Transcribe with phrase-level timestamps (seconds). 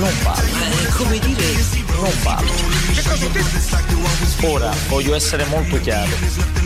[0.00, 0.48] Non vale.
[0.96, 1.44] Come dire,
[1.96, 2.50] Non vale.
[4.40, 6.59] Ora voglio essere molto chiaro.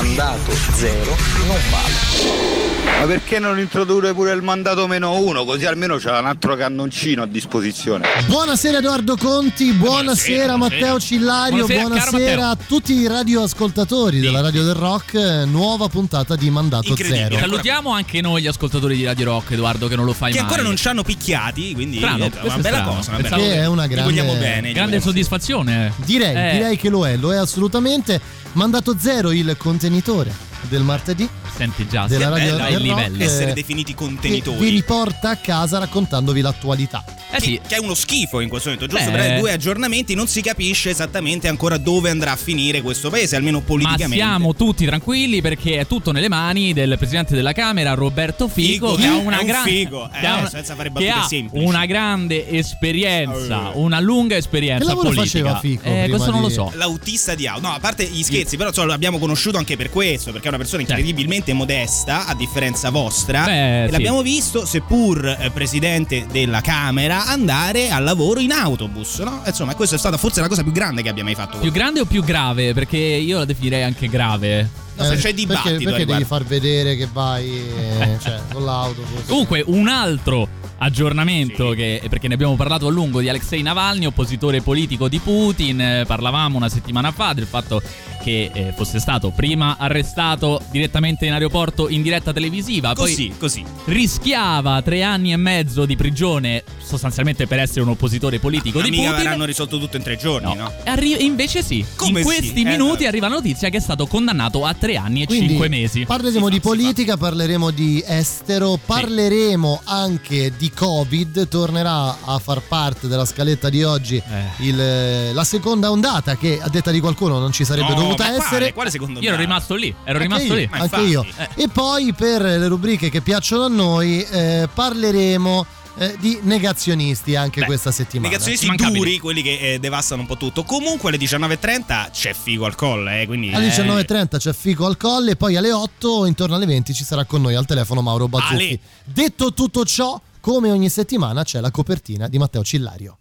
[0.00, 3.00] Mandato zero non vale.
[3.00, 5.44] Ma perché non introdurre pure il mandato meno uno?
[5.46, 8.06] Così almeno c'è un altro cannoncino a disposizione.
[8.26, 12.50] Buonasera Edoardo Conti, buonasera, Matteo Cillario, Buonasera, buonasera, Matteo.
[12.50, 15.14] a tutti i radioascoltatori della Radio del Rock,
[15.46, 16.94] nuova puntata di Mandato.
[16.94, 17.38] Zero.
[17.38, 20.46] Salutiamo anche noi gli ascoltatori di Radio Rock, Edoardo, che non lo fai Che mai.
[20.46, 22.94] ancora non ci hanno picchiati, quindi Strano, è una bella strano.
[22.96, 23.10] cosa.
[23.12, 23.50] Una bella cosa.
[23.52, 24.72] è una grande- vogliamo bene.
[24.72, 25.92] Grande soddisfazione.
[26.04, 28.44] Direi, Eh, direi che lo è, lo è assolutamente.
[28.52, 29.54] Mandato Zero, il
[29.86, 33.08] contenitore del martedì Senti già, della Radio bello, il del livello.
[33.16, 34.68] Rock, Essere eh, definiti che vi contenitori.
[34.68, 37.02] riporta a casa raccontandovi l'attualità.
[37.30, 39.10] Eh sì, Che è uno schifo in questo momento, giusto?
[39.10, 39.16] Beh.
[39.16, 43.58] Per due aggiornamenti non si capisce esattamente ancora dove andrà a finire questo paese, almeno
[43.58, 44.16] ma politicamente.
[44.16, 48.94] siamo tutti tranquilli perché è tutto nelle mani del presidente della Camera, Roberto Fico, Fico,
[48.96, 51.26] che ha una un grande figo, eh, che ha una- senza fare che battute ha
[51.26, 51.64] semplici.
[51.66, 53.76] una grande esperienza, Eh.
[53.76, 55.26] una lunga esperienza Che lavoro politica.
[55.26, 56.72] faceva Fico Eh, prima questo non lo di- so.
[56.74, 60.32] L'autista di auto, no, a parte gli scherzi, però insomma, l'abbiamo conosciuto anche per questo,
[60.32, 61.00] perché è una persona Certo.
[61.00, 63.44] incredibilmente modesta, a differenza vostra.
[63.44, 63.92] Beh, e sì.
[63.92, 69.42] l'abbiamo visto, seppur eh, presidente della Camera, andare al lavoro in autobus, no?
[69.46, 71.58] Insomma, questa è stata forse la cosa più grande che abbia mai fatto.
[71.58, 72.72] Più grande o più grave?
[72.74, 74.84] Perché io la definirei anche grave.
[74.96, 78.64] No, se Eh, c'è dibattito Perché, perché devi far vedere che vai eh, cioè, con
[78.64, 79.26] l'autobus?
[79.26, 81.76] Comunque, un altro aggiornamento, Sì.
[81.76, 85.80] che, perché ne abbiamo parlato a lungo di Alexei Navalny, oppositore politico di Putin.
[85.80, 87.80] eh, Parlavamo una settimana fa del fatto
[88.22, 93.64] che eh, fosse stato prima arrestato direttamente in aeroporto in diretta televisiva, Così, poi così.
[93.84, 98.90] rischiava tre anni e mezzo di prigione sostanzialmente per essere un oppositore politico Ma di
[98.90, 99.26] mica Putin.
[99.26, 100.72] avranno risolto tutto in tre giorni, no?
[100.84, 102.22] E arri- invece sì, Come in sì?
[102.34, 103.08] questi Eh, minuti no.
[103.08, 106.04] arriva la notizia che è stato condannato a tre anni e Quindi cinque mesi.
[106.04, 111.48] Parleremo Si di politica, parleremo di estero, parleremo anche di Covid.
[111.48, 114.64] Tornerà a far parte della scaletta di oggi Eh.
[114.64, 118.30] il- la seconda ondata che a detta di qualcuno non ci sarebbe No, dovuta ma
[118.34, 118.44] quale?
[118.44, 118.72] essere.
[118.72, 120.68] Quale secondo Io ero rimasto lì, ero Anche rimasto io, lì.
[120.70, 121.26] Anche io.
[121.38, 121.48] eh.
[121.64, 125.66] E poi per le rubriche che piacciono a noi eh, parleremo
[125.98, 128.28] eh, di negazionisti anche Beh, questa settimana.
[128.28, 130.62] Negazionisti duri, quelli che eh, devastano un po' tutto.
[130.64, 133.52] Comunque alle 19.30 c'è figo al colle, eh, quindi...
[133.52, 137.24] Alle eh, 19.30 c'è Fico al colle, poi alle 8, intorno alle 20 ci sarà
[137.24, 138.54] con noi al telefono Mauro Bazzucchi.
[138.54, 138.78] Ale.
[139.04, 143.18] Detto tutto ciò, come ogni settimana c'è la copertina di Matteo Cillario.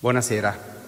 [0.00, 0.78] Buonasera.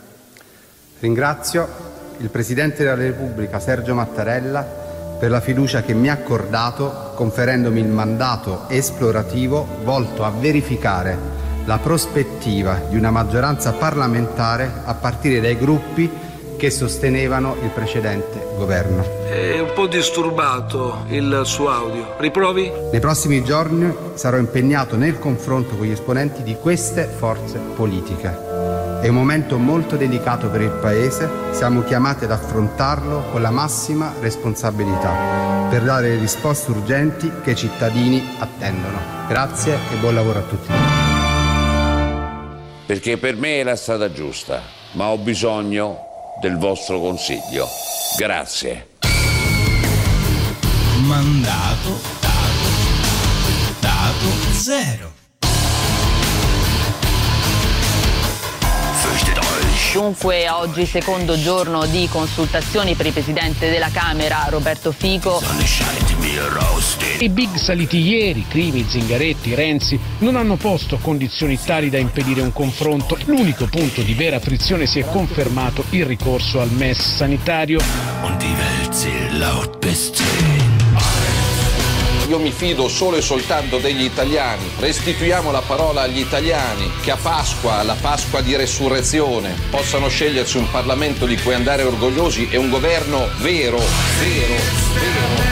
[1.00, 4.91] Ringrazio il Presidente della Repubblica Sergio Mattarella
[5.22, 11.16] per la fiducia che mi ha accordato conferendomi il mandato esplorativo volto a verificare
[11.64, 16.10] la prospettiva di una maggioranza parlamentare a partire dai gruppi
[16.56, 19.04] che sostenevano il precedente governo.
[19.28, 22.16] È un po' disturbato il suo audio.
[22.18, 22.72] Riprovi?
[22.90, 28.51] Nei prossimi giorni sarò impegnato nel confronto con gli esponenti di queste forze politiche.
[29.02, 34.14] È un momento molto delicato per il Paese, siamo chiamati ad affrontarlo con la massima
[34.20, 39.26] responsabilità per dare le risposte urgenti che i cittadini attendono.
[39.26, 40.72] Grazie e buon lavoro a tutti.
[42.86, 45.98] perché per me è la strada giusta, ma ho bisogno
[46.40, 47.66] del vostro consiglio.
[48.16, 48.90] Grazie.
[51.00, 52.68] Mandato dato,
[53.80, 55.11] dato zero.
[59.92, 65.38] Dunque oggi secondo giorno di consultazioni per il Presidente della Camera Roberto Fico.
[67.18, 72.54] I big saliti ieri, Crimi, Zingaretti, Renzi, non hanno posto condizioni tali da impedire un
[72.54, 73.18] confronto.
[73.26, 77.78] L'unico punto di vera frizione si è confermato il ricorso al MES sanitario.
[82.32, 84.62] Io mi fido solo e soltanto degli italiani.
[84.78, 90.70] Restituiamo la parola agli italiani che a Pasqua, la Pasqua di resurrezione, possano scegliersi un
[90.70, 94.54] Parlamento di cui andare orgogliosi e un governo vero, vero,
[94.98, 95.42] vero.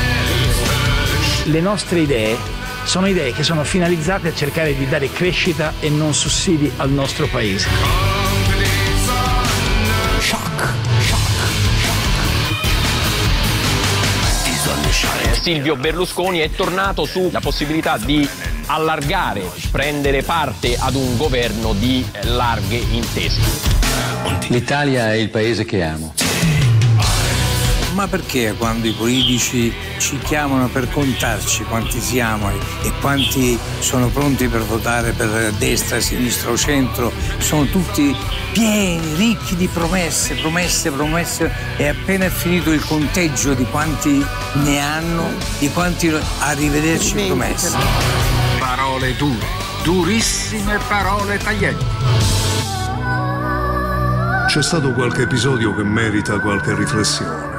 [1.44, 2.38] Le nostre idee
[2.84, 7.26] sono idee che sono finalizzate a cercare di dare crescita e non sussidi al nostro
[7.26, 8.19] paese.
[15.40, 18.28] Silvio Berlusconi è tornato sulla possibilità di
[18.66, 23.40] allargare, prendere parte ad un governo di larghe intese.
[24.48, 26.29] L'Italia è il paese che amo.
[27.92, 34.46] Ma perché quando i politici ci chiamano per contarci quanti siamo e quanti sono pronti
[34.48, 38.16] per votare per destra, sinistra o centro, sono tutti
[38.52, 44.24] pieni, ricchi di promesse, promesse, promesse e appena è finito il conteggio di quanti
[44.64, 47.76] ne hanno, di quanti arrivederci promesse.
[48.58, 49.46] Parole dure,
[49.82, 51.84] durissime parole taglienti.
[54.46, 57.49] C'è stato qualche episodio che merita qualche riflessione.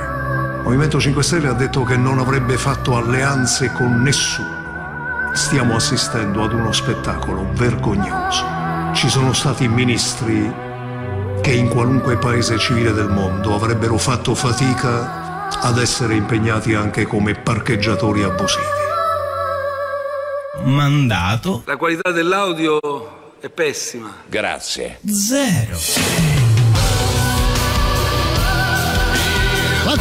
[0.62, 5.32] Il Movimento 5 Stelle ha detto che non avrebbe fatto alleanze con nessuno.
[5.34, 8.46] Stiamo assistendo ad uno spettacolo vergognoso.
[8.94, 10.54] Ci sono stati ministri
[11.42, 17.34] che in qualunque paese civile del mondo avrebbero fatto fatica ad essere impegnati anche come
[17.34, 18.64] parcheggiatori abusivi.
[20.64, 24.14] Mandato La qualità dell'audio è pessima.
[24.28, 25.00] Grazie.
[25.08, 26.31] zero.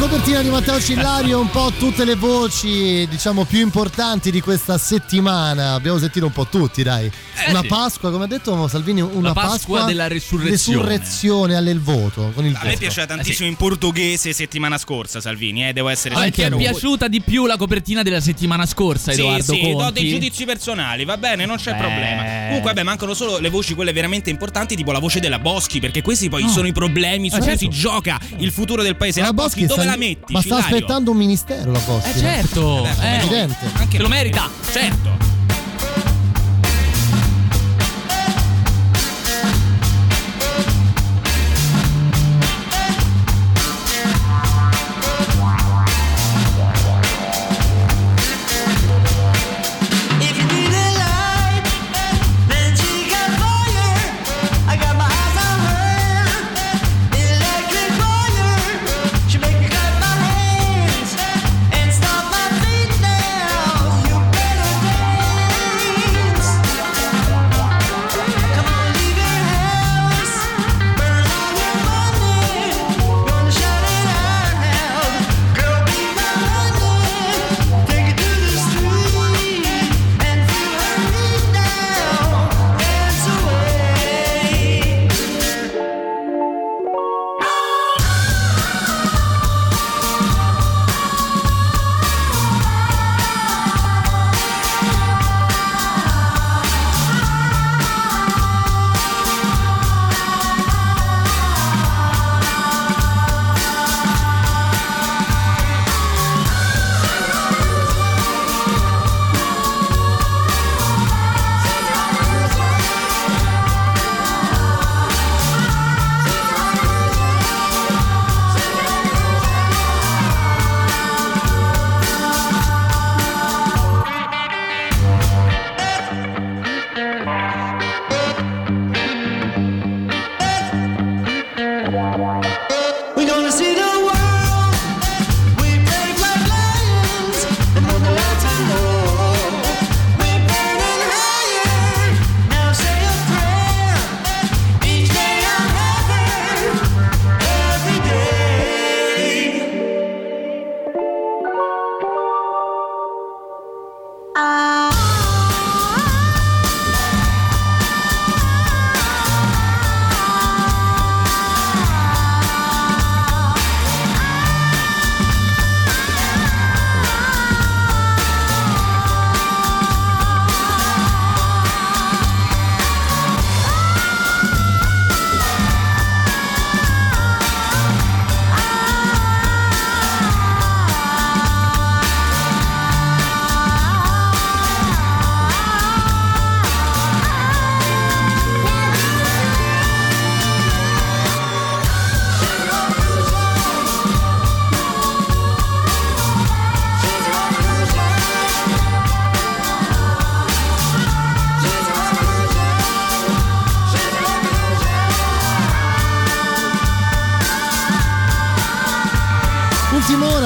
[0.01, 5.75] Copertina di Matteo Cillario, un po' tutte le voci, diciamo, più importanti di questa settimana.
[5.75, 7.11] Abbiamo sentito un po' tutti, dai.
[7.49, 7.67] una sì.
[7.67, 10.79] Pasqua, come ha detto Salvini, una La Pasqua della resurrezione.
[10.79, 12.33] resurrezione all'el voto.
[12.35, 12.79] Con il A me voto.
[12.79, 17.21] piaceva tantissimo in portoghese settimana scorsa, Salvini, eh, devo essere Ah, ti è piaciuta di
[17.21, 19.93] più la copertina della settimana scorsa, Sì, Edoardo sì, do Conti?
[20.01, 21.79] dei giudizi personali, va bene, non c'è Beh.
[21.79, 22.23] problema.
[22.47, 26.01] Comunque, vabbè, mancano solo le voci, quelle veramente importanti, tipo la voce della Boschi, perché
[26.03, 27.59] questi poi sono i problemi su Eh, cui certo.
[27.61, 29.21] si gioca il futuro del paese.
[29.21, 30.33] La, La Boschi, Boschi dove la metti?
[30.33, 30.77] Ma sta Cillario?
[30.77, 32.11] aspettando un ministero la Boschi.
[32.11, 33.71] Eh certo, eh, evidente.
[33.75, 34.49] Anche lo merita.
[34.71, 35.40] Certo.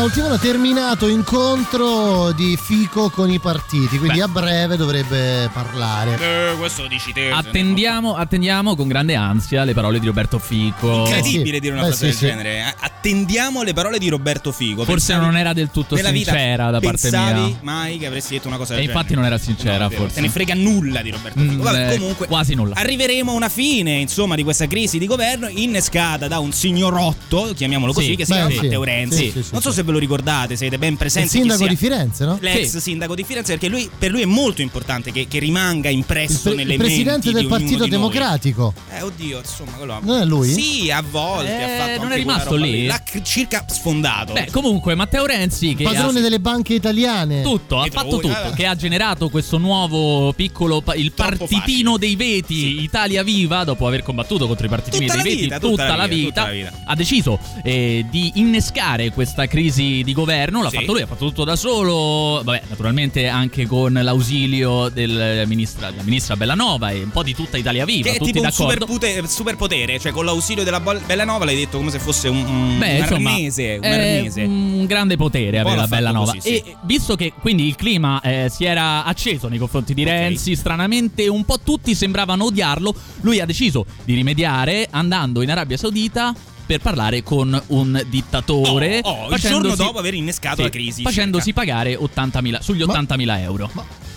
[0.03, 4.25] Ultima ora terminato incontro di Fico con i partiti, quindi Beh.
[4.25, 6.15] a breve dovrebbe parlare.
[6.53, 7.31] Eh, questo lo dici te.
[7.31, 11.05] Attendiamo, attendiamo con grande ansia le parole di Roberto Fico.
[11.07, 12.27] Incredibile dire una Eh, frase sì, del sì.
[12.27, 12.59] genere.
[12.59, 12.75] eh.
[12.81, 14.85] Attendiamo le parole di Roberto Figo.
[14.85, 17.57] Forse Pensavi- non era del tutto sincera da parte pensavi mia.
[17.63, 18.99] mai che avresti detto una cosa del E genere?
[19.01, 20.15] infatti non era sincera, No, forse.
[20.17, 21.53] Te ne frega nulla di Roberto Fico.
[21.55, 22.75] Mm, Vabbè, eh, comunque quasi nulla.
[22.77, 27.93] arriveremo a una fine, insomma, di questa crisi di governo innescata da un signorotto, chiamiamolo
[27.93, 28.57] così, Sì, che si beh, chiama sì.
[28.61, 29.17] Matteo Renzi.
[29.17, 29.77] Sì, sì, sì, non so sì.
[29.77, 31.29] se ve lo ricordate, siete ben Il presenti.
[31.29, 31.69] chi sindaco sia.
[31.69, 32.39] di Firenze, no?
[32.41, 32.81] L'ex Sì.
[32.81, 36.41] sindaco di Firenze, perché lui, per lui è molto importante che, che rimanga Il, impresso
[36.51, 37.87] pre- nelle il presidente menti del Partito.
[37.87, 38.73] Democratico.
[38.91, 39.99] Eh, oddio, insomma, quello.
[40.03, 40.49] Non è lui?
[40.49, 42.87] Sì, a volte Eh, ha fatto non è rimasto lì?
[42.87, 44.33] L'ha circa sfondato.
[44.33, 47.43] Beh, comunque Matteo Renzi che Padrone ha delle banche italiane.
[47.43, 52.17] tutto, ha fatto tutto, che ha generato questo nuovo piccolo pa- il Troppo partitino dei
[52.17, 55.71] veti Italia Viva dopo aver combattuto contro i partitini Tutta dei la veti vita, tutta,
[55.71, 56.83] tutta la la vita, vita, tutta la vita.
[56.87, 60.77] ha deciso eh, di innescare questa crisi di governo, l'ha Sì.
[60.77, 66.03] fatto lui, ha fatto tutto da solo, vabbè, naturalmente anche con l'ausilio del ministra, della
[66.03, 68.73] ministra Bellanova e un po' di tutta Italia Viva, Che è tutti tipo un d'accordo.
[68.87, 72.91] superpute- superpotere, cioè con l'ausilio della Bellanova l'hai detto come se fosse un, un, Beh,
[72.91, 73.79] un insomma, arnese.
[73.83, 74.43] Un arnese.
[74.43, 76.33] un grande potere Un po' avere l'ha la bella fatto nova.
[76.35, 76.57] così, sì.
[76.57, 81.27] E visto che quindi il clima eh, si era acceso nei confronti di Renzi, stranamente
[81.29, 86.35] un po' tutti sembravano odiarlo, lui ha deciso di rimediare andando in Arabia Saudita
[86.67, 89.01] per parlare con un dittatore.
[89.03, 91.03] Oh, oh, il facendosi- giorno dopo aver innescato sì, la crisi.
[91.03, 93.71] Facendosi pagare 80.000, sugli 80.000 euro.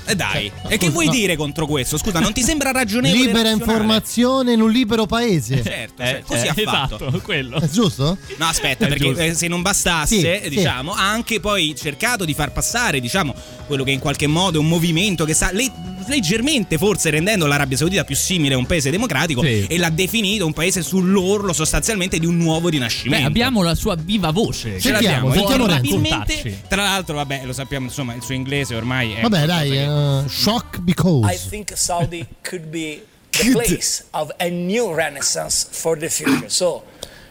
[0.09, 1.11] Eh dai, Cioè, e che vuoi no.
[1.11, 1.97] dire contro questo?
[1.97, 3.21] Scusa, non ti sembra ragionevole?
[3.21, 5.61] e Libera informazione in un libero paese.
[5.63, 6.95] Certo, Eh, cioè, così eh, ha fatto.
[6.95, 7.59] esatto, quello.
[7.59, 8.17] È giusto?
[8.37, 9.21] No, aspetta, È perché giusto.
[9.21, 10.49] eh, se non bastasse, Sì, sì.
[10.49, 13.33] diciamo, ha anche poi cercato di far passare, diciamo,
[13.67, 15.71] quello che in qualche modo è un movimento che sta le-
[16.07, 19.65] leggermente forse rendendo l'Arabia Saudita più simile a un paese democratico Sì.
[19.67, 23.27] e l'ha definito un paese sull'orlo sostanzialmente di un nuovo Beh, rinascimento.
[23.27, 24.79] abbiamo la sua viva voce.
[24.79, 28.73] Ce Sentiamo, l'abbiamo, e sentiamo probabilmente, tra l'altro, vabbè, lo sappiamo, insomma, il suo inglese
[28.75, 31.25] ormai è Vabbè, dai, eh, shock because.
[31.25, 33.01] I think Saudi could be
[33.31, 36.49] the place of a new renaissance for the future.
[36.49, 36.83] So,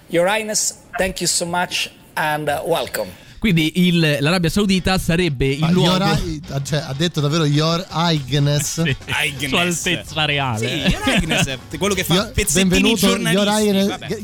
[0.08, 3.08] Your Highness, thank you so much and uh, welcome.
[3.46, 6.04] Quindi il- l'Arabia Saudita sarebbe il Ah, luogo.
[6.04, 8.78] your Hi- cioè, ha detto davvero Your Highness.
[9.06, 9.46] Highness.
[9.48, 10.58] Sua altezza reale.
[10.58, 13.20] Sì, Your Highness, quello che fa Your- pezzettini benvenuto, Your.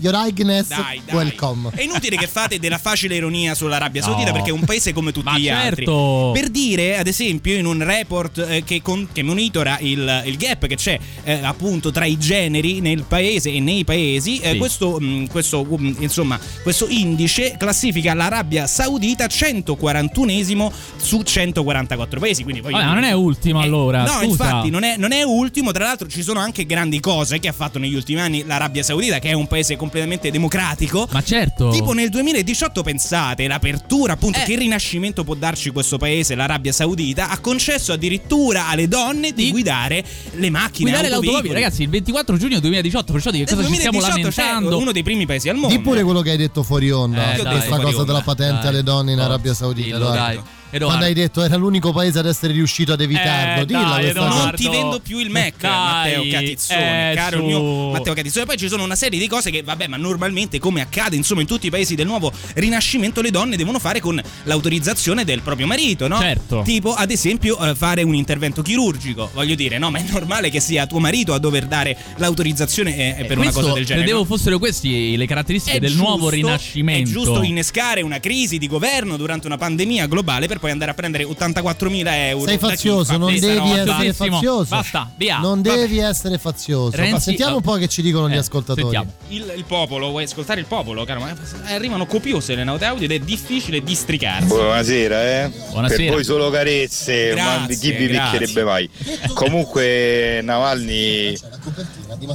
[0.00, 1.14] Your Highness Dai, dai.
[1.14, 1.70] welcome.
[1.72, 4.32] È inutile che fate della facile ironia sull'Arabia Saudita No.
[4.34, 6.26] perché è un paese come tutti Ma gli certo.
[6.30, 6.40] altri.
[6.40, 10.66] Per dire, ad esempio, in un report eh, che, con- che monitora il, il gap
[10.66, 14.58] che c'è eh, appunto tra i generi nel paese e nei paesi, eh, Sì.
[14.58, 22.42] questo, mh, questo, mh, insomma, questo indice classifica l'Arabia Saudita 141esimo su 144 paesi.
[22.42, 24.02] Quindi voglio Vabbè, ma non è ultimo allora.
[24.02, 24.24] No, scusa.
[24.26, 25.70] infatti non è, non è ultimo.
[25.72, 29.18] Tra l'altro, ci sono anche grandi cose che ha fatto negli ultimi anni l'Arabia Saudita,
[29.18, 31.08] che è un paese completamente democratico.
[31.10, 31.70] Ma certo.
[31.70, 34.44] Tipo nel 2018, pensate, l'apertura, appunto, Eh.
[34.44, 39.50] che rinascimento può darci questo paese, l'Arabia Saudita, ha concesso addirittura alle donne di, Di-
[39.50, 40.04] guidare
[40.34, 40.90] le macchine.
[40.90, 44.42] Guidare l'automobile, ragazzi, il 24 giugno 2018, perciò di che cosa ci stiamo 2018 c'è
[44.46, 44.78] lamentando?
[44.78, 45.74] uno dei primi paesi al mondo.
[45.76, 47.32] Di pure quello che hai detto fuori onda.
[47.34, 48.68] Eh, questa dai, cosa della onda, patente dai.
[48.68, 49.84] alle donne in Forza, Arabia Saudita.
[49.84, 50.18] dillo, Edoardo.
[50.18, 50.42] dai.
[50.74, 50.86] Edoardo.
[50.86, 53.62] Quando hai detto era l'unico paese ad essere riuscito ad evitarlo.
[53.62, 54.12] Eh, Dilla dai.
[54.14, 57.44] Non ti vendo più il Mac, Dai, Matteo Catizzone, eh, caro su.
[57.44, 58.46] mio Matteo Catizzone.
[58.46, 61.46] Poi ci sono una serie di cose che, vabbè, ma normalmente, come accade insomma in
[61.46, 66.08] tutti i paesi del nuovo rinascimento, le donne devono fare con l'autorizzazione del proprio marito,
[66.08, 66.18] no?
[66.18, 66.62] Certo.
[66.62, 69.30] Tipo, ad esempio, eh, fare un intervento chirurgico.
[69.34, 73.24] Voglio dire, no, ma è normale che sia tuo marito a dover dare l'autorizzazione eh,
[73.24, 74.04] per una Questo cosa del genere.
[74.04, 74.24] Credevo no?
[74.36, 77.08] fossero queste le caratteristiche È del nuovo giusto- rinascimento.
[77.08, 80.94] È giusto innescare una crisi di governo durante una pandemia globale per poi andare a
[80.94, 82.46] prendere 84.000 euro.
[82.46, 84.66] Sei fazioso, fa non devi essere fazioso.
[84.68, 85.38] Basta, via.
[85.38, 86.96] Non devi essere fazioso.
[86.96, 88.82] Ma Renzi- sentiamo un po' che ci dicono gli Eh, ascoltatori.
[88.82, 89.10] sentiamo.
[89.28, 91.18] Il, il popolo, vuoi ascoltare il popolo, caro?
[91.18, 91.32] Ma
[91.66, 94.46] eh, arrivano copiose le note audio ed è difficile districarsi.
[94.46, 95.50] Buonasera, eh.
[95.72, 96.02] Buonasera.
[96.04, 98.38] Per voi solo carezze, Grazie, ma di chi vi grazie.
[98.38, 98.88] picchierebbe mai?
[99.34, 101.36] Comunque Navalny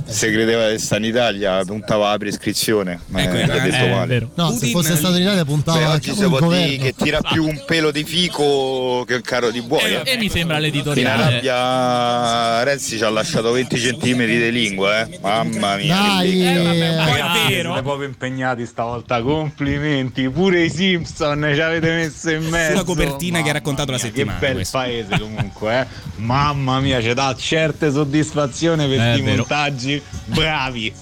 [0.05, 3.79] se credeva di stare in Italia puntava la prescrizione, ma Ecco, eh, eh, detto Eh,
[3.79, 4.05] è male.
[4.07, 4.29] vero.
[4.35, 6.93] No, se Putin- fosse stato in Italia puntava Beh, anche oggi si può dire che
[6.95, 10.01] tira più un pelo di fico che un carro di buoia.
[10.03, 11.23] E mi sembra In l'editoriale.
[11.39, 15.19] Arabia Renzi ci ha lasciato 20 cm di lingua, eh.
[15.21, 15.95] Mamma mia.
[15.95, 16.61] Dai, becca.
[16.61, 17.71] Poi è Ragazzi, vero.
[17.71, 20.29] Siete proprio impegnati stavolta, complimenti.
[20.29, 22.71] Pure i Simpson ci avete messo in mezzo.
[22.71, 24.77] Sulla copertina che ha raccontato la mia, settimana, Che bel questo.
[24.77, 25.85] paese comunque, eh.
[26.15, 29.35] Mamma mia, ci dà certe soddisfazioni per Eh, questi vero.
[29.37, 30.01] montaggi.
[30.25, 30.93] Bravi.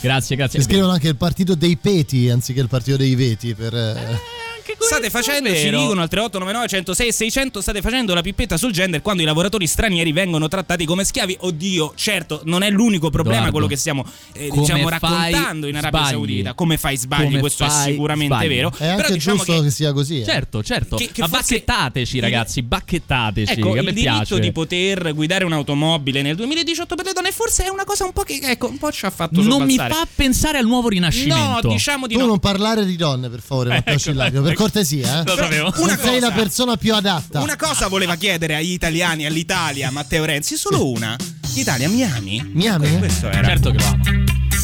[0.00, 0.58] Grazie, grazie.
[0.60, 4.20] Ci scrivono anche il partito dei peti anziché il partito dei veti per, eh,
[4.78, 9.22] State facendo, ci dicono al 3899 106 600, state facendo la pippetta sul gender quando
[9.22, 11.36] i lavoratori stranieri vengono trattati come schiavi.
[11.40, 14.04] Oddio, certo, non è l'unico problema Edoardo, quello che stiamo
[14.34, 16.12] eh, diciamo raccontando in Arabia sbagli.
[16.12, 16.54] Saudita.
[16.54, 18.48] Come fai sbagli, Come questo è fai sicuramente sbagli.
[18.48, 18.72] vero.
[18.76, 20.20] È anche Però diciamo giusto che, sia così.
[20.20, 20.24] eh.
[20.24, 20.96] Certo, certo.
[20.96, 23.52] Che- che Ma bacchettateci, ragazzi, bacchettateci.
[23.52, 24.38] Ecco, che il diritto piace.
[24.40, 28.22] di poter guidare un'automobile nel 2018 per le donne forse è una cosa un po'
[28.22, 31.68] che ecco, un po' ci ha fatto Non mi fa pensare al nuovo rinascimento.
[31.68, 32.26] No, diciamo di Tu no.
[32.26, 35.20] non parlare di donne, per favore, Matteo Ecco, Cillario, per cortesia.
[35.20, 35.24] Eh?
[35.24, 35.72] Lo sapevo.
[35.76, 36.28] Una sei cosa.
[36.28, 37.40] la persona più adatta.
[37.40, 41.16] Una cosa voleva chiedere agli italiani, all'Italia, Matteo Renzi, solo una.
[41.54, 42.50] L'Italia mi ami?
[42.52, 42.98] Mi ami?
[42.98, 44.02] Questo era Certo che lo amo.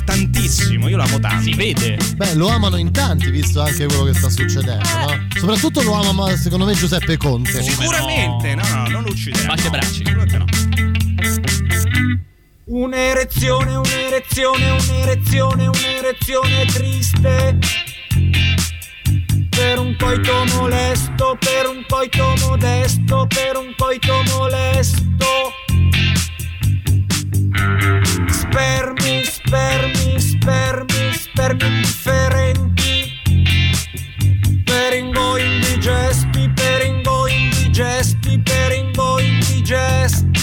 [0.04, 1.42] tantissimo, io lo amo tanto.
[1.44, 1.98] Si vede.
[2.16, 5.26] Beh, lo amano in tanti, visto anche quello che sta succedendo, no?
[5.38, 7.62] Soprattutto lo ama, ma secondo me, Giuseppe Conte.
[7.62, 9.48] Sicuramente, no, no, non lo ucciderà.
[9.48, 9.70] Bacia no.
[9.70, 10.02] bracci.
[10.02, 10.44] No.
[12.64, 17.58] Un'erezione, un'erezione, un'erezione, un'erezione triste.
[19.58, 25.52] Per un coito molesto, per un coito modesto, per un coito molesto.
[28.28, 33.10] Spermi, spermi, spermi, spermi indifferenti.
[34.64, 40.37] Peringo indigesti, peringo indigesti, peringo indigesti.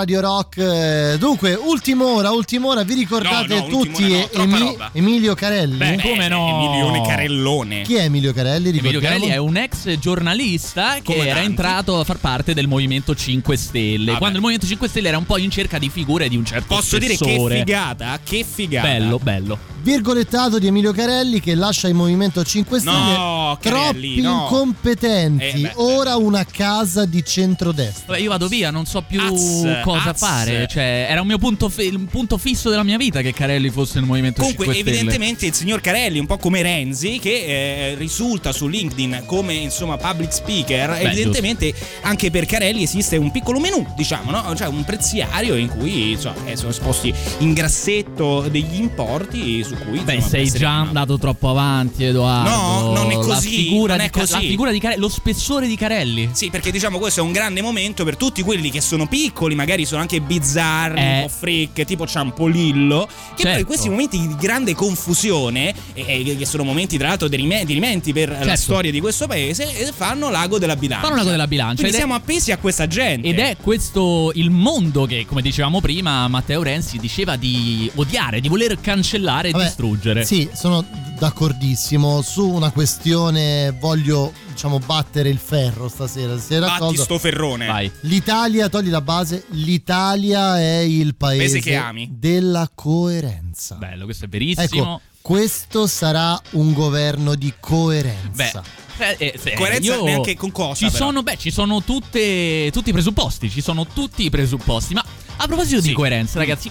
[0.00, 0.56] Radio Rock.
[0.56, 4.76] Eh, Dunque, ultima ora, ultima ora, vi ricordate No, no, tutti ora no, Emi-.
[4.92, 5.76] Emilio Carelli?
[5.76, 6.48] Beh, come no?
[6.48, 7.82] Emilione Carellone.
[7.82, 8.68] Chi è Emilio Carelli?
[8.70, 9.14] Emilio Ricordiamo?
[9.16, 11.46] Carelli è un ex giornalista che Come era tanti.
[11.48, 14.06] entrato a far parte del Movimento 5 Stelle.
[14.06, 14.18] Vabbè.
[14.18, 16.74] Quando il Movimento 5 Stelle era un po' in cerca di figure di un certo
[16.74, 17.58] Posso dire che spessore.
[17.58, 18.86] figata, che figata.
[18.88, 19.58] Bello, bello.
[19.82, 22.96] Virgolettato di Emilio Carelli che lascia il Movimento 5 Stelle.
[23.16, 24.42] No, Carelli, troppi no.
[24.42, 25.44] incompetenti.
[25.44, 28.04] Eh, beh, Ora una casa di centrodestra.
[28.08, 30.18] Vabbè, io vado via, non so più Az, cosa az.
[30.18, 30.66] fare.
[30.68, 33.98] Cioè, era un mio punto, fi- un punto fisso della mia vita che Carelli fosse
[33.98, 34.98] nel Movimento Comunque, 5 Stelle.
[34.98, 39.96] evidentemente il signor Carelli, un po' come Renzi, che eh, risulta su LinkedIn come insomma
[39.96, 44.54] public speaker, evidentemente anche per Carelli esiste un piccolo menù, diciamo, no?
[44.54, 50.00] Cioè un preziario in cui insomma, eh, sono esposti in grassetto degli importi su cui
[50.00, 52.50] Beh, sei già andato troppo avanti, Edoardo.
[52.50, 54.32] No, non è La così, figura, non di, è Ca- così.
[54.32, 56.28] la figura di Carelli, lo spessore di Carelli.
[56.32, 59.84] Sì, perché diciamo questo è un grande momento per tutti quelli che sono piccoli, magari
[59.84, 61.14] sono anche bizzarri, Eh.
[61.18, 63.58] un po' freak, tipo Ciampolillo, che poi Certo.
[63.60, 68.12] in questi momenti di grande confusione, e, e che sono momenti tra l'altro dirime- dirimenti
[68.12, 68.56] per la Certo.
[68.60, 71.04] storia di questo paese, fanno l'ago della bilancia.
[71.06, 73.28] Fanno l'ago della bilancia, Quindi ed è- siamo appesi a questa gente.
[73.28, 78.48] Ed è questo il mondo che, come dicevamo prima, Matteo Renzi diceva di odiare, di
[78.48, 80.24] voler cancellare Vabbè, distruggere.
[80.24, 80.84] Sì, sono
[81.18, 82.22] d'accordissimo.
[82.22, 86.38] Su una questione voglio, diciamo, battere il ferro stasera.
[86.38, 87.66] Si era Batti sto ferrone.
[87.66, 87.90] Vai.
[88.00, 92.08] L'Italia, togli la base, l'Italia è il paese Paese che ami.
[92.12, 93.76] della coerenza.
[93.76, 94.64] Bello, questo è verissimo.
[94.64, 98.62] Ecco, questo sarà un governo di coerenza.
[98.96, 101.06] Beh, eh, eh, Coerenza io- neanche con cosa, Ci però.
[101.06, 103.48] sono, beh, ci sono tutte, tutti i presupposti.
[103.50, 104.92] Ci sono tutti i presupposti.
[104.94, 105.02] Ma
[105.36, 105.88] a proposito Sì.
[105.88, 106.70] di coerenza, ragazzi.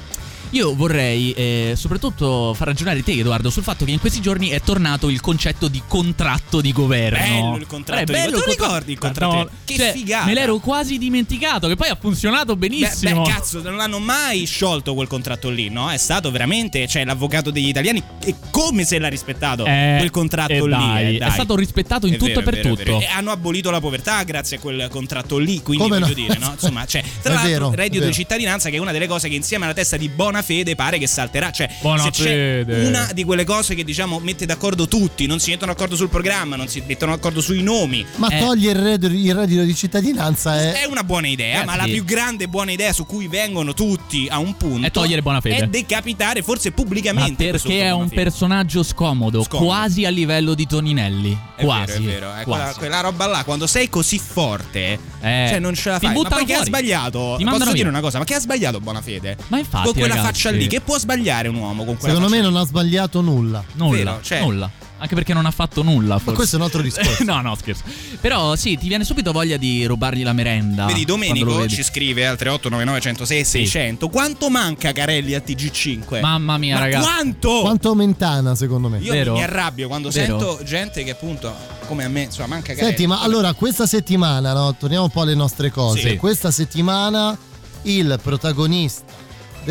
[0.51, 4.61] Io vorrei eh, soprattutto far ragionare te, Edoardo, sul fatto che in questi giorni è
[4.61, 7.17] tornato il concetto di contratto di governo.
[7.19, 8.53] Bello il contratto Eh, di bello governo.
[8.55, 10.25] Tu ricordi il contratto No, Che cioè, figata.
[10.25, 13.21] Me l'ero quasi dimenticato, che poi ha funzionato Beh, benissimo.
[13.21, 15.89] beh, cazzo, non l'hanno mai sciolto quel contratto lì, no?
[15.91, 20.51] È stato veramente, cioè, l'avvocato degli italiani e come se l'ha rispettato Eh, quel contratto
[20.53, 20.69] eh, lì.
[20.69, 22.83] dai, eh, è stato rispettato in È tutto vero, e per vero, tutto.
[22.83, 22.99] vero.
[23.01, 26.13] E hanno abolito la povertà grazie a quel contratto lì, quindi Come voglio no?
[26.19, 26.51] dire, no?
[26.53, 29.65] Insomma, cioè, tra È l'altro, reddito di cittadinanza che è una delle cose che insieme
[29.65, 30.09] alla testa di
[30.39, 32.85] buona fede pare che salterà, cioè Buona se c'è fede.
[32.85, 36.55] una di quelle cose che diciamo mette d'accordo tutti, non si mettono d'accordo sul programma,
[36.55, 38.05] non si mettono d'accordo sui nomi.
[38.15, 40.81] Ma Eh, togliere il reddito, il reddito di cittadinanza è.
[40.81, 41.77] è una buona idea, Eh, ma sì.
[41.77, 45.41] la più grande buona idea su cui vengono tutti a un punto È togliere buona
[45.41, 45.57] fede.
[45.57, 49.67] È decapitare forse Ma pubblicamente questo perché è un personaggio scomodo, Scomodo.
[49.69, 51.37] quasi a livello di Toninelli.
[51.55, 52.03] È quasi.
[52.03, 52.39] vero, è vero.
[52.39, 52.79] eh, quella, quasi.
[52.79, 56.13] quella roba là, quando sei così forte, Eh, cioè non ce la fai.
[56.15, 56.65] Ma poi che ha fuori.
[56.69, 57.35] sbagliato?
[57.37, 57.87] Ti Posso dire via.
[57.89, 59.37] una cosa, ma che ha sbagliato Bonafede?
[59.47, 62.35] Ma infatti, con quella ragazzi, faccia lì, che può sbagliare un uomo con quella Secondo
[62.35, 63.63] me non ha sbagliato nulla.
[63.73, 64.71] Nulla, Vero, cioè- nulla.
[65.01, 66.19] Anche perché non ha fatto nulla.
[66.19, 66.33] Forse.
[66.33, 67.23] questo è un altro discorso.
[67.23, 67.83] no, no, scherzo.
[68.19, 70.87] Però sì, ti viene subito voglia di rubargli la merenda.
[70.87, 71.73] Vedi, quando lo Domenico vedi.
[71.73, 76.19] ci scrive al 3899 106 600 Quanto manca Carelli a TG5?
[76.19, 77.05] Mamma mia, Ma ragazzi.
[77.05, 77.61] quanto?
[77.61, 78.99] Quanto Mentana, secondo me.
[78.99, 79.33] Io Vero?
[79.35, 80.37] mi arrabbio quando Vero?
[80.37, 82.87] sento gente che appunto, come a me, insomma, manca Carelli.
[82.87, 84.75] Senti, ma allora questa settimana, no?
[84.77, 86.09] Torniamo un po' alle nostre cose.
[86.09, 86.15] Sì.
[86.17, 87.37] Questa settimana
[87.83, 89.03] il protagonista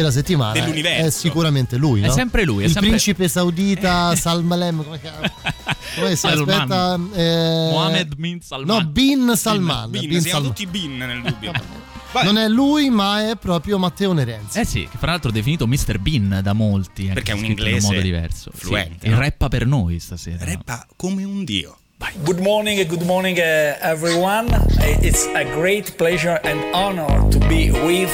[0.02, 1.06] della settimana Dell'universo.
[1.06, 2.02] è sicuramente lui.
[2.02, 2.12] È no?
[2.12, 4.84] sempre lui, è il sempre- principe saudita Salmalem.
[4.84, 6.94] Come, si aspetta?
[7.14, 8.76] eh, Mohammed bin Salman.
[8.76, 9.90] No, Bin Salman.
[9.90, 10.54] Bin, Bin si chiamano Salman.
[10.54, 11.52] tutti Bin nel dubbio.
[12.22, 14.60] Non è lui, ma è proprio Matteo Nerenzi.
[14.60, 15.98] Eh sì, che fra l'altro è definito Mr.
[15.98, 17.02] Bean da molti.
[17.02, 18.50] anche Perché è un inglese in un modo diverso.
[18.54, 19.16] fluente, Sì, no?
[19.16, 20.44] E rappa per noi stasera.
[20.44, 21.76] Reppa come un dio.
[22.22, 24.46] Good morning, good morning, uh, everyone.
[24.54, 28.10] Uh, It's a great pleasure and honor to be with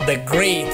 [0.00, 0.72] the great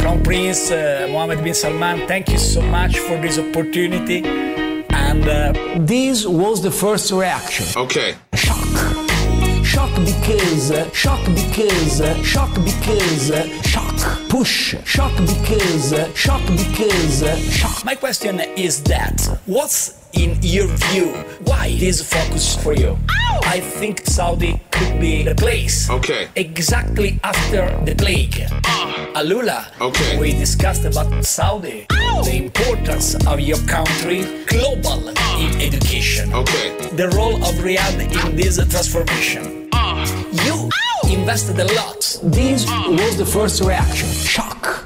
[0.00, 2.06] Crown Prince uh, Mohammed bin Salman.
[2.06, 4.24] Thank you so much for this opportunity.
[4.24, 7.66] And uh, this was the first reaction.
[7.80, 8.14] Okay.
[8.34, 8.64] Shock
[9.64, 14.28] Shock because, shock because, shock because, shock.
[14.28, 14.76] Push.
[14.84, 17.84] Shock because, shock because, shock.
[17.84, 21.08] My question is that what's in your view?
[21.44, 22.98] Why this focus for you?
[23.46, 25.90] I think Saudi could be the place.
[25.90, 26.28] Okay.
[26.36, 28.46] Exactly after the plague.
[29.14, 29.70] Alula.
[29.80, 30.18] Okay.
[30.18, 31.86] We discussed about Saudi.
[31.88, 36.32] The importance of your country global in education.
[36.32, 36.76] Okay.
[36.96, 39.68] The role of Riyadh in this transformation.
[40.44, 40.70] You
[41.08, 42.00] invested a lot.
[42.22, 44.08] This was the first reaction.
[44.08, 44.84] Shock.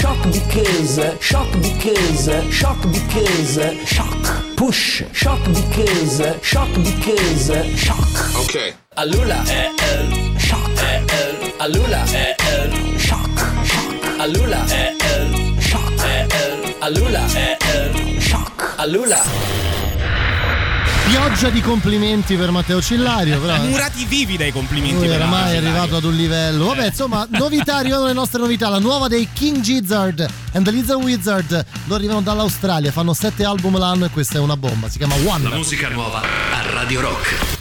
[0.00, 4.56] Shock because, shock because, shock because, shock.
[4.56, 5.04] Push.
[5.12, 8.08] Shock because, shock because, shock.
[8.44, 8.72] Okay.
[8.96, 9.44] Alula.
[9.46, 10.70] Eh, eh, shock.
[10.78, 12.02] Eh, eh, Alula.
[12.14, 13.28] Eh, eh, shock.
[13.62, 13.92] Shock.
[14.24, 14.60] Alula.
[14.72, 15.92] Eh, eh, shock.
[16.00, 17.26] Eh, eh, Alula.
[17.36, 18.74] Eh, eh, shock.
[18.78, 19.20] Alula.
[21.10, 23.40] Pioggia di complimenti per Matteo Cillario.
[23.40, 23.58] Però, eh.
[23.66, 24.94] Murati vivi dai complimenti.
[24.94, 26.66] Lui per oramai è arrivato ad un livello.
[26.66, 28.68] Vabbè, insomma, novità arrivano le nostre novità.
[28.68, 31.50] La nuova dei King Gizzard and the Lizard Wizard.
[31.86, 34.88] Loro arrivano dall'Australia, fanno sette album l'anno e questa è una bomba.
[34.88, 35.48] Si chiama One.
[35.48, 37.59] La musica nuova a Radio Rock.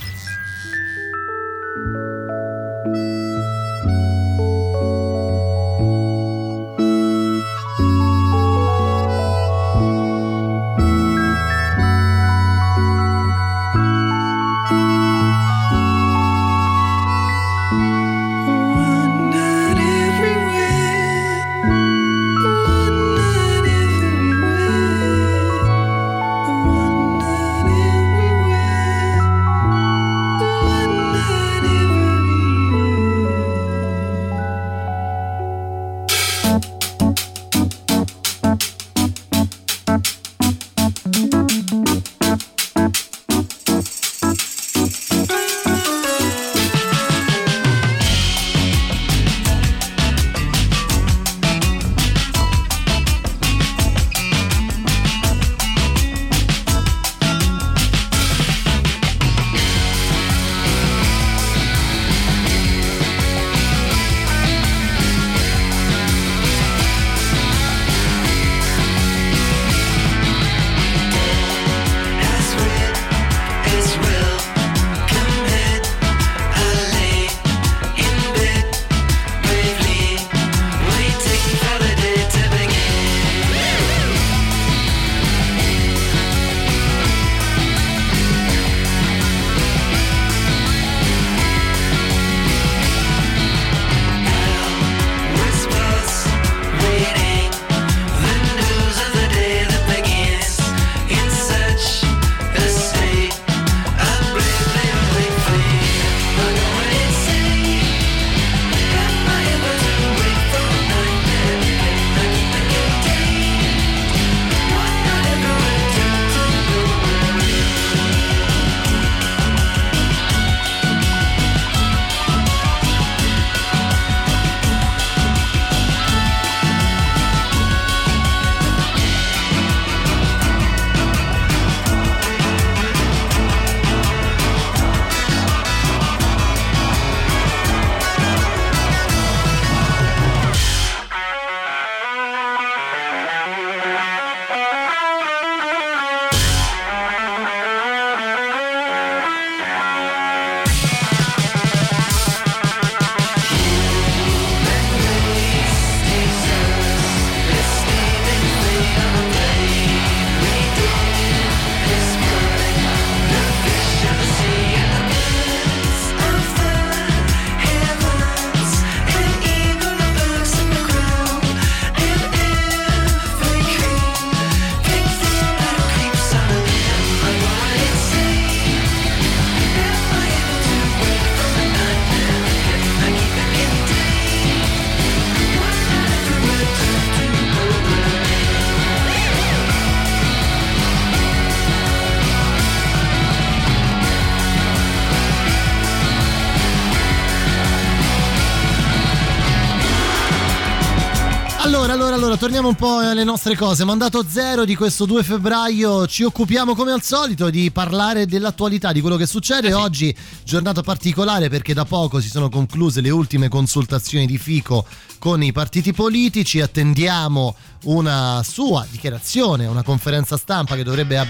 [202.59, 203.85] Torniamo un po' alle nostre cose.
[203.85, 208.99] Mandato zero di questo 2 febbraio, ci occupiamo come al solito di parlare dell'attualità, di
[208.99, 209.69] quello che succede.
[209.69, 214.85] Eh Oggi giornata particolare perché da poco si sono concluse le ultime consultazioni di Fico
[215.19, 216.59] con i partiti politici.
[216.59, 221.27] Attendiamo una sua dichiarazione, una conferenza stampa che dovrebbe a-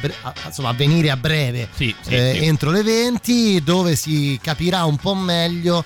[0.47, 5.13] insomma, avvenire a breve, Sì, sì, eh, entro le 20, dove si capirà un po'
[5.13, 5.85] meglio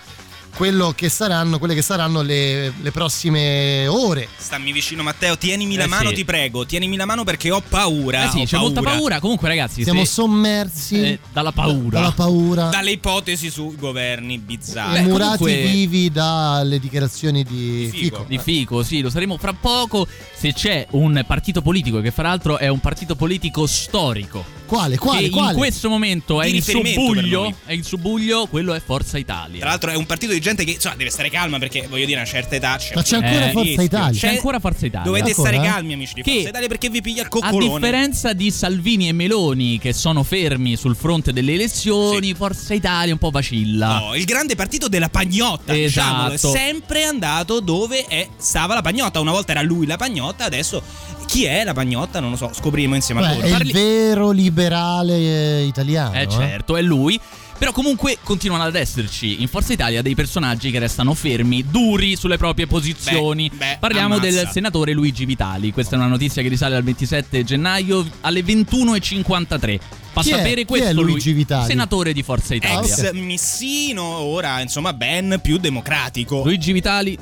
[0.95, 4.27] che saranno, quelle che saranno le, le prossime ore.
[4.37, 6.15] Stammi vicino Matteo, tienimi la Eh, mano, sì.
[6.15, 8.25] ti prego, tienimi la mano perché ho paura.
[8.25, 9.19] Eh sì, ho c'è molta paura.
[9.19, 11.99] Comunque, ragazzi, Siamo se- sommersi eh, dalla paura.
[11.99, 15.01] dalla paura, Dalle ipotesi su governi bizzarri.
[15.03, 18.25] murati comunque- vivi dalle dichiarazioni di Fico.
[18.27, 20.07] Di Fico, sì, lo saremo fra poco.
[20.35, 24.61] Se c'è un partito politico, che fra l'altro è un partito politico storico.
[24.65, 24.97] Quale?
[24.97, 25.23] Quale?
[25.23, 25.51] che quale?
[25.51, 27.41] in questo momento è Di subbuglio.
[27.43, 27.55] noi.
[27.65, 29.59] È in subbuglio, quello è Forza Italia.
[29.59, 32.19] Tra l'altro è un partito di gente che insomma, deve stare calma perché voglio dire
[32.19, 33.83] a una certa età c'è Ma c'è ancora Eh, Forza rischio.
[33.83, 34.19] Italia?
[34.19, 35.05] C'è ancora Forza Italia.
[35.05, 35.49] Dovete Ancora?
[35.49, 37.73] stare calmi amici di Che- Forza Italia perché vi piglia il A coccolone.
[37.79, 43.19] differenza di Salvini e Meloni che sono fermi sul fronte delle elezioni, Forza Italia un
[43.19, 43.99] po' vacilla.
[43.99, 46.53] No, il grande partito della pagnotta, diciamolo, è Esatto.
[46.53, 49.19] sempre andato dove è- stava la pagnotta.
[49.19, 50.81] Una volta era lui la pagnotta, adesso
[51.25, 52.19] chi è la pagnotta?
[52.19, 53.47] Non lo so, scopriremo insieme a Beh, loro.
[53.47, 56.13] è Parli- il vero liberale eh, italiano.
[56.13, 57.19] Eh certo, è lui.
[57.63, 62.35] Però comunque continuano ad esserci in Forza Italia dei personaggi che restano fermi, duri sulle
[62.35, 63.47] proprie posizioni.
[63.47, 64.29] Beh, beh, Parliamo ammazza.
[64.29, 65.71] del senatore Luigi Vitali.
[65.71, 69.79] Questa è una notizia che risale al 27 gennaio alle 21.53.
[70.11, 70.35] Fa Chi è?
[70.35, 71.65] sapere Chi è questo Luigi lui, Vitali?
[71.65, 72.81] senatore di Forza Italia.
[72.81, 76.43] Ex missino, ora insomma ben più democratico.
[76.43, 77.17] Luigi Vitali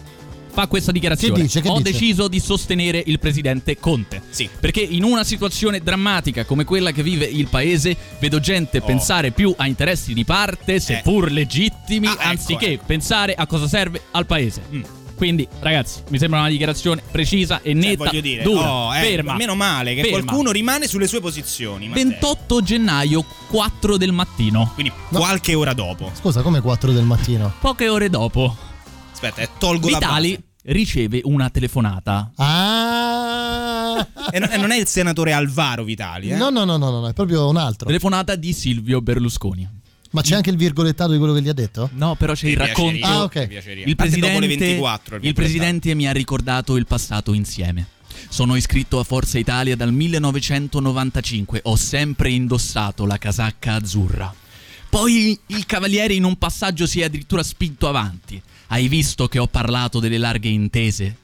[0.51, 1.35] fa questa dichiarazione.
[1.35, 1.61] Che dice?
[1.61, 1.91] Che Ho dice?
[1.91, 4.21] deciso di sostenere il presidente Conte.
[4.29, 4.49] Sì.
[4.59, 8.85] Perché in una situazione drammatica come quella che vive il paese, vedo gente Oh.
[8.85, 12.83] pensare più a interessi di parte, seppur legittimi, Ah, ecco, anziché ecco.
[12.85, 14.61] pensare a cosa serve al paese.
[14.73, 14.81] Mm.
[15.15, 19.01] Quindi, ragazzi, mi sembra una dichiarazione precisa e Cioè, netta, voglio dire, dura, oh, eh,
[19.01, 19.35] ferma.
[19.35, 20.17] meno male che ferma.
[20.23, 21.87] qualcuno rimane sulle sue posizioni.
[21.89, 22.03] Matteo.
[22.05, 24.71] 28 gennaio, 4 del mattino.
[24.73, 26.09] Quindi qualche ora dopo.
[26.19, 27.53] Scusa, come 4 del mattino?
[27.59, 28.57] Poche ore dopo,
[29.21, 30.73] Aspetta, eh, tolgo Vitali la base.
[30.73, 32.31] riceve una telefonata.
[32.37, 34.07] Ah!
[34.31, 36.35] E non, e non è il senatore Alvaro Vitali, eh?
[36.35, 37.85] No, no, no, no, no, è proprio un altro.
[37.85, 39.79] Telefonata di Silvio Berlusconi.
[40.11, 41.89] Ma c'è anche il virgolettato di quello che gli ha detto?
[41.93, 43.05] No, però c'è il Mi racconto.
[43.05, 43.35] Ah, ok.
[43.85, 47.87] Il Parte dopo le presidente, 24 il il presidente mi ha ricordato il passato insieme.
[48.27, 51.61] Sono iscritto a Forza Italia dal 1995.
[51.63, 54.33] Ho sempre indossato la casacca azzurra.
[54.91, 58.41] Poi il cavaliere in un passaggio si è addirittura spinto avanti.
[58.67, 61.15] Hai visto che ho parlato delle larghe intese?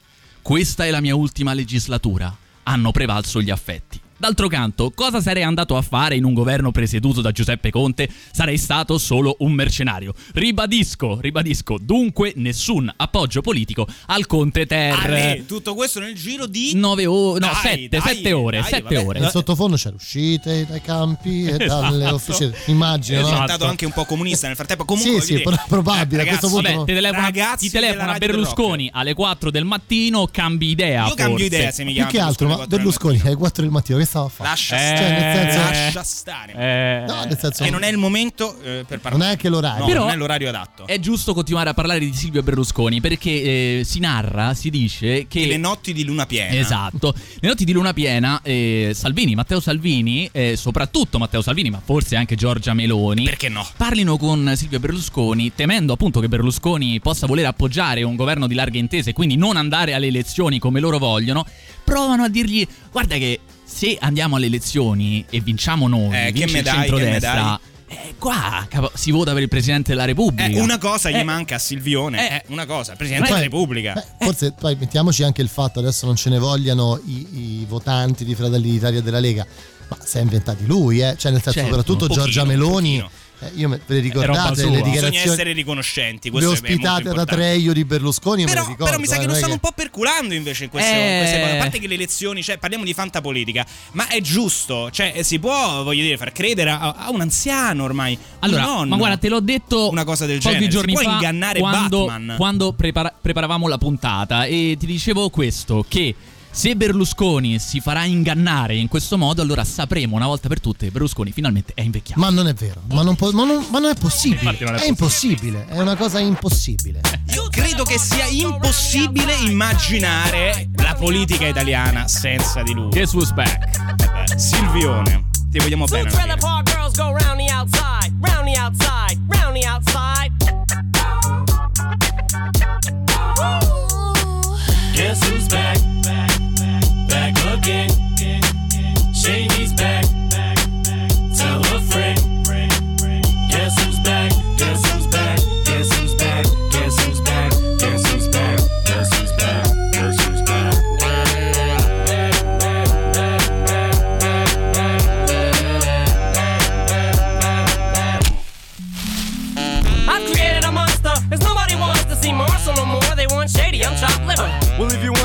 [0.42, 2.34] Questa è la mia ultima legislatura.
[2.64, 4.00] Hanno prevalso gli affetti.
[4.20, 8.10] D'altro canto, cosa sarei andato a fare in un governo presieduto da Giuseppe Conte?
[8.32, 10.14] Sarei stato solo un mercenario.
[10.34, 14.96] Ribadisco, ribadisco, dunque nessun appoggio politico al Conte Ter.
[14.98, 18.70] Ale, tutto questo nel giro di 9 ore, no, Dai, 7, dai, 7 ore, dai,
[18.70, 19.06] 7 vabbè.
[19.06, 19.20] ore.
[19.20, 22.16] Nel sottofondo c'è uscite dai campi e dalle Esatto.
[22.16, 22.54] officine.
[22.66, 23.30] Immagino, È no?
[23.30, 24.84] diventato anche un po' comunista nel frattempo.
[24.86, 28.18] Comunque, Sì, sì, è probabile, a ragazzi, questo punto Vabbè, ti telefona, Ragazzi ti telefona
[28.18, 31.06] Berlusconi alle 4 del mattino, cambi idea.
[31.08, 31.46] Io cambio forse.
[31.46, 33.72] idea se mi Più chiama che altro, ma alle 4 del Berlusconi alle 4 del
[33.72, 34.50] mattino che stava a fare?
[34.50, 36.54] Lascia Eh, Cioè, nel senso- Lascia stare.
[36.54, 39.18] Eh, No, nel senso che non è il momento eh, per parlare.
[39.18, 39.80] non è anche l'orario.
[39.82, 40.88] No, Però- non è l'orario adatto.
[40.88, 45.42] È giusto continuare a parlare di Silvio Berlusconi perché eh, si narra, si dice che...
[45.42, 46.56] Che le notti di luna piena.
[46.56, 51.82] Esatto, le notti di luna piena, eh, Salvini, Matteo Salvini, eh, soprattutto Matteo Salvini, ma
[51.84, 53.68] forse anche Giorgia Meloni, Perché no?
[53.78, 58.78] parlino con Silvio Berlusconi, temendo appunto che Berlusconi possa voler appoggiare un governo di larghe
[58.80, 61.46] intese e quindi non andare alle elezioni come loro vogliono,
[61.84, 63.40] provano a dirgli guarda che
[63.78, 68.16] se andiamo alle elezioni e vinciamo noi, Eh, che vince il che me centrodestra, eh,
[68.18, 70.50] qua capo, si vota per il Presidente della Repubblica.
[70.50, 72.28] Eh, una cosa gli Eh, manca a Silvione.
[72.30, 73.94] eh, Eh, una cosa, Presidente Poi- della Repubblica.
[73.94, 78.26] Beh, forse poi mettiamoci anche il fatto, adesso non ce ne vogliano i, i votanti
[78.26, 79.46] di Fratelli d'Italia e della Lega,
[79.90, 81.16] ma si è inventati lui, eh?
[81.16, 83.10] cioè nel senso Certo, soprattutto pochino, Giorgia Meloni, pochino.
[83.40, 86.32] Eh, io me, ve le ricordate le Bisogna dichiarazioni, essere riconoscenti.
[86.32, 87.26] le ospitate da.
[87.26, 88.86] Treio di Berlusconi, me Però, le ricordo.
[88.86, 91.18] però mi sa eh, che non lo stanno un po' perculando invece in queste, Eh.
[91.20, 91.52] queste cose.
[91.54, 95.84] A parte che le elezioni, cioè, parliamo di fantapolitica, ma è giusto, cioè, si può,
[95.84, 98.18] voglio dire, far credere a, a un anziano ormai.
[98.40, 98.86] Allora, nonno.
[98.90, 100.72] ma guarda, te l'ho detto Una cosa del pochi genere.
[100.72, 102.36] giorni si può fa ingannare quando, Batman.
[102.38, 106.16] quando prepara- preparavamo la puntata e ti dicevo questo, che
[106.58, 110.92] se Berlusconi si farà ingannare in questo modo, allora sapremo una volta per tutte che
[110.92, 112.20] Berlusconi finalmente è invecchiato.
[112.20, 114.58] Ma non è vero, ma non, può- ma non- ma non è possibile.
[114.60, 117.02] Non è è impossibile, è una cosa impossibile.
[117.36, 122.90] Io credo che sia impossibile immaginare la politica italiana senza di lui.
[122.90, 124.36] Guess who's back?
[124.36, 126.10] Silvione, ti vogliamo bene.
[126.10, 126.68] alla trailer fine.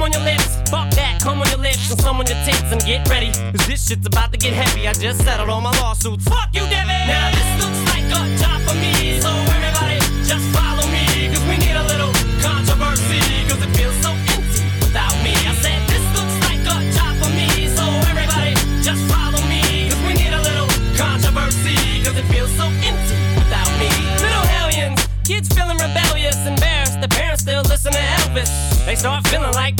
[0.00, 2.72] come on your lips, fuck that, come on your lips and some on your tits
[2.72, 3.28] and get ready.
[3.52, 4.88] Cause this shit's about to get heavy.
[4.88, 6.24] I just settled all my lawsuits.
[6.24, 7.04] Fuck you, Debbie!
[7.04, 11.04] Now this looks like a job for me, so everybody just follow me.
[11.28, 15.36] Cause we need a little controversy, cause it feels so empty without me.
[15.36, 19.92] I said this looks like a job for me, so everybody just follow me.
[19.92, 23.92] Cause we need a little controversy, cause it feels so empty without me.
[24.16, 24.96] Little hellions,
[25.28, 27.04] kids feeling rebellious, embarrassed.
[27.04, 28.48] The parents still listen to Elvis.
[28.88, 29.79] They start feeling like.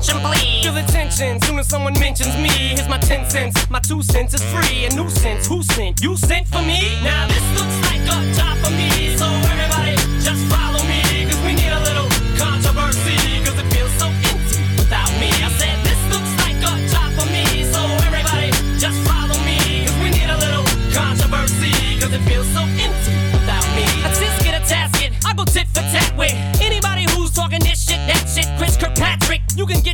[0.00, 0.64] attention please.
[0.64, 2.48] Feel attention soon as someone mentions me.
[2.48, 3.70] Here's my 10 cents.
[3.70, 4.86] My two cents is free.
[4.86, 5.46] A nuisance.
[5.46, 6.00] Who sent?
[6.02, 6.98] You sent for me?
[7.04, 9.16] Now this looks like a job for me.
[9.16, 11.02] So everybody just follow me.
[11.28, 12.08] Cause we need a little
[12.38, 13.44] controversy.
[13.44, 15.28] Cause it feels so empty without me.
[15.28, 17.64] I said this looks like a job for me.
[17.68, 19.84] So everybody just follow me.
[19.84, 20.64] Cause we need a little
[20.96, 22.00] controversy.
[22.00, 23.84] Cause it feels so empty without me.
[24.06, 25.12] A tisket, a tasket.
[25.28, 26.59] I go tit for tat with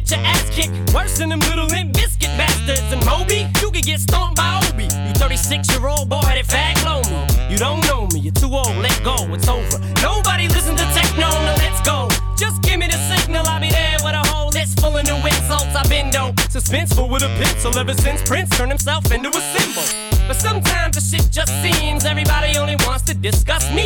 [0.06, 0.94] get your ass kicked.
[0.94, 2.92] Worse than them little limp biscuit bastards.
[2.92, 4.84] And Moby, you can get stomped by Obi.
[4.84, 7.26] You 36 year old boy headed fag blow me.
[7.50, 9.78] You don't know me, you're too old, let go, it's over.
[10.02, 12.08] Nobody listen to techno, no, let's go.
[12.36, 15.16] Just give me the signal, I'll be there with a whole list full of new
[15.16, 15.74] insults.
[15.74, 19.86] I've been dope, suspenseful with a pencil ever since Prince turned himself into a symbol.
[20.26, 23.85] But sometimes the shit just seems everybody only wants to discuss me.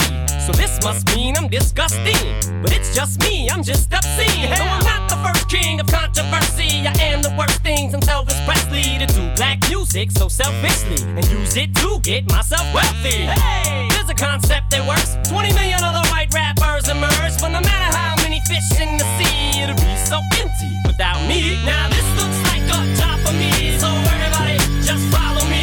[0.82, 2.16] Must mean I'm disgusting.
[2.62, 4.50] But it's just me, I'm just obscene.
[4.50, 6.86] No, I'm not the first king of controversy.
[6.86, 11.24] I am the worst thing since Elvis Presley to do black music so selfishly and
[11.30, 13.28] use it to get myself wealthy.
[13.28, 15.16] Hey, there's a concept that works.
[15.28, 19.62] 20 million other white rappers emerge, but no matter how many fish in the sea,
[19.62, 21.60] it'll be so empty without me.
[21.64, 25.62] Now this looks like a job for me, so everybody just follow me,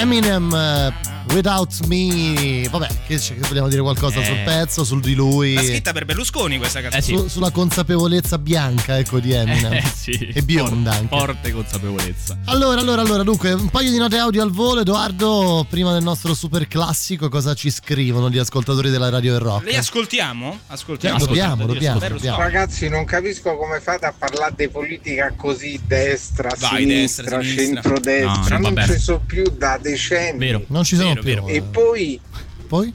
[0.00, 4.24] Eminem eh, Without Me, vabbè, che, che vogliamo dire qualcosa Eh.
[4.24, 5.54] sul pezzo, sul di lui.
[5.54, 7.02] La scritta per Berlusconi questa canzone.
[7.02, 9.72] Su- sulla consapevolezza bianca, ecco, di Eminem.
[9.80, 10.10] Eh, sì.
[10.34, 11.06] E bionda anche.
[11.16, 12.38] Forte consapevolezza.
[12.46, 14.80] Allora, allora, allora, dunque, un paio di note audio al volo.
[14.80, 19.66] Edoardo, prima del nostro super classico, cosa ci scrivono gli ascoltatori della Radio del Rock?
[19.70, 20.58] Li ascoltiamo?
[20.66, 21.18] Ascoltiamo.
[21.20, 22.38] Sì, dobbiamo, dobbiamo, dobbiamo.
[22.38, 27.64] Ragazzi, non capisco come fate a parlare di politica così destra, Vai, sinistra, destra, sinistra.
[27.82, 28.56] centrodestra.
[28.58, 28.92] No, non vabbè.
[28.92, 30.38] ci sono più da decenni.
[30.38, 30.64] Vero.
[30.68, 31.19] Non ci sono Vero, più.
[31.22, 31.46] Vero.
[31.46, 32.20] E poi,
[32.66, 32.92] Poi?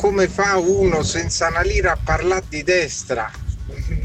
[0.00, 3.30] come fa uno senza una lira a parlare di destra?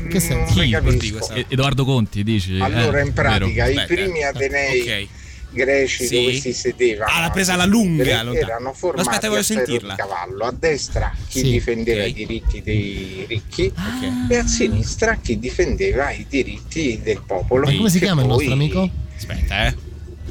[0.10, 0.54] Che senso?
[0.60, 0.74] Chi?
[0.74, 2.60] E- Edoardo Conti dici?
[2.60, 3.82] Allora, Eh, in pratica, vero.
[3.82, 5.08] i primi atenei Ok.
[5.52, 6.16] greci Sì.
[6.16, 8.74] dove si sedevano Ah, l'ha presa alla lunga, erano allora.
[8.74, 9.96] formati Aspetta, voglio sentirla.
[9.96, 10.44] cavallo.
[10.46, 11.52] A destra chi Sì.
[11.52, 12.10] difendeva Ok.
[12.10, 14.32] i diritti dei ricchi Ok.
[14.32, 17.66] e a sinistra chi difendeva i diritti del popolo.
[17.68, 18.90] Ma come si chiama il nostro amico?
[19.16, 19.76] Aspetta, eh.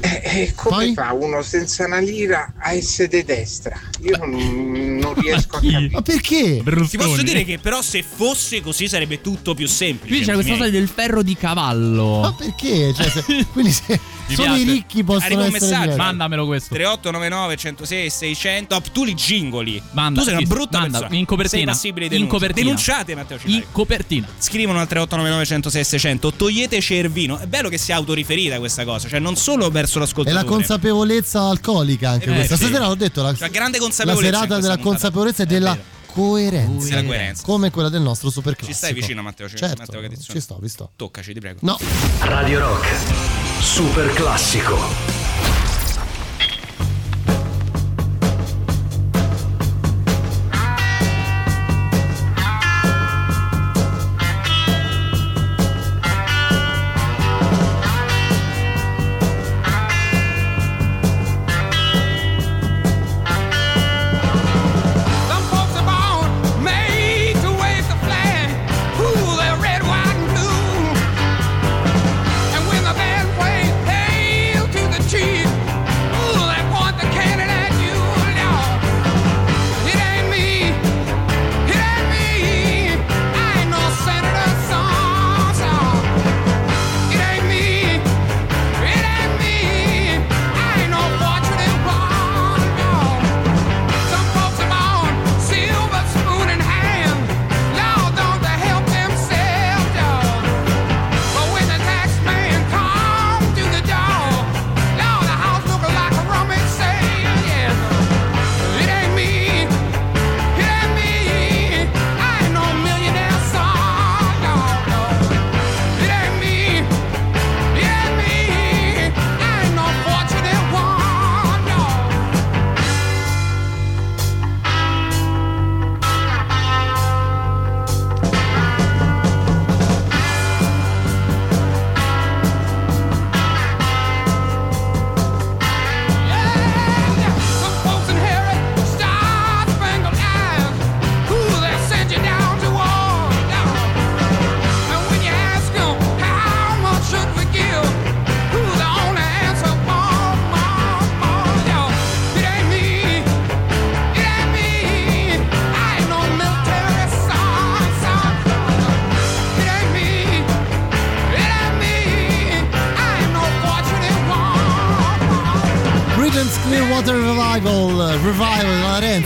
[0.05, 3.79] E Eh, come fa uno senza una lira a essere di destra?
[4.01, 5.89] Io non, non riesco a capire.
[5.91, 6.61] Ma perché?
[6.61, 10.13] Ti posso dire che però se fosse così sarebbe tutto più semplice.
[10.15, 12.19] Qui c'è questa cosa del ferro di cavallo.
[12.19, 12.93] Ma perché?
[12.93, 13.97] Cioè, se- quindi se
[14.27, 14.71] Mi solo i piace.
[14.71, 15.95] ricchi possono Arriva un essere messaggio.
[15.97, 16.73] Mandamelo questo.
[16.73, 19.81] 3899 106 600 Top, tu li gingoli.
[19.91, 21.19] Manda, tu sei una sì, brutta manda, persona.
[21.19, 21.55] in copertina.
[21.57, 22.37] Sei passibile di In denuncia.
[22.37, 22.65] copertina.
[22.67, 23.57] Denunciate Matteo Cillario.
[23.65, 24.27] In copertina.
[24.37, 27.37] Scrivono al 3899 106 600 Togliete Cervino.
[27.37, 30.43] È bello che sia autoriferita questa cosa, cioè non solo verso È l'ascoltatore.
[30.43, 32.55] la consapevolezza alcolica anche Eh, questa.
[32.55, 32.63] sì.
[32.65, 34.33] Stasera ho detto la, Cioè, grande la consapevolezza.
[34.39, 36.87] serata della consapevolezza e della coerenza.
[36.95, 37.43] Della coerenza.
[37.43, 40.33] Come quella del nostro super Ci stai vicino Matteo, ci- Certo, Matteo Catizzone?
[40.33, 40.91] ci sto, vi sto.
[40.95, 41.59] Toccaci, ti prego.
[41.61, 41.77] No.
[42.19, 43.42] Radio Rock.
[43.59, 45.22] Super classico.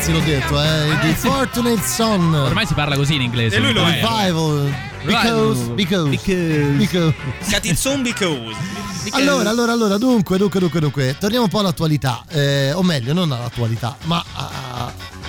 [0.07, 2.33] Renzi l'ho detto, eh, di Fortunate Son.
[2.33, 3.57] Ormai si parla così in inglese.
[3.57, 4.01] E lui lo è.
[4.01, 6.09] Revival, because, because,
[6.77, 7.13] because.
[7.49, 8.55] Catizzone because.
[9.11, 13.31] Allora, allora, allora, dunque, dunque, dunque, dunque, torniamo un po' all'attualità, eh, o meglio, non
[13.31, 14.49] all'attualità, ma a-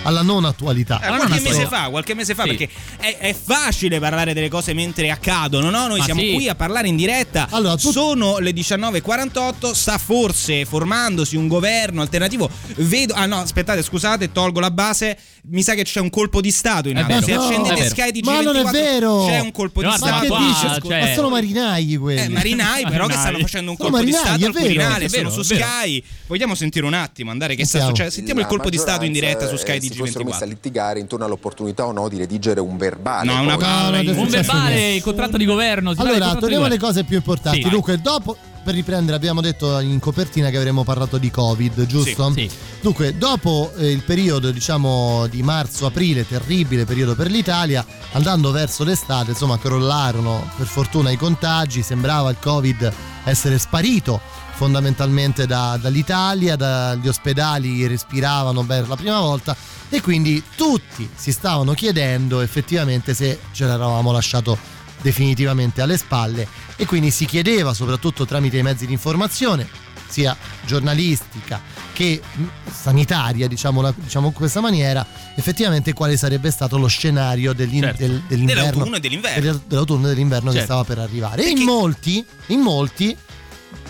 [0.03, 1.01] alla non attualità.
[1.03, 2.49] Eh, qualche mese fa, qualche mese fa, Sì.
[2.49, 2.69] perché
[2.99, 5.87] è, è facile parlare delle cose mentre accadono, no?
[5.87, 6.33] Noi Ma siamo sì.
[6.35, 7.49] qui a parlare in diretta.
[7.77, 12.49] Sono le 19.48, sta forse formandosi un governo alternativo.
[12.77, 13.15] Vedo.
[13.15, 15.19] Ah no, aspettate, scusate, tolgo la base.
[15.51, 17.23] Mi sa che c'è un colpo di Stato in atto.
[17.23, 17.89] Se No, accendete.
[17.89, 19.25] Sky TG24 Ma non è vero!
[19.27, 20.21] C'è un colpo di ma Stato.
[20.21, 20.75] che dici?
[20.81, 22.21] Scusa, Ma sono marinai quelli.
[22.21, 24.65] Eh, marinai però che stanno facendo un colpo di marinai, Stato è al vero.
[24.65, 25.55] Quirinale, È sono vero, su.
[25.55, 26.03] Sky.
[26.27, 27.89] Vogliamo sentire un attimo, andare che sta Sentiamo.
[27.91, 28.15] succedendo?
[28.17, 30.49] Sentiamo il colpo di Stato in diretta su Sky eh, Si fossero messi a TG24.
[30.49, 33.33] litigare intorno all'opportunità o no di redigere un verbale.
[33.33, 35.93] No, una parola Un verbale, il contratto di governo.
[35.97, 37.63] Allora, torniamo alle cose più importanti.
[37.63, 37.69] Sì.
[37.69, 42.33] Dunque, dopo, per riprendere, abbiamo detto in copertina che avremmo parlato di Covid, giusto?
[42.33, 42.57] Sì, sì.
[42.81, 49.31] Dunque, dopo eh, il periodo, diciamo, di marzo-aprile, terribile periodo per l'Italia, andando verso l'estate,
[49.31, 52.93] insomma, crollarono per fortuna i contagi, sembrava il Covid
[53.25, 54.21] essere sparito
[54.59, 59.57] fondamentalmente da- dall'Italia, dagli ospedali respiravano per la prima volta
[59.89, 64.59] e quindi tutti si stavano chiedendo effettivamente se ce l'eravamo lasciato
[65.01, 69.69] definitivamente alle spalle e quindi si chiedeva soprattutto tramite i mezzi di informazione
[70.09, 70.37] sia
[70.67, 71.61] giornalistica
[71.93, 72.43] che mh,
[72.73, 75.07] sanitaria diciamo, diciamo in questa maniera
[75.37, 77.99] effettivamente quale sarebbe stato lo scenario dell'in- Certo.
[78.07, 79.41] del- dell'inverno Dell'autunno e dell'inverno.
[79.41, 80.73] del- dell'autunno e dell'inverno che Certo.
[80.73, 83.17] stava per arrivare e in molti in molti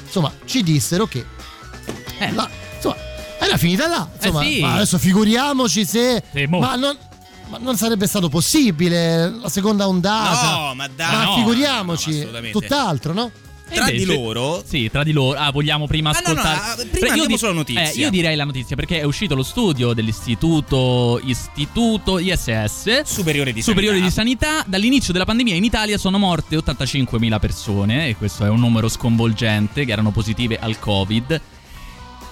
[0.09, 1.25] insomma ci dissero che
[2.33, 2.97] la- insomma
[3.39, 4.61] era finita là insomma Eh sì.
[4.61, 6.97] ma adesso figuriamoci se Sì, ma non
[7.49, 12.41] ma non sarebbe stato possibile la seconda ondata No, ma dai, ma no, figuriamoci no,
[12.51, 13.31] tutt'altro no?
[13.75, 15.39] Tra di invece- loro Sì, tra di loro.
[15.39, 16.83] Ah, vogliamo prima Ah, no, no, ascoltare.
[16.83, 17.91] ah, prima io di- sulla notizia.
[17.91, 23.62] eh, io direi la notizia perché è uscito lo studio dell'istituto Istituto ISS superiore di
[23.62, 24.09] Superiore sanità.
[24.09, 24.64] di Sanità.
[24.66, 29.85] Dall'inizio della pandemia in Italia sono morte 85.000 persone e questo è un numero sconvolgente
[29.85, 31.41] che erano positive al Covid.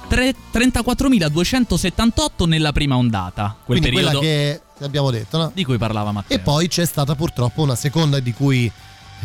[0.09, 5.51] Tre- 34.278 nella prima ondata, quel Quindi periodo quella che abbiamo detto, no?
[5.55, 6.37] di cui parlava Matteo.
[6.37, 8.71] E poi c'è stata purtroppo una seconda di cui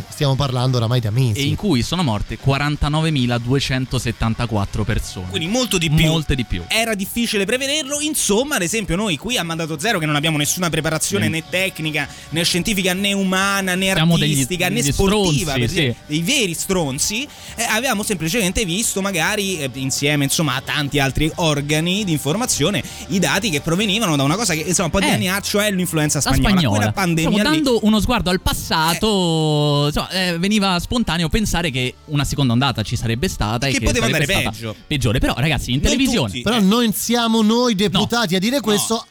[0.10, 1.40] stiamo parlando oramai da mesi.
[1.40, 5.28] E in cui sono morte 49.274 persone.
[5.30, 6.06] Quindi molto di più.
[6.08, 6.64] Molte di più.
[6.68, 10.70] Era difficile prevederlo, insomma, ad esempio noi qui a Mandato Zero che non abbiamo nessuna
[10.70, 11.32] preparazione Mm.
[11.32, 15.70] né tecnica, né scientifica, né umana, né Siamo degli- artistica, né degli sportiva, stronzi, per
[15.70, 15.76] sì.
[15.76, 21.32] dire, dei veri stronzi, eh, avevamo semplicemente visto magari eh, insieme insomma a tanti altri
[21.36, 25.08] organi di informazione i dati che provenivano da una cosa che insomma un po' di
[25.08, 25.12] Eh.
[25.14, 26.50] anni ha, cioè l'influenza La spagnola.
[26.50, 26.76] spagnola.
[26.78, 29.90] Quella pandemia lì- dando uno sguardo al passato.
[29.94, 33.86] Insomma, eh, veniva spontaneo pensare che una seconda ondata ci sarebbe stata e Che che
[33.86, 34.76] poteva sarebbe andare peggio.
[34.88, 35.20] Peggiore.
[35.20, 36.28] Però, ragazzi, in Non televisione.
[36.28, 36.42] tutti.
[36.42, 39.06] Però non siamo noi deputati a dire questo,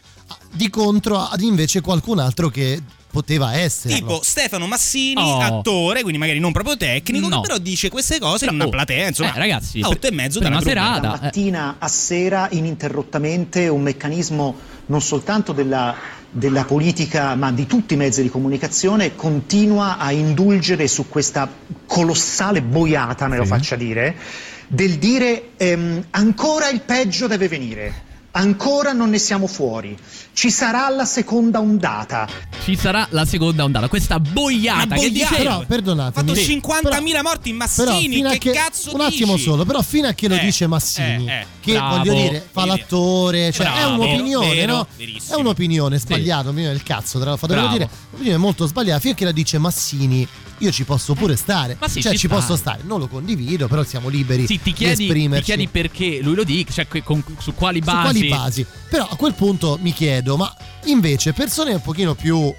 [0.53, 3.95] di contro ad invece qualcun altro che poteva essere.
[3.95, 5.41] Tipo Stefano Massini, Oh.
[5.41, 7.41] attore, quindi magari non proprio tecnico, No.
[7.41, 10.12] che però dice queste cose in una oh, platea, insomma, eh, ragazzi, a otto e
[10.12, 10.70] mezzo dalla Bruna.
[10.70, 14.57] serata, da mattina a sera ininterrottamente un meccanismo
[14.87, 15.95] non soltanto della,
[16.31, 21.49] della politica ma di tutti i mezzi di comunicazione continua a indulgere su questa
[21.87, 24.14] colossale boiata, me lo faccia dire,
[24.68, 28.09] del dire ehm, ancora il peggio deve venire.
[28.33, 29.97] Ancora non ne siamo fuori.
[30.33, 32.28] Ci sarà la seconda ondata.
[32.62, 33.89] Ci sarà la seconda ondata.
[33.89, 35.31] Questa boiata, Una che boiata.
[35.31, 35.43] dice.
[35.43, 36.28] Però perdonatemi.
[36.28, 39.45] fatto Sì, 50.000 morti in Però Massini, che, che, cazzo un attimo dici?
[39.45, 41.47] solo, però fino a che lo Eh, dice Massini, eh, eh.
[41.61, 41.97] che Bravo.
[41.97, 44.87] voglio dire, fa l'attore, cioè è Bravo, un'opinione, vero, no?
[44.97, 45.37] verissimo.
[45.37, 47.78] È un'opinione sbagliata, un'opinione del cazzo, tra- fatemelo Bravo.
[47.78, 50.26] dire, un'opinione molto sbagliata, fino a che la dice Massini,
[50.61, 53.66] io ci posso pure stare, Ma sì, cioè ci ci posso stare, non lo condivido,
[53.68, 55.44] però siamo liberi Sì, ti di chiedi, ti esprimerci.
[55.44, 58.00] chiedi perché lui lo dica, cioè con- su quali Su basi.
[58.02, 58.66] quali basi?
[58.88, 60.54] Però a quel punto mi chiedo, ma
[60.84, 62.52] invece persone un pochino più,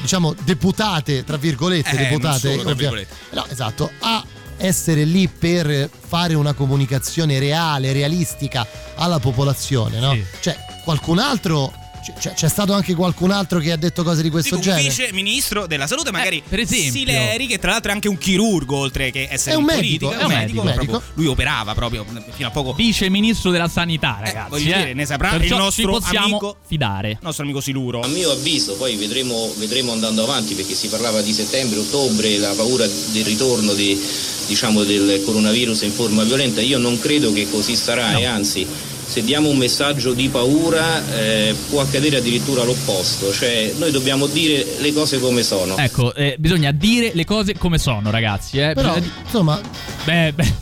[0.00, 3.14] diciamo, deputate, tra virgolette, Eh, deputate, solo, tra virgolette.
[3.32, 4.24] no, esatto, a
[4.58, 8.64] essere lì per fare una comunicazione reale, realistica
[8.96, 10.12] alla popolazione, no?
[10.12, 10.24] Sì.
[10.40, 11.72] Cioè, qualcun altro,
[12.02, 14.74] c- c'è, c'è stato anche qualcun altro che ha detto cose di questo Tipo un
[14.76, 14.88] genere?
[14.94, 16.90] vice ministro della salute, magari Eh, per esempio.
[16.92, 20.06] Sileri, che tra l'altro è anche un chirurgo, oltre che essere È un in medico,
[20.08, 21.02] politica, è un medico, proprio- medico.
[21.14, 22.72] lui operava proprio fino a poco.
[22.72, 24.50] Vice ministro della sanità, ragazzi.
[24.50, 24.76] voglio eh.
[24.78, 27.10] dire, ne saprà Perciò il nostro ci possiamo amico- fidare.
[27.10, 28.00] Il nostro amico Siluro.
[28.00, 32.52] A mio avviso, poi vedremo, vedremo andando avanti perché si parlava di settembre, ottobre, la
[32.56, 34.00] paura del ritorno di-
[34.46, 36.60] diciamo, del coronavirus in forma violenta.
[36.60, 38.66] Io non credo che così sarà e anzi
[39.12, 44.64] se diamo un messaggio di paura eh, può accadere addirittura l'opposto, cioè noi dobbiamo dire
[44.78, 45.76] le cose come sono.
[45.76, 48.56] Ecco, eh, bisogna dire le cose come sono, ragazzi.
[48.56, 48.72] Eh.
[48.72, 49.60] Però, Bisogna insomma,
[50.04, 50.54] Beh, beh.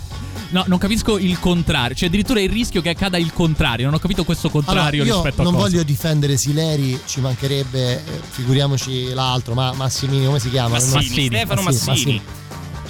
[0.48, 1.94] No, non capisco il contrario.
[1.94, 3.84] C'è addirittura il rischio che accada il contrario.
[3.84, 5.68] Non ho capito questo allora, contrario io rispetto a non cosa.
[5.68, 10.70] voglio difendere Sileri, ci mancherebbe, eh, figuriamoci l'altro, ma Massimini, come si chiama?
[10.70, 12.20] Massini, Stefano Massini.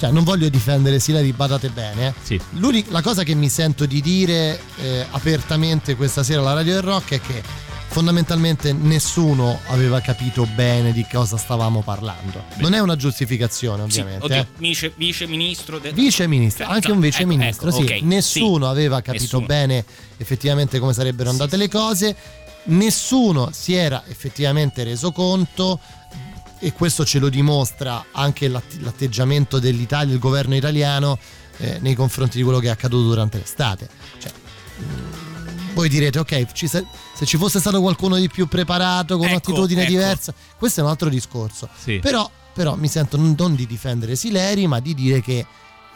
[0.01, 2.07] Cioè, non voglio difendere Sileri, badate bene.
[2.07, 2.13] eh.
[2.23, 2.41] Sì.
[2.53, 6.81] L'unica la cosa che mi sento di dire eh, apertamente questa sera alla Radio del
[6.81, 7.43] Rock è che
[7.89, 12.45] fondamentalmente nessuno aveva capito bene di cosa stavamo parlando.
[12.55, 14.25] Non è una giustificazione, Sì, ovviamente.
[14.25, 14.47] oddio, eh.
[14.57, 15.77] vice, vice ministro.
[15.77, 17.83] de- Vice ministro, Cioè, anche no, un vice ecco, ministro, ecco, sì.
[17.93, 18.71] ok, Nessuno sì.
[18.71, 19.45] aveva capito Nessuno.
[19.45, 19.85] bene
[20.17, 22.15] effettivamente come sarebbero andate le cose,
[22.65, 25.79] nessuno si era effettivamente reso conto
[26.63, 31.17] e questo ce lo dimostra anche l'att- l'atteggiamento dell'Italia, il governo italiano
[31.57, 33.89] eh, nei confronti di quello che è accaduto durante l'estate.
[34.19, 34.31] Cioè,
[34.79, 36.83] mm, voi direte, ok, ci sa-
[37.15, 39.91] se ci fosse stato qualcuno di più preparato, con Ecco, un'attitudine ecco.
[39.91, 41.67] diversa, questo è un altro discorso.
[41.77, 41.97] Sì.
[41.99, 45.45] Però, però mi sento non, non di difendere Sileri, ma di dire che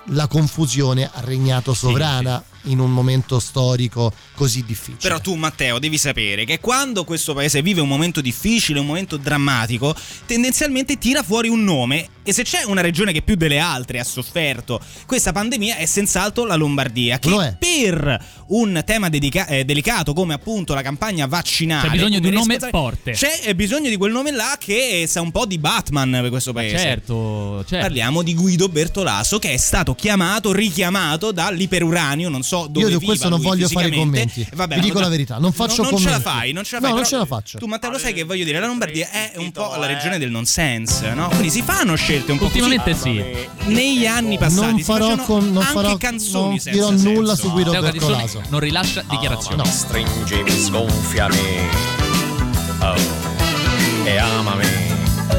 [0.10, 4.98] la confusione ha regnato sovrana in un momento storico così difficile.
[5.02, 9.18] Però tu, Matteo, devi sapere che quando questo paese vive un momento difficile, un momento
[9.18, 9.96] drammatico,
[10.26, 12.10] tendenzialmente tira fuori un nome.
[12.28, 16.44] E se c'è una regione che più delle altre ha sofferto questa pandemia è senz'altro
[16.46, 21.94] la Lombardia, che per un tema dedica- eh, delicato come appunto la campagna vaccinale, C'è
[21.94, 23.12] bisogno di un nome forte.
[23.12, 26.52] C'è eh, bisogno di quel nome là che sa un po' di Batman per questo
[26.52, 26.80] paese.
[26.80, 27.86] Certo, certo.
[27.86, 33.00] Parliamo di Guido Bertolaso che è stato chiamato, richiamato dall'iperuranio, non so dove Io viva
[33.00, 34.42] di questo non lui voglio fare commenti.
[34.42, 36.38] Eh, vabbè, Vi dico la verità, non faccio non, non ce la commenti.
[36.40, 36.94] fai, non ce la No, fai.
[36.96, 37.58] non però ce la faccio.
[37.58, 40.32] Tu Matteo lo sai che voglio dire, la Lombardia è un po' la regione del
[40.32, 41.28] nonsense, no?
[41.30, 43.24] Quindi si fanno scelte un po' Ultimamente così.
[43.62, 43.70] sì.
[43.74, 47.10] Negli anni passati non farò, con, non anche farò canzoni non senza dirò senso.
[47.10, 48.42] nulla su Guido Bertolaso.
[48.50, 49.58] non rilascia dichiarazioni.
[49.58, 49.66] No.
[49.66, 51.38] Stringimi, sgonfiami,
[52.82, 52.96] oh,
[54.06, 54.66] e amami,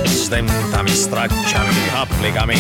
[0.05, 2.57] stentami, stracciami, applicami,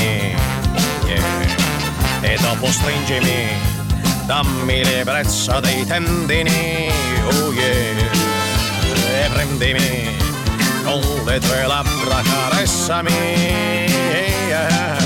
[1.07, 2.21] yeah.
[2.23, 3.76] e dopo stringimi,
[4.27, 6.91] dammi l'ebbrezza dei tendini,
[7.31, 8.11] oh yeah,
[9.23, 10.17] e prendimi
[10.83, 13.13] con le tue labbra caressami,
[14.49, 14.97] yeah.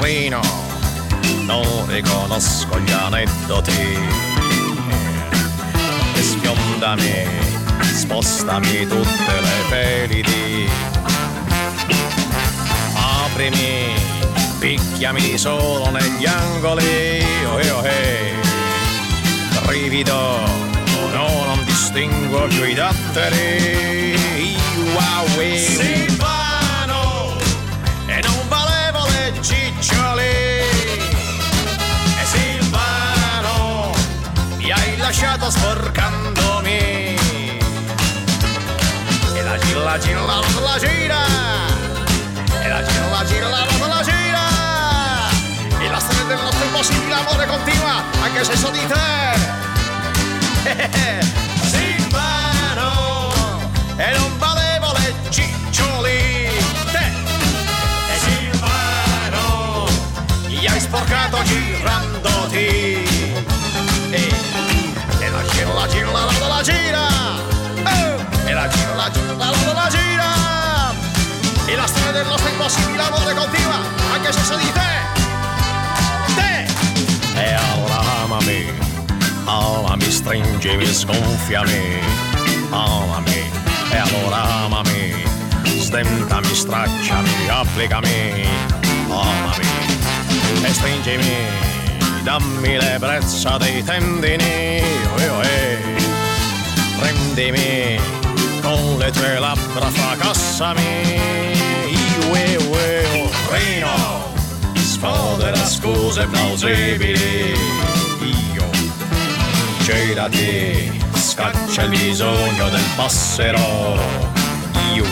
[0.00, 0.40] Rino,
[1.46, 3.98] non riconosco gli aneddoti,
[6.14, 7.26] e sfiondami,
[7.94, 10.68] spostami tutte le pelidi,
[12.94, 14.13] aprimi,
[14.64, 18.32] picchiami solo negli angoli, oh eh, oh eh.
[19.66, 20.40] brivido,
[21.12, 24.56] no, non distingo più i datteri, eh.
[25.58, 27.36] Silvano,
[28.06, 30.64] e non valevo le ciccioli, e
[32.24, 33.92] Silvano,
[34.56, 37.16] mi hai lasciato sporcandomi,
[39.34, 41.18] e la gira, la gira, la, gira, la gira,
[43.10, 44.23] la gira, la, la, la gira,
[46.24, 48.72] e storia del nostro impossibile amore continua, anche se so.
[80.24, 82.00] Stringimi, sgonfiami,
[82.70, 83.42] amami,
[83.90, 85.12] e allora amami,
[85.78, 88.48] stentami, stracciami, applicami,
[89.10, 89.68] amami,
[90.62, 91.36] e stringimi,
[92.22, 94.82] dammi l'ebbrezza dei tendini,
[95.14, 95.78] ue.
[96.98, 98.00] prendimi
[98.62, 101.20] con le tue labbra, fracassami,
[102.30, 104.32] ue, ue, oh, Rino,
[104.72, 107.52] sfodera scuse plausibili,
[109.84, 114.00] Girati, scaccia il bisogno del passero.
[114.94, 115.04] Io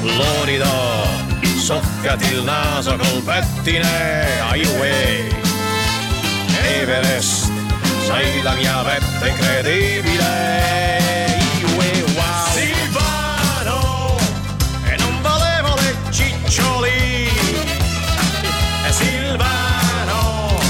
[0.00, 1.04] lo ridò,
[1.58, 4.40] soffiati il naso col pettine.
[4.48, 5.26] Aiuè,
[6.62, 7.50] Everest,
[8.06, 10.22] sei la mia vetta incredibile.
[11.64, 12.46] Aiuè, wow.
[12.52, 14.16] Silvano,
[14.84, 17.28] e non volevo le ciccioli.
[18.86, 20.60] E Silvano,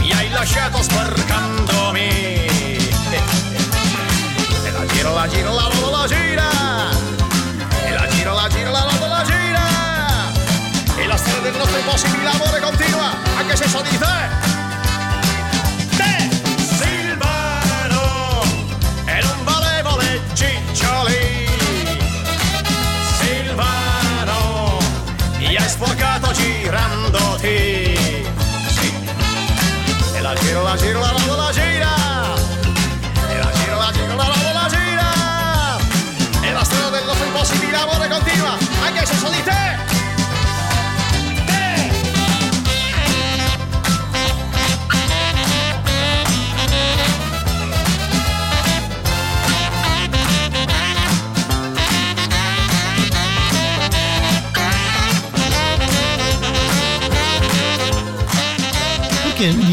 [0.00, 2.33] mi hai lasciato sporcandomi.
[5.24, 6.48] La giro, la la la la gira.
[7.86, 9.64] E la giro, la giro, la la la gira.
[10.98, 14.16] E la storia del nostro impossibile amore continua, anche se so di te.
[16.76, 18.42] Silvano,
[19.06, 21.48] e non valevo le ciccioli.
[23.18, 24.76] Silvano,
[25.38, 27.96] mi hai sporcato girandoti.
[28.76, 28.92] Sì.
[30.16, 31.72] E la giro, la giro, la la la gira.
[31.72, 31.73] E
[37.84, 39.93] impossibile amore continua, anche se so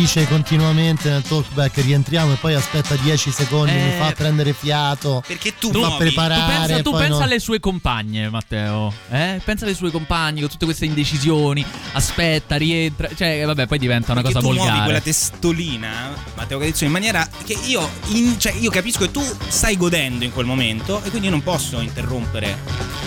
[0.01, 5.21] dice continuamente nel talkback rientriamo e poi aspetta 10 secondi, mi Eh, fa prendere fiato,
[5.27, 6.65] perché tu fa Tu preparare.
[6.67, 7.23] pensa, tu pensa no.
[7.23, 8.91] alle sue compagne, Matteo.
[9.11, 9.39] Eh?
[9.45, 11.63] Pensa alle sue compagne con tutte queste indecisioni.
[11.91, 13.09] Aspetta, rientra.
[13.15, 14.85] Cioè, vabbè, poi diventa una Perché cosa tu muovi volgare.
[14.85, 15.89] quella testolina,
[16.35, 20.31] Matteo Calizzo, in maniera che io, in- cioè, io capisco che tu stai godendo in
[20.33, 22.57] quel momento e quindi io non posso interrompere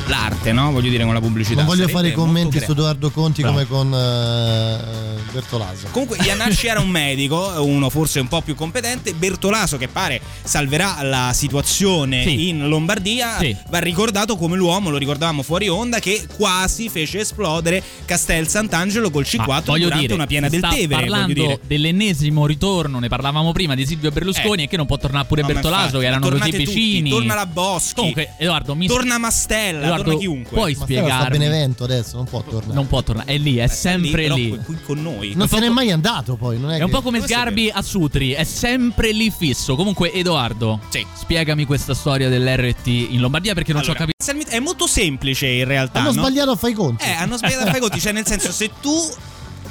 [0.07, 0.71] l'arte, no?
[0.71, 1.57] Voglio dire con la pubblicità.
[1.57, 3.65] Non voglio Sarebbe fare commenti su Edoardo Conti Bravo.
[3.65, 5.89] come con eh, Bertolaso.
[5.91, 10.99] Comunque Iannacci era un medico, uno forse un po' più competente, Bertolaso che pare salverà
[11.03, 12.49] la situazione Sì.
[12.49, 13.57] in Lombardia, Sì.
[13.71, 19.27] va ricordato come l'uomo, lo ricordavamo fuori onda, che quasi fece esplodere Castel Sant'Angelo col
[19.37, 21.01] Ma C4 voglio durante dire, una piena del Tevere.
[21.01, 21.61] parlando dire.
[21.67, 25.49] dell'ennesimo ritorno, ne parlavamo prima di Silvio Berlusconi e che non può tornare pure No,
[25.49, 27.11] ma Bertolaso, che erano così tornate tutti, vicini.
[27.11, 27.95] torna la Boschi.
[27.95, 30.57] Comunque, Edoardo, mi Torna Mastella, Edoardo, torna chiunque.
[30.57, 31.39] puoi Ma Stella sta a spiegarmi?
[31.39, 32.75] Benevento adesso, non può tornare.
[32.75, 34.49] Non può tornare, è lì, è sempre però lì.
[34.51, 35.33] qui- qui con noi.
[35.35, 37.83] Non se n'è mai andato poi, non è, È un che- po' come Sgarbi a
[37.83, 39.77] Sutri, è sempre lì fisso.
[39.77, 40.81] Comunque, Edoardo,
[41.15, 44.51] spiegami questa storia dell'RT in Lombardia perché non ci ho Allora, capito.
[44.55, 46.01] È molto semplice in realtà.
[46.01, 46.21] Hanno no?
[46.23, 47.05] sbagliato a fare i conti.
[47.05, 48.93] Eh, hanno sbagliato a fare i conti, cioè nel senso se tu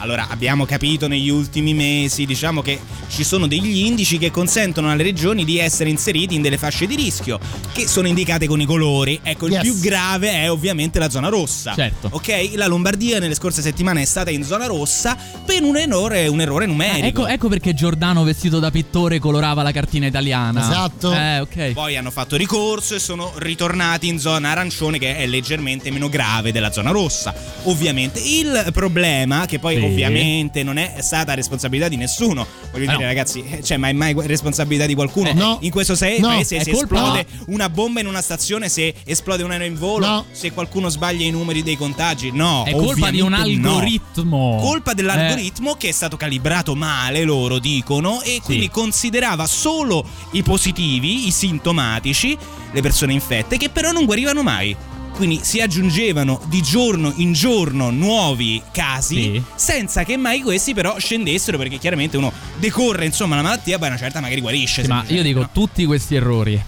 [0.03, 2.77] allora, abbiamo capito negli ultimi mesi, diciamo che
[3.07, 6.95] ci sono degli indici che consentono alle regioni di essere inseriti in delle fasce di
[6.95, 7.39] rischio
[7.71, 9.17] che sono indicate con i colori.
[9.23, 9.61] Ecco, il Yes.
[9.61, 11.73] più grave è ovviamente la zona rossa.
[11.73, 12.09] Certo.
[12.11, 12.51] Ok?
[12.55, 16.65] La Lombardia nelle scorse settimane è stata in zona rossa per un errore, un errore
[16.65, 17.21] numerico.
[17.21, 20.59] Ecco, ecco perché Giordano vestito da pittore colorava la cartina italiana.
[20.59, 21.13] Esatto.
[21.13, 21.71] Eh, ok.
[21.71, 26.51] Poi hanno fatto ricorso e sono ritornati in zona arancione che è leggermente meno grave
[26.51, 27.33] della zona rossa.
[27.63, 29.92] Ovviamente il problema, che poi Sì.
[29.93, 33.05] Ovviamente non è stata responsabilità di nessuno, voglio Eh, dire no.
[33.07, 35.29] ragazzi, eh, cioè ma è mai responsabilità di qualcuno?
[35.29, 35.57] Eh, no.
[35.61, 36.29] In questo sei- No.
[36.29, 40.05] paese se colpa- esplode una bomba in una stazione, se esplode un aereo in volo,
[40.05, 40.25] No.
[40.31, 42.63] se qualcuno sbaglia i numeri dei contagi, no.
[42.65, 43.37] È colpa di un no.
[43.37, 44.57] algoritmo.
[44.61, 51.27] Colpa dell'algoritmo che è stato calibrato male, loro dicono, e quindi considerava solo i positivi,
[51.27, 52.37] i sintomatici,
[52.71, 54.75] le persone infette, che però non guarivano mai.
[55.13, 59.43] Quindi si aggiungevano di giorno in giorno nuovi casi Sì.
[59.55, 63.97] senza che mai questi però scendessero perché chiaramente uno decorre insomma la malattia poi una
[63.97, 64.81] certa magari guarisce.
[64.83, 65.49] Sì, ma io dico no?
[65.53, 66.61] tutti questi errori.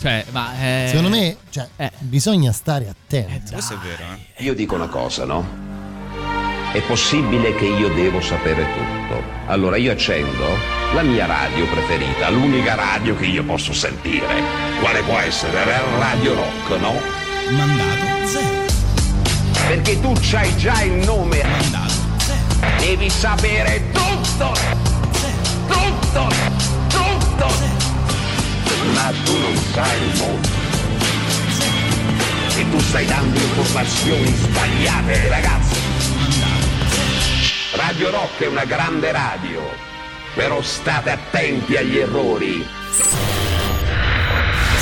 [0.00, 1.90] Cioè, ma eh, Secondo me, cioè, Eh.
[1.98, 3.52] bisogna stare attenti.
[3.52, 4.02] Questo è vero,
[4.36, 4.42] eh.
[4.44, 5.46] Io dico una cosa, no?
[6.72, 9.22] È possibile che io devo sapere tutto.
[9.48, 10.46] Allora io accendo
[10.94, 14.26] la mia radio preferita, l'unica radio che io posso sentire.
[14.80, 15.52] Quale può essere?
[15.66, 17.19] La Radio Rock, no?
[17.50, 18.64] Mandato zero.
[19.66, 21.42] Perché tu c'hai già il nome.
[21.42, 22.76] Mandato zero.
[22.78, 24.52] Devi sapere tutto!
[25.68, 26.28] Tutto!
[26.88, 27.48] Tutto!
[28.94, 30.48] Ma tu non sai il mondo.
[32.56, 35.78] E tu stai dando informazioni sbagliate, ragazzi.
[37.72, 39.62] Radio Rock è una grande radio,
[40.34, 42.66] però state attenti agli errori.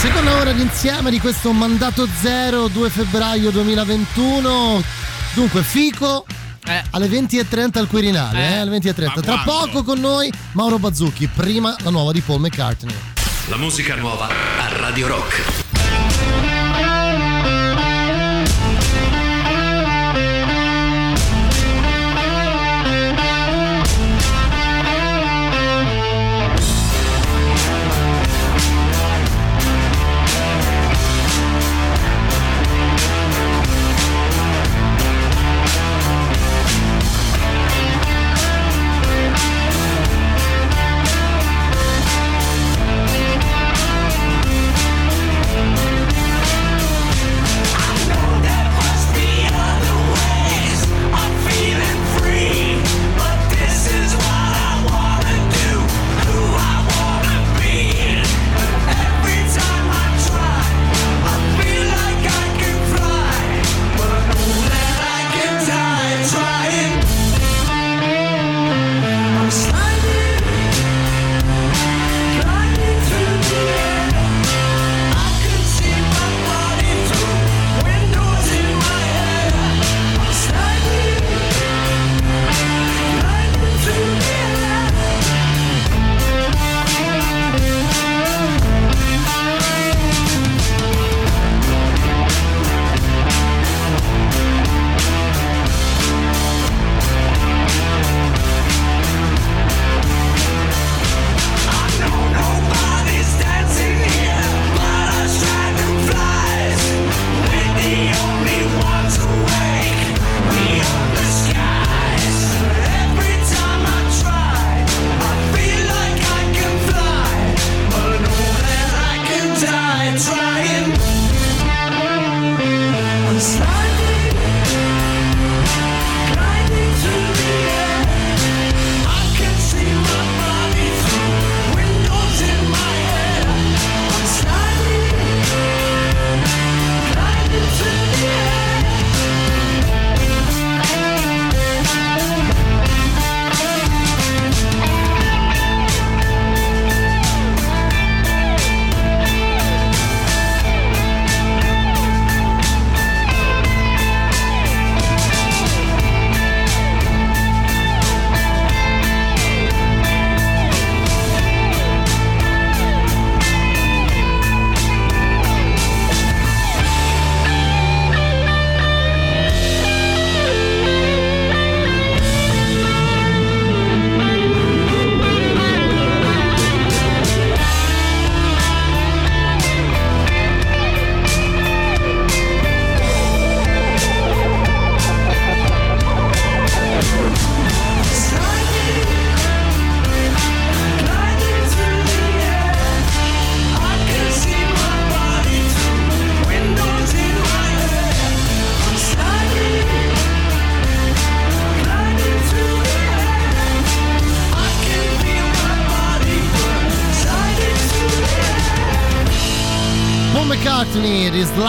[0.01, 4.83] Seconda ora d'insieme di questo mandato zero 2 febbraio 2021.
[5.35, 6.25] Dunque, Fico
[6.67, 6.83] Eh.
[6.91, 8.53] alle 20.30 al Quirinale, Eh.
[8.53, 9.13] eh, alle 20.30.
[9.17, 12.95] Ma Tra poco con noi Mauro Bazzucchi, prima la nuova di Paul McCartney.
[13.49, 15.68] La musica nuova a Radio Rock.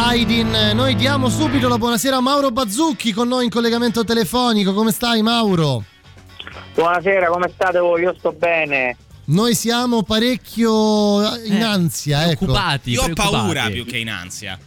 [0.09, 0.71] Risliding.
[0.71, 4.73] Noi diamo subito la buonasera a Mauro Bazzucchi con noi in collegamento telefonico.
[4.73, 5.83] Come stai Mauro?
[6.73, 8.01] Buonasera, come state voi?
[8.01, 8.97] Io sto bene.
[9.25, 12.45] Noi siamo parecchio in ansia, ecco.
[12.85, 14.57] Io ho paura più che in ansia.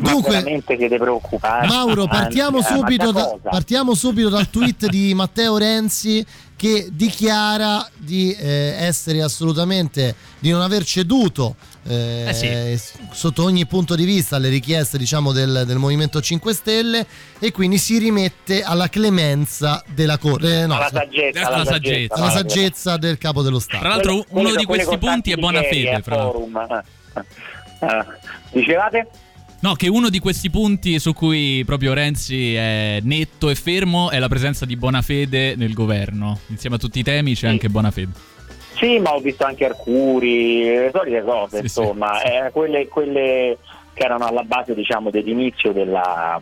[0.00, 1.66] Dunque- Ma veramente siete preoccupati.
[1.66, 6.24] Mauro, partiamo Anzi, eh, ma subito, da partiamo subito dal tweet di Matteo Renzi
[6.54, 11.54] che dichiara di eh, essere assolutamente di non aver ceduto
[11.86, 17.06] eh, s- sotto ogni punto di vista alle richieste diciamo del, del Movimento 5 Stelle
[17.38, 21.92] e quindi si rimette alla clemenza della Corte eh, no, Alla saggezza, alla alla saggezza.
[21.92, 22.14] saggezza.
[22.14, 26.00] alla saggezza del capo dello Stato Tra l'altro, uno di questi punti è buona fede.
[26.02, 26.56] Fra forum.
[26.56, 27.24] Eh,
[27.86, 28.04] eh.
[28.50, 29.08] Dicevate?
[29.60, 34.20] No, che uno di questi punti su cui proprio Renzi è netto e fermo è
[34.20, 36.38] la presenza di Bonafede nel governo.
[36.46, 38.12] Insieme a tutti i temi c'è anche Bonafede.
[38.76, 43.58] Sì, ma ho visto anche Arcuri, le solite cose, insomma, eh, quelle, quelle
[43.92, 46.40] che erano alla base diciamo, dell'inizio della,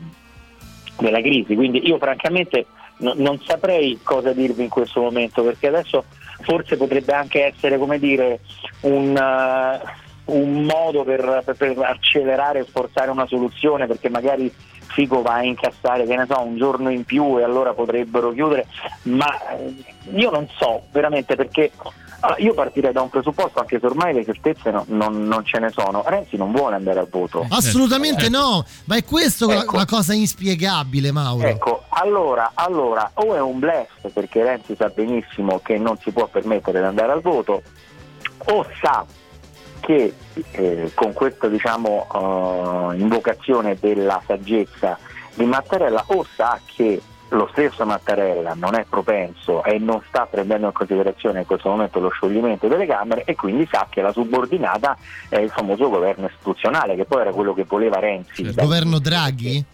[0.98, 1.54] della crisi.
[1.54, 2.66] Quindi io francamente
[2.98, 6.04] no- non saprei cosa dirvi in questo momento, perché adesso
[6.42, 8.40] forse potrebbe anche essere, come dire,
[8.80, 14.52] un, eh, un modo per, per- per accelerare e forzare una soluzione, perché magari
[14.88, 18.66] Fico va a incassare, che ne so, un giorno in più e allora potrebbero chiudere,
[19.02, 19.74] ma eh,
[20.14, 21.72] io non so veramente perché
[22.20, 25.58] allora, io partirei da un presupposto, anche se ormai le certezze no- non, non ce
[25.58, 26.02] ne sono.
[26.06, 27.44] Renzi non vuole andare al voto.
[27.50, 29.76] assolutamente no ma è questo la- Ecco.
[29.76, 35.58] la, cosa inspiegabile Mauro Ecco, allora, allora, o è un blef perché Renzi sa benissimo
[35.58, 37.60] che non si può permettere di andare al voto,
[38.46, 39.04] o sa
[39.86, 40.12] che
[40.50, 44.98] eh, con questa diciamo, eh, invocazione della saggezza
[45.34, 50.66] di Mattarella, o sa che lo stesso Mattarella non è propenso e non sta prendendo
[50.66, 54.96] in considerazione in questo momento lo scioglimento delle Camere e quindi sa che la subordinata
[55.28, 58.42] è il famoso governo istituzionale, che poi era quello che voleva Renzi.
[58.42, 59.64] il governo Draghi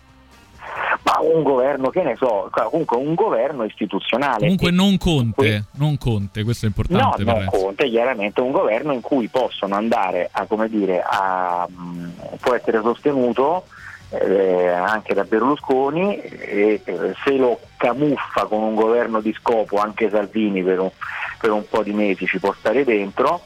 [1.23, 4.41] un governo, che ne so, comunque un governo istituzionale.
[4.41, 7.47] Comunque non Conte, non Conte, questo è No, importante per non.
[7.47, 12.81] Conte, chiaramente un governo in cui possono andare a, come dire, a, mh, può essere
[12.83, 13.67] sostenuto
[14.11, 20.11] eh, anche da Berlusconi e eh, se lo camuffa con un governo di scopo anche
[20.11, 20.91] Salvini per un,
[21.39, 23.43] per un po' di mesi ci può stare dentro,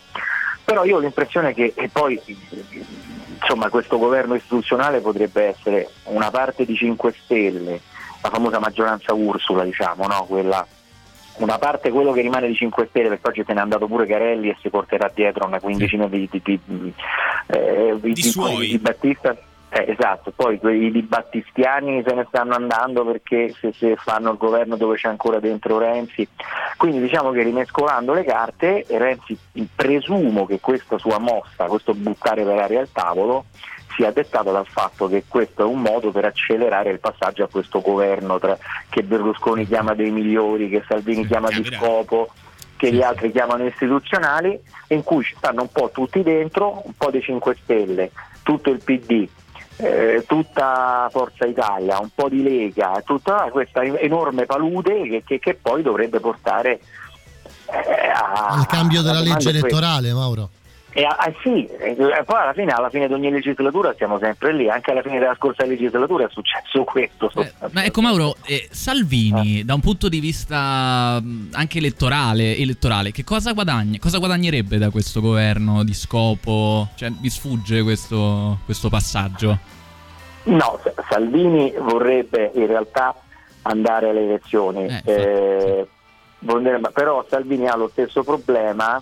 [0.64, 2.20] però io ho l'impressione che e poi
[3.40, 7.80] insomma, questo governo istituzionale potrebbe essere una parte di 5 Stelle,
[8.22, 10.24] la famosa maggioranza Ursula, diciamo, no?
[10.24, 10.66] Quella,
[11.36, 14.48] una parte quello che rimane di 5 Stelle, perché oggi se n'è andato pure Carelli
[14.48, 16.92] e si porterà dietro una quindicina di, di, di,
[17.48, 18.32] eh, di- di-
[18.78, 19.36] Battista.
[19.76, 24.38] Eh, esatto, poi quelli di battistiani se ne stanno andando perché se, se fanno il
[24.38, 26.26] governo dove c'è ancora dentro Renzi.
[26.78, 29.36] Quindi diciamo che rimescolando le carte, Renzi
[29.74, 33.44] presumo che questa sua mossa, questo buttare per aria al tavolo,
[33.94, 37.82] sia dettato dal fatto che questo è un modo per accelerare il passaggio a questo
[37.82, 38.56] governo tra-
[38.88, 42.30] che Berlusconi chiama dei migliori, che Salvini chiama di scopo,
[42.78, 44.58] che gli altri chiamano istituzionali,
[44.88, 48.10] in cui ci stanno un po' tutti dentro, un po' dei 5 Stelle,
[48.42, 49.28] tutto il PD,
[49.78, 55.54] eh, tutta Forza Italia, un po' di Lega, tutta questa enorme palude che, che- che
[55.54, 56.80] poi dovrebbe portare
[57.70, 60.48] eh, a, al cambio della legge elettorale Mauro
[60.98, 61.94] E ah, sì, e
[62.24, 65.34] poi alla fine, alla fine di ogni legislatura siamo sempre lì, anche alla fine della
[65.34, 67.30] scorsa legislatura è successo questo.
[67.72, 71.22] Ma ecco Mauro, eh, Salvini da un punto di vista
[71.52, 73.98] anche elettorale, elettorale, che cosa guadagna?
[74.00, 76.88] Cosa guadagnerebbe da questo governo di scopo?
[76.94, 79.58] Cioè, vi sfugge questo, questo passaggio?
[80.44, 83.14] No, Sa- Salvini vorrebbe in realtà
[83.62, 85.86] andare alle elezioni, eh,
[86.38, 88.98] vorrebbe- però Salvini ha lo stesso problema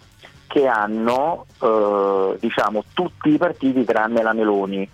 [0.46, 4.88] che hanno eh, diciamo, tutti i partiti tranne la Meloni,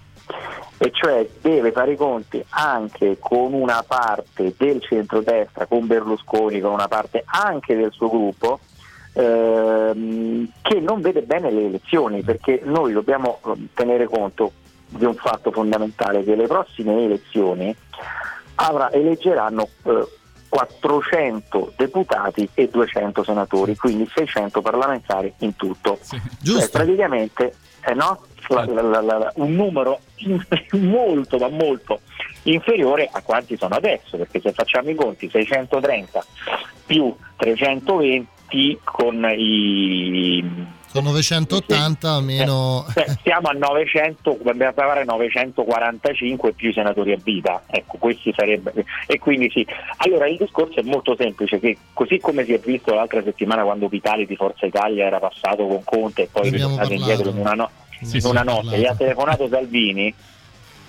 [0.79, 6.73] e cioè deve fare i conti anche con una parte del centrodestra, con Berlusconi, con
[6.73, 8.61] una parte anche del suo gruppo,
[9.13, 14.53] ehm, che non vede bene le elezioni, perché noi dobbiamo eh, tenere conto
[14.89, 17.75] di un fatto fondamentale, che le prossime elezioni
[18.57, 20.07] avrà- eleggeranno eh,
[20.51, 25.99] 400 deputati e 200 senatori, quindi 600 parlamentari in tutto.
[26.59, 27.55] Cioè, praticamente
[27.87, 28.21] eh, no?
[28.49, 32.01] La- la- la- un numero in- molto ma molto
[32.43, 36.25] inferiore a quanti sono adesso, perché se facciamo i conti 630
[36.85, 40.45] più 320 con i
[40.93, 47.97] sono 980 meno Cioè, siamo a 900, dobbiamo pagare 945 più senatori a vita, ecco,
[47.99, 48.85] questi sarebbe.
[49.07, 49.65] E quindi sì.
[49.99, 53.89] Allora il discorso è molto semplice, che così come si è visto l'altra settimana quando
[53.89, 57.53] Vitali di Forza Italia era passato con Conte e poi è ritornato indietro in una,
[57.53, 57.71] no-
[58.03, 60.13] Sì, in sì, una notte, gli ha telefonato Salvini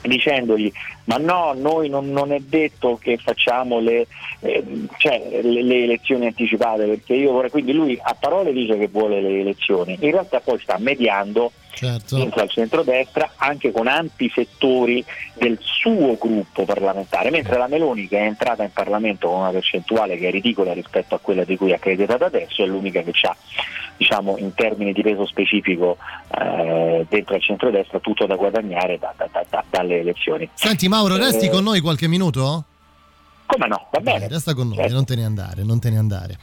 [0.01, 0.71] dicendogli
[1.05, 4.07] ma no, noi non, non è detto che facciamo le,
[4.39, 4.63] eh,
[4.97, 9.21] cioè, le, le elezioni anticipate perché io vorrei, quindi lui a parole dice che vuole
[9.21, 12.17] le elezioni, in realtà poi sta mediando Certo.
[12.17, 15.03] dentro al centrodestra anche con ampi settori
[15.33, 20.17] del suo gruppo parlamentare, mentre la Meloni che è entrata in Parlamento con una percentuale
[20.17, 23.35] che è ridicola rispetto a quella di cui è accreditata adesso è l'unica che ha
[23.97, 25.97] diciamo, in termini di peso specifico
[26.39, 30.49] eh, dentro al centrodestra tutto da guadagnare da- da- da- da- dalle elezioni.
[30.53, 32.65] Senti Mauro, resti Eh, con noi qualche minuto?
[33.45, 34.27] Come no, va Dai, bene.
[34.29, 34.93] resta con noi, Certo.
[34.93, 36.37] non te ne andare, non te ne andare.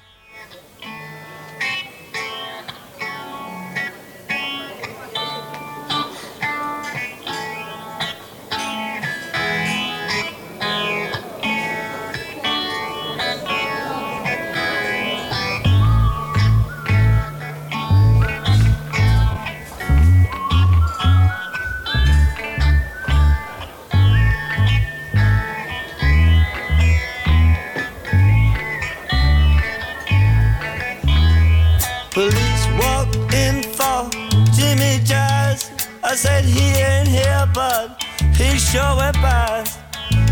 [36.11, 38.03] I said he ain't here, but
[38.35, 39.79] he sure went past.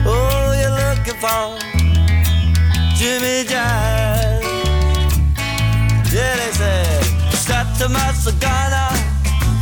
[0.06, 1.52] Oh, you're looking for
[2.96, 4.40] Jimmy Jazz.
[6.10, 7.02] Yeah, they said,
[7.34, 8.72] start to my cigar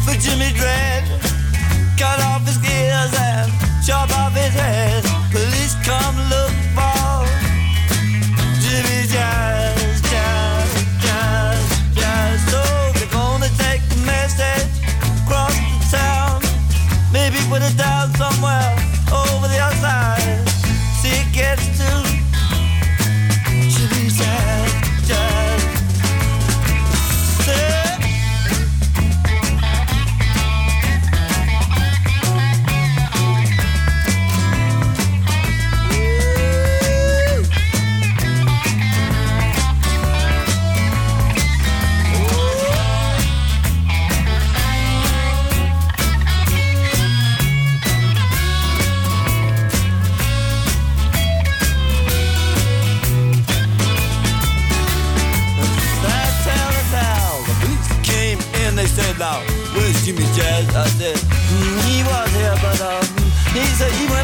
[0.06, 1.02] for Jimmy Dread.
[1.98, 3.50] Cut off his gears and
[3.84, 5.02] chop off his head.
[5.32, 6.63] Police come look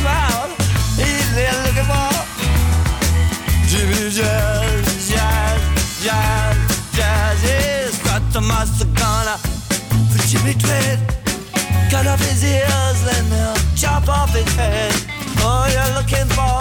[0.07, 0.51] out.
[0.94, 2.11] He's there looking for
[3.66, 5.61] Jimmy Jazz, Jazz,
[6.05, 6.57] Jazz,
[6.94, 7.38] Jazz.
[7.42, 8.40] He's got the
[10.11, 10.55] for Jimmy.
[11.90, 14.94] Cut off his ears, then they'll chop off his head.
[15.38, 16.61] Oh, you're looking for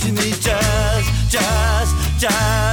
[0.00, 1.88] Jimmy Jazz, Jazz,
[2.18, 2.67] Jazz.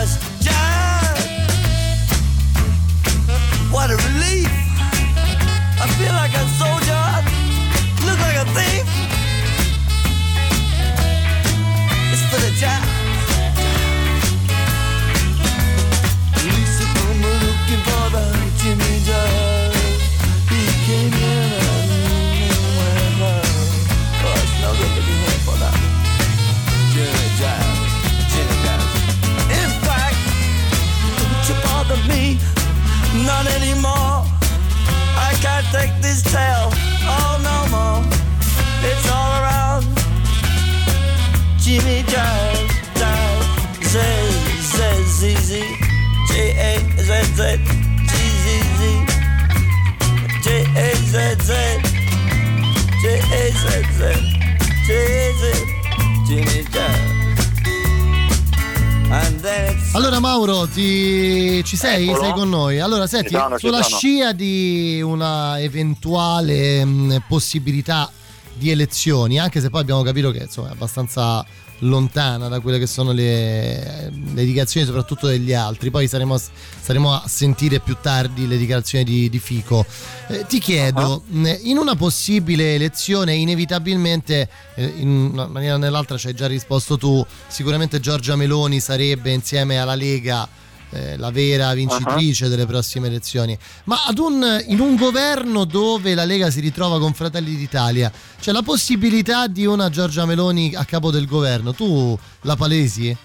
[61.86, 62.16] Sei?
[62.16, 62.80] Sei con noi?
[62.80, 68.12] Allora, senti, sono, sulla scia di una eventuale mh, possibilità
[68.54, 71.46] di elezioni, anche se poi abbiamo capito che insomma, è abbastanza
[71.80, 75.92] lontana da quelle che sono le, le dichiarazioni soprattutto degli altri.
[75.92, 76.42] Poi saremo a,
[76.82, 79.86] saremo a sentire più tardi le dichiarazioni di, di Fico.
[80.28, 86.18] Eh, ti chiedo mh, in una possibile elezione inevitabilmente eh, in una maniera o nell'altra
[86.18, 90.48] ci hai già risposto tu sicuramente Giorgia Meloni sarebbe insieme alla Lega
[90.92, 93.58] eh, la vera vincitrice delle prossime elezioni.
[93.86, 98.52] Ma ad un, in un governo dove la Lega si ritrova con Fratelli d'Italia, c'è
[98.52, 101.74] la possibilità di una Giorgia Meloni a capo del governo.
[101.74, 103.16] Tu la palesi?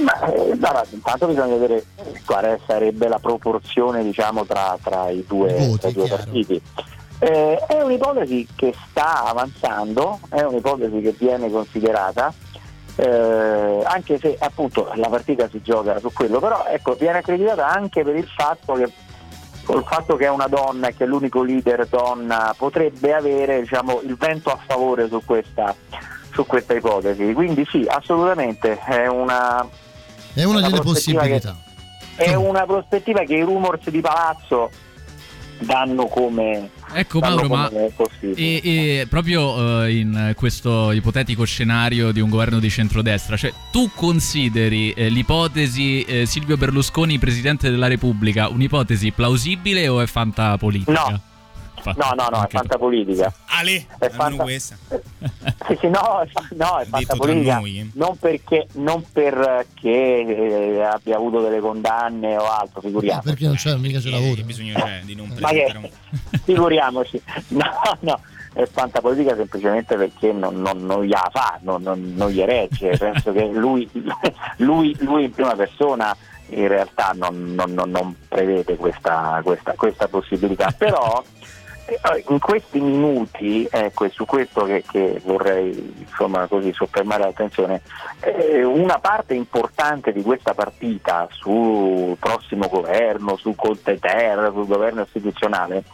[0.00, 1.84] Ma, eh, guarda, intanto bisogna vedere
[2.24, 6.60] quale sarebbe la proporzione diciamo, tra, tra i due, Voti, tra i due partiti.
[7.20, 12.34] Eh, è un'ipotesi che sta avanzando, è un'ipotesi che viene considerata,
[12.96, 18.02] eh, anche se appunto la partita si gioca su quello, però ecco, viene accreditata anche
[18.02, 18.90] per il fatto che
[19.64, 24.00] col fatto che è una donna e che è l'unico leader donna potrebbe avere diciamo,
[24.02, 25.74] il vento a favore su questa,
[26.32, 27.32] su questa ipotesi.
[27.32, 29.66] Quindi sì, assolutamente è una,
[30.34, 31.56] È una delle prospettiva che- possibilità.
[32.16, 34.70] è una prospettiva che i rumors di palazzo
[35.64, 42.30] danno come, Ecco Mauro, ma e, e proprio eh, in questo ipotetico scenario di un
[42.30, 49.10] governo di centrodestra, cioè tu consideri eh, l'ipotesi eh, Silvio Berlusconi presidente della Repubblica un'ipotesi
[49.10, 50.92] plausibile o è fantapolitica?
[51.10, 51.20] No.
[51.96, 53.32] No, no, no, è fantapolitica.
[53.46, 54.76] Ale, è almeno questa.
[55.66, 56.22] Sì, sì, no,
[56.56, 57.54] no, è fantapolitica.
[57.58, 57.88] noi, eh.
[57.94, 59.90] Non perché, non perché
[60.76, 63.26] eh, abbia avuto delle condanne o altro, Eh, figuriamoci.
[63.28, 64.42] perché non c'è, mica ce l'ha avuto.
[64.42, 65.90] Bisogno c'è di non Ma che,
[66.44, 67.70] figuriamoci, no,
[68.00, 68.20] no,
[68.52, 72.96] è fantapolitica semplicemente perché non, non, non gliela fa, non, non, non gli regge.
[72.98, 73.88] Penso che lui,
[74.58, 76.14] lui, lui in prima persona
[76.48, 80.70] in realtà non, non- non- non prevede questa, questa, questa possibilità.
[80.76, 81.43] Però eh,
[82.28, 87.82] in questi minuti, ecco, è su questo che, che vorrei insomma, così soffermare l'attenzione,
[88.20, 95.02] eh, una parte importante di questa partita sul prossimo governo, su Conte Terra, sul governo
[95.02, 95.84] istituzionale,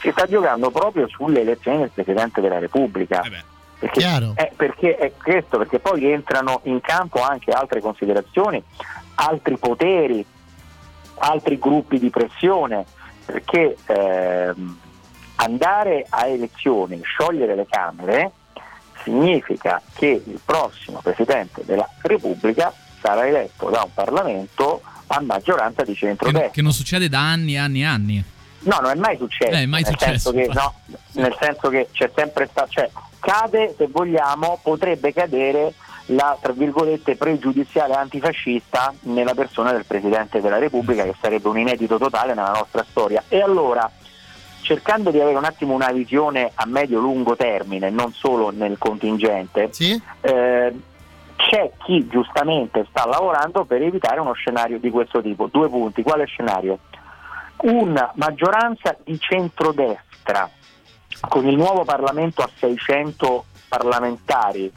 [0.00, 3.22] si sta giocando proprio sulle elezioni del Presidente della Repubblica.
[3.78, 4.00] Perché,
[4.36, 8.62] eh, perché è questo, perché poi entrano in campo anche altre considerazioni,
[9.16, 10.24] altri poteri,
[11.18, 12.86] altri gruppi di pressione,
[13.26, 14.78] perché ehm,
[15.36, 18.30] andare a elezioni, sciogliere le Camere,
[19.02, 25.92] significa che il prossimo Presidente della Repubblica sarà eletto da un Parlamento a maggioranza di
[25.92, 26.50] Che, centrodestra.
[26.50, 28.24] che non succede da anni e anni e anni.
[28.60, 29.52] No, non è mai successo.
[29.52, 30.74] Eh, è mai nel, successo, senso che, no,
[31.12, 35.72] nel senso che c'è sempre stato, cioè cade, se vogliamo, potrebbe cadere
[36.10, 41.98] la tra virgolette pregiudiziale antifascista nella persona del Presidente della Repubblica, che sarebbe un inedito
[41.98, 43.22] totale nella nostra storia.
[43.28, 43.88] E allora,
[44.66, 49.70] cercando di avere un attimo una visione a medio-lungo termine, non solo nel contingente,
[50.20, 50.74] eh,
[51.36, 55.46] c'è chi giustamente sta lavorando per evitare uno scenario di questo tipo.
[55.46, 56.02] Due punti.
[56.02, 56.80] Quale scenario?
[57.58, 60.50] Una maggioranza di centrodestra
[61.20, 64.72] con il nuovo Parlamento a 600 parlamentari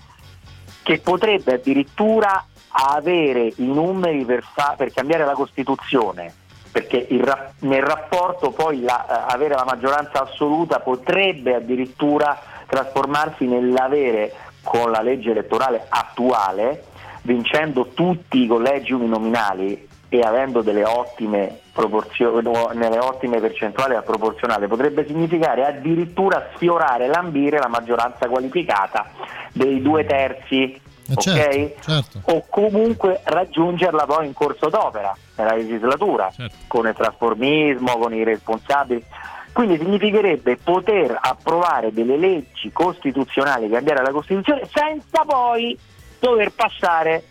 [0.83, 6.33] che potrebbe addirittura avere i numeri per, fa- per cambiare la Costituzione,
[6.71, 7.23] perché il
[7.59, 15.01] nel rapporto poi la- eh, avere la maggioranza assoluta potrebbe addirittura trasformarsi nell'avere con la
[15.01, 16.83] legge elettorale attuale,
[17.23, 25.65] vincendo tutti i collegi uninominali e avendo delle ottime, ottime percentuali al proporzionale, potrebbe significare
[25.65, 29.05] addirittura sfiorare, lambire la maggioranza qualificata
[29.53, 30.81] dei due terzi.
[31.09, 31.23] Eh, ok?
[31.23, 32.21] certo, certo.
[32.23, 36.31] o comunque raggiungerla poi in corso d'opera nella legislatura
[36.67, 39.03] con il trasformismo, con i responsabili.
[39.51, 45.77] Quindi significherebbe poter approvare delle leggi costituzionali, cambiare la Costituzione senza poi
[46.19, 47.23] dover passare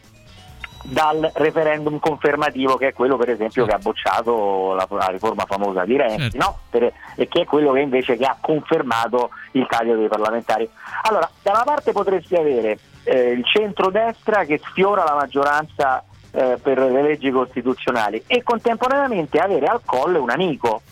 [0.83, 5.85] dal referendum confermativo che è quello per esempio che ha bocciato la, la riforma famosa
[5.85, 6.61] di Renzi no?
[6.71, 10.69] Per- e che è quello che invece che ha confermato il taglio dei parlamentari.
[11.03, 16.78] Allora, da una parte potresti avere eh, il centrodestra che sfiora la maggioranza eh, per
[16.78, 20.82] le leggi costituzionali e contemporaneamente avere al colle un amico.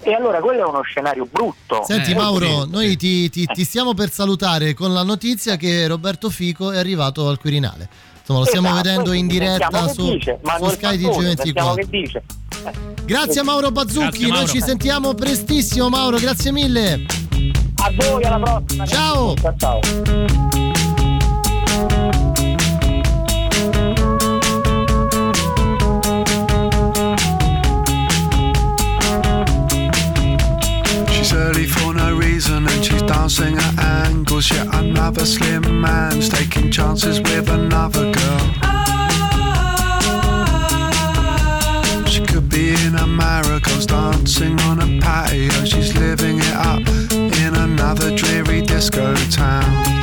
[0.00, 1.82] E allora quello è uno scenario brutto.
[1.84, 6.28] Senti Molto Mauro, noi ti, ti- ti stiamo per salutare con la notizia che Roberto
[6.30, 7.88] Fico è arrivato al Quirinale.
[8.20, 11.74] Insomma, lo stiamo Esatto, vedendo in diretta che su, dice, su Sky Fantoni, sentiamo TG24.
[11.76, 12.22] che dice.
[13.04, 17.04] Grazie a Mauro Bazzucchi, Grazie, noi ci sentiamo prestissimo Mauro, grazie mille.
[17.76, 18.84] A voi, alla prossima.
[18.86, 19.34] Ciao.
[19.56, 20.65] Ciao.
[32.36, 34.50] Reason and she's dancing at angles.
[34.50, 38.44] Yet another slim man's taking chances with another girl.
[42.04, 45.64] She could be in a Marigol's dancing on a patio.
[45.64, 46.86] She's living it up
[47.42, 49.95] in another dreary disco town.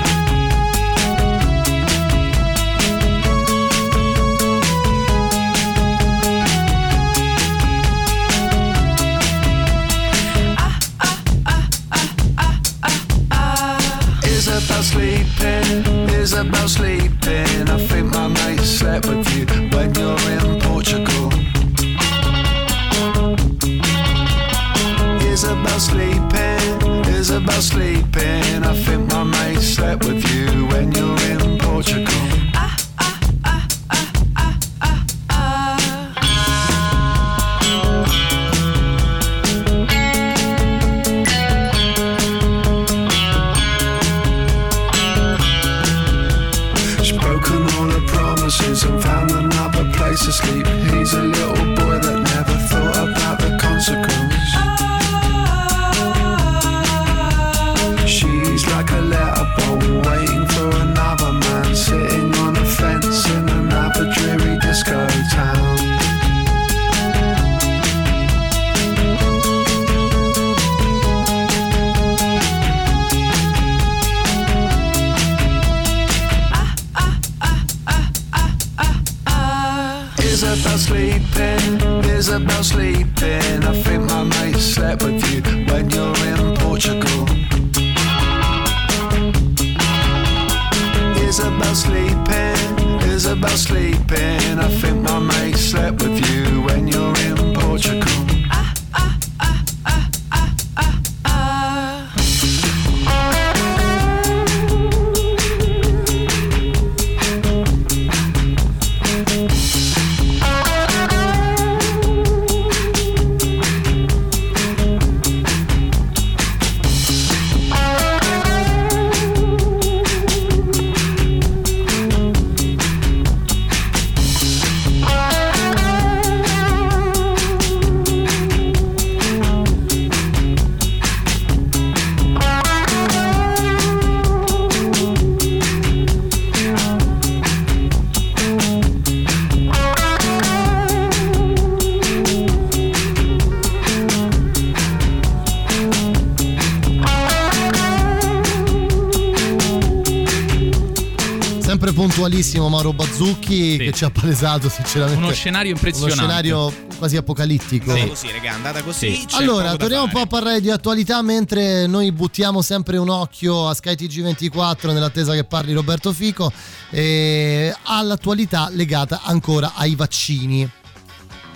[154.23, 156.13] Palesato sinceramente Uno scenario impressionante.
[156.13, 157.91] Uno scenario quasi apocalittico.
[157.91, 159.25] Andata così, raga, è andata così.
[159.27, 163.67] c'è Allora, torniamo un po' a parlare di attualità mentre noi buttiamo sempre un occhio
[163.67, 166.51] a Sky TG24 nell'attesa che parli Roberto Fico
[166.89, 170.69] e all'attualità legata ancora ai vaccini.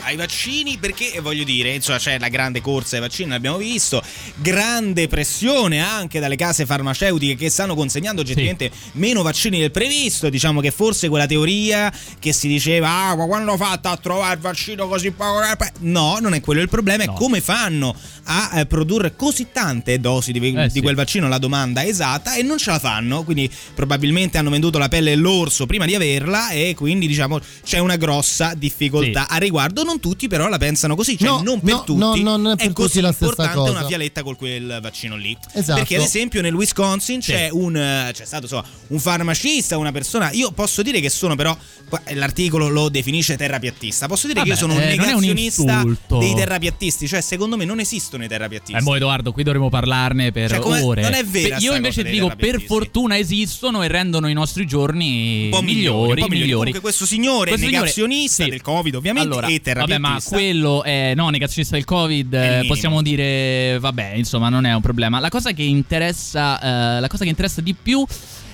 [0.01, 4.01] ai vaccini perché eh, voglio dire insomma c'è la grande corsa ai vaccini l'abbiamo visto
[4.37, 10.29] grande pressione anche dalle case farmaceutiche che stanno consegnando oggettivamente meno vaccini del previsto.
[10.29, 14.35] Diciamo che forse quella teoria che si diceva ah ma quando ho fatto a trovare
[14.35, 15.41] il vaccino così poco
[15.79, 17.95] no non è quello il problema è come fanno
[18.29, 20.81] a eh, produrre così tante dosi di, Eh, di sì.
[20.81, 24.89] quel vaccino la domanda esatta e non ce la fanno quindi probabilmente hanno venduto la
[24.89, 29.35] pelle dell'orso prima di averla e quindi diciamo c'è una grossa difficoltà Sì.
[29.35, 32.15] a riguardo non tutti però la pensano così cioè No, non per no, tutti no,
[32.15, 33.71] no, non è per così tutti la stessa importante cosa.
[33.71, 35.79] una fialetta con quel vaccino lì Esatto.
[35.79, 40.31] perché ad esempio nel Wisconsin c'è un eh, c'è stato insomma, un farmacista una persona
[40.31, 41.55] io posso dire che sono però
[41.87, 44.99] qua l'articolo lo definisce terrapiattista posso dire che io Vabbè, sono un eh, è un
[45.05, 46.17] negazionista insulto.
[46.17, 50.31] dei terrapiattisti cioè secondo me non esistono i terrapiattisti Eh, mo Edoardo, qui dovremo parlarne
[50.31, 51.01] per Cioè, come- ore.
[51.01, 55.43] non è vera Io invece ti dico, per fortuna esistono e rendono i nostri giorni
[55.45, 56.53] un po' migliori, un po' migliori.
[56.53, 58.49] Comunque questo signore Questo signore- negazionista sì.
[58.49, 60.35] del Covid, ovviamente, Allora, e vabbè, ma terrapiattista.
[60.35, 65.19] quello è no, negazionista del Covid, eh, possiamo dire, vabbè, insomma, non è un problema.
[65.19, 66.59] La cosa che interessa,
[66.97, 68.05] eh, la cosa che interessa di più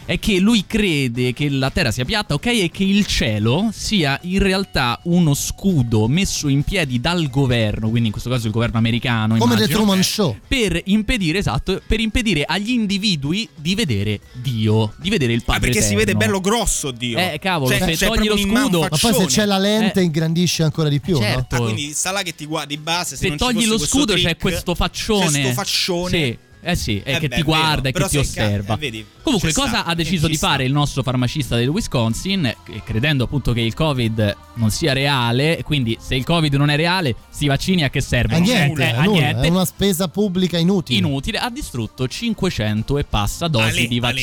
[0.06, 4.20] è che lui crede che la Terra sia piatta, ok, e che il cielo sia
[4.24, 8.78] in realtà uno scudo messo in piedi dal governo, quindi in questo caso il governo
[8.78, 10.38] americano, Come The immagino, Truman Show.
[10.48, 15.70] per impedire, esatto, per impedire agli individui di vedere Dio, di vedere il Ah, Padre
[15.72, 16.20] perché si vede Eterno.
[16.20, 17.18] bello grosso Dio.
[17.18, 20.64] Eh, cavolo, Cioè, se c'è togli lo scudo- Ma poi se c'è la lente ingrandisce
[20.64, 21.56] ancora di più, Certo.
[21.56, 23.16] Ah, quindi sta là che ti guardi di base.
[23.16, 25.24] Se, Se non ci togli fosse lo scudo trick, c'è questo faccione.
[25.42, 26.10] Questo faccione.
[26.18, 26.38] Sì.
[26.66, 28.74] Eh sì, è Eh che beh, ti guarda e che ti se ca- osserva.
[28.76, 30.48] eh, vedi, Comunque, cosa sta, ha deciso ci di sta.
[30.48, 32.46] fare il nostro farmacista del Wisconsin?
[32.46, 36.76] eh, Credendo appunto che il Covid non sia reale, quindi se il Covid non è
[36.78, 38.40] reale, sti vaccini a che A servono?
[38.46, 39.48] niente, Eh, a a nulla, niente.
[39.48, 41.00] è una spesa pubblica inutile.
[41.00, 44.14] Inutile, ha distrutto 500 e passa dosi Ale, di ale.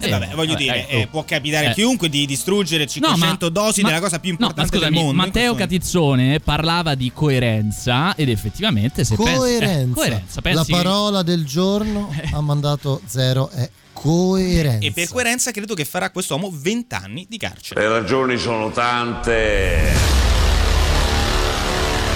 [0.00, 0.16] Vaccino.
[0.16, 0.90] Eh, vabbè, voglio vabbè, dire, ecco.
[1.02, 1.74] eh, può capitare a Eh.
[1.74, 5.22] chiunque di distruggere 500 dosi ma- della cosa più no, ma importante scusami, del mondo.
[5.22, 9.94] Matteo Catizzone parlava di coerenza ed effettivamente se pensi- eh, Coerenza.
[9.94, 14.86] coerenza, La pensi- parola del giorno ha mandato zero è coerenza.
[14.86, 17.80] E per coerenza credo che farà quest'uomo 20 anni di carcere.
[17.82, 19.92] Le ragioni sono tante,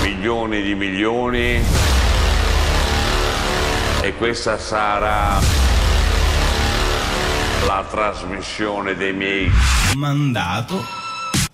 [0.02, 1.61] milioni di milioni,
[4.02, 5.40] e questa sarà
[7.66, 9.51] la trasmissione dei miei
[9.95, 10.85] mandato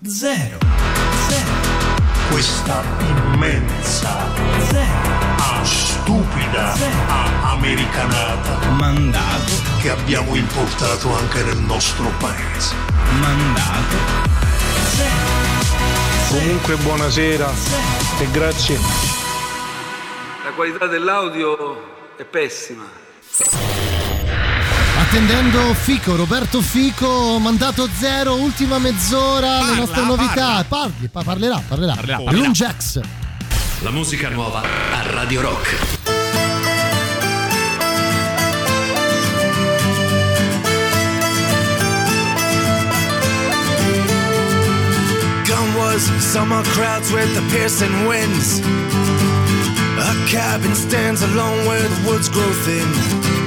[0.05, 0.57] zero.
[2.29, 2.83] Questa
[3.33, 4.27] immensa,
[5.37, 6.73] ah, stupida,
[7.07, 9.51] ah, americanata mandato
[9.81, 12.75] che abbiamo importato anche nel nostro paese.
[13.19, 14.29] Mandato
[16.31, 17.51] Comunque buonasera
[18.19, 18.77] e grazie.
[20.45, 22.83] La qualità dell'audio è pessima.
[25.11, 30.63] Attendendo Fico, Roberto Fico, mandato zero, ultima mezz'ora, le nostre novità.
[30.65, 31.95] Parli, pa- parlerà, parlerà.
[31.95, 32.51] Parlerà, Lun parlerà.
[32.51, 33.01] Jax.
[33.81, 35.99] La musica nuova a Radio Rock.
[45.47, 48.59] Gone was summer crowds with the piercing winds.
[49.99, 53.40] A cabin stands alone where the woods grow thin.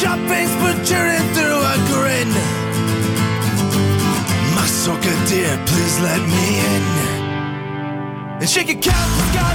[0.00, 2.30] Shopping's protruding through a grin.
[4.56, 6.44] My soca dear, please let me
[6.74, 6.86] in.
[8.40, 9.49] And she could count the scars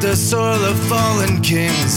[0.00, 1.93] the soil of fallen kings.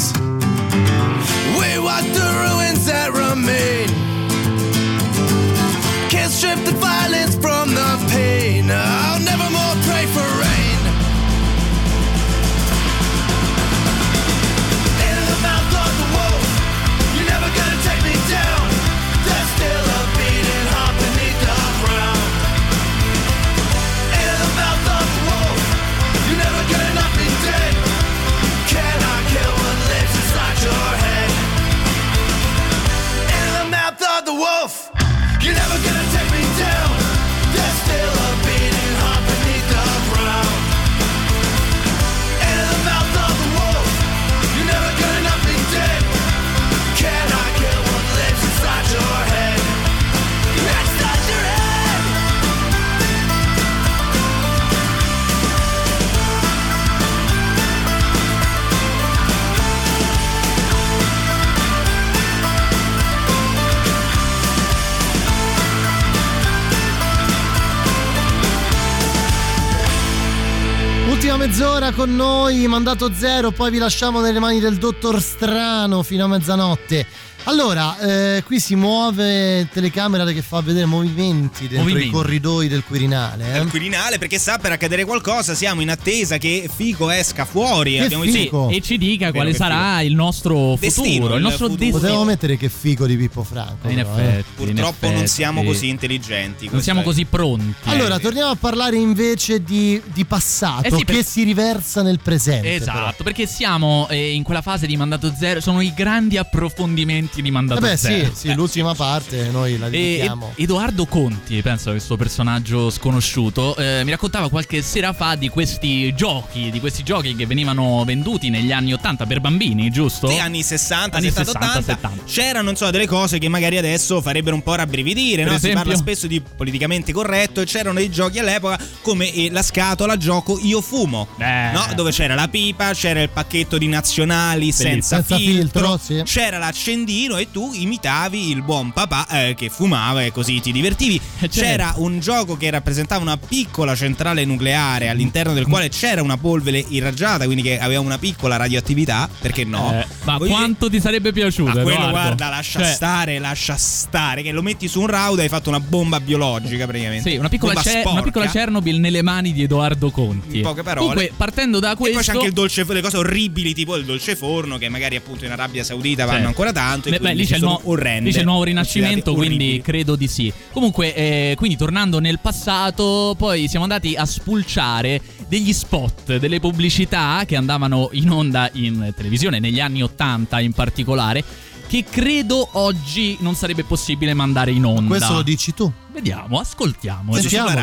[72.48, 77.06] Noi, mandato zero, poi vi lasciamo nelle mani del dottor Strano fino a mezzanotte.
[77.49, 82.07] Allora, eh, qui si muove telecamera che fa vedere movimenti dentro Movimenti.
[82.07, 83.53] i corridoi del Quirinale.
[83.53, 83.57] eh.
[83.60, 87.94] Al Quirinale perché sta per accadere qualcosa, siamo in attesa che Fico esca fuori.
[87.94, 88.68] Che Abbiamo Fico?
[88.69, 91.86] E ci dica quale sarà il nostro Destino, futuro, il il nostro futuro.
[91.86, 91.99] destino.
[92.02, 93.88] Potevo mettere che figo di Pippo Franco.
[93.88, 94.22] In però, eh.
[94.24, 95.28] effetti, Purtroppo in non effetti.
[95.28, 96.68] siamo così intelligenti.
[96.69, 97.76] Non siamo è- così pronti.
[97.90, 102.19] Allora, torniamo a parlare invece di, di passato Eh sì, per- che si riversa nel
[102.22, 102.76] presente.
[102.76, 107.51] Esatto, perché siamo eh, in quella fase di mandato zero, sono i grandi approfondimenti di
[107.51, 108.26] mandato Vabbè, zero.
[108.27, 110.53] Eh sì, sì, l'ultima parte noi la dedichiamo.
[110.55, 115.49] e- Edoardo Conti, penso a questo personaggio sconosciuto, eh, mi raccontava qualche sera fa di
[115.49, 120.30] questi giochi, di questi giochi che venivano venduti negli anni 80 per bambini, giusto?
[120.30, 121.93] Sì, anni 60, Anni 70, 60, 80.
[121.93, 122.23] 70.
[122.31, 125.57] C'erano, non so, delle cose che magari adesso farebbero un po' rabbrividire, Per no?
[125.59, 125.81] Si esempio?
[125.84, 130.59] parla spesso di politicamente corretto e c'erano dei giochi all'epoca come eh, la scatola gioco
[130.61, 131.72] Io fumo, Eh.
[131.73, 131.85] no?
[131.95, 136.22] Dove c'era la pipa, c'era il pacchetto di nazionali senza, Senza filtro, sì.
[136.23, 140.71] c'era l'accendino bambino e tu imitavi il buon papà eh, che fumava e così ti
[140.71, 141.19] divertivi.
[141.39, 141.59] certo.
[141.59, 146.83] C'era un gioco che rappresentava una piccola centrale nucleare all'interno del quale c'era una polvere
[146.87, 149.91] irraggiata, quindi che aveva una piccola radioattività, perché no?
[149.93, 151.77] Eh, ma Voglio quanto ti sarebbe piaciuto?
[151.77, 154.41] Ma quello guarda, lascia Cioè, stare, lascia stare.
[154.41, 157.29] Che lo metti su un round e hai fatto una bomba biologica praticamente.
[157.29, 160.57] Sì, una piccola, Ce- una piccola Chernobyl nelle mani di Edoardo Conti.
[160.57, 161.07] In poche parole.
[161.07, 162.31] Comunque, partendo da E poi c'è questo.
[162.31, 165.83] anche il dolce, le cose orribili, tipo il dolce forno, che magari appunto in Arabia
[165.83, 166.47] Saudita vanno Certo.
[166.47, 167.09] ancora tanto.
[167.18, 169.81] E Beh, lì, c'è il sono nuovo- orrende, lì c'è il nuovo rinascimento, quindi orribili.
[169.81, 170.52] credo di sì.
[170.72, 177.44] Comunque, eh, quindi tornando nel passato, poi siamo andati a spulciare degli spot, delle pubblicità
[177.45, 181.44] che andavano in onda in televisione negli anni 80 in particolare.
[181.88, 185.07] Che credo oggi non sarebbe possibile mandare in onda.
[185.07, 185.89] Questo lo dici tu.
[186.11, 187.34] Vediamo, ascoltiamo.
[187.34, 187.81] Sentiamolo.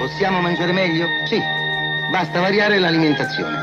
[0.00, 1.06] Possiamo mangiare meglio?
[1.28, 1.38] Sì,
[2.10, 3.54] basta variare l'alimentazione.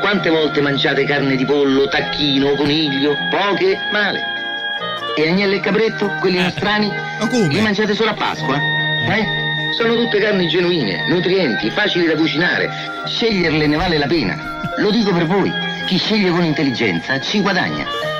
[0.00, 3.14] Quante volte mangiate carne di pollo, tacchino, coniglio?
[3.30, 3.76] Poche?
[3.92, 4.20] Male.
[5.16, 6.90] E agnello e capretto, quelli nostrani?
[7.48, 8.56] Li mangiate solo a Pasqua?
[8.56, 9.24] Eh?
[9.76, 12.68] Sono tutte carni genuine, nutrienti, facili da cucinare.
[13.06, 14.36] Sceglierle ne vale la pena.
[14.78, 15.52] Lo dico per voi,
[15.86, 18.13] chi sceglie con intelligenza ci guadagna.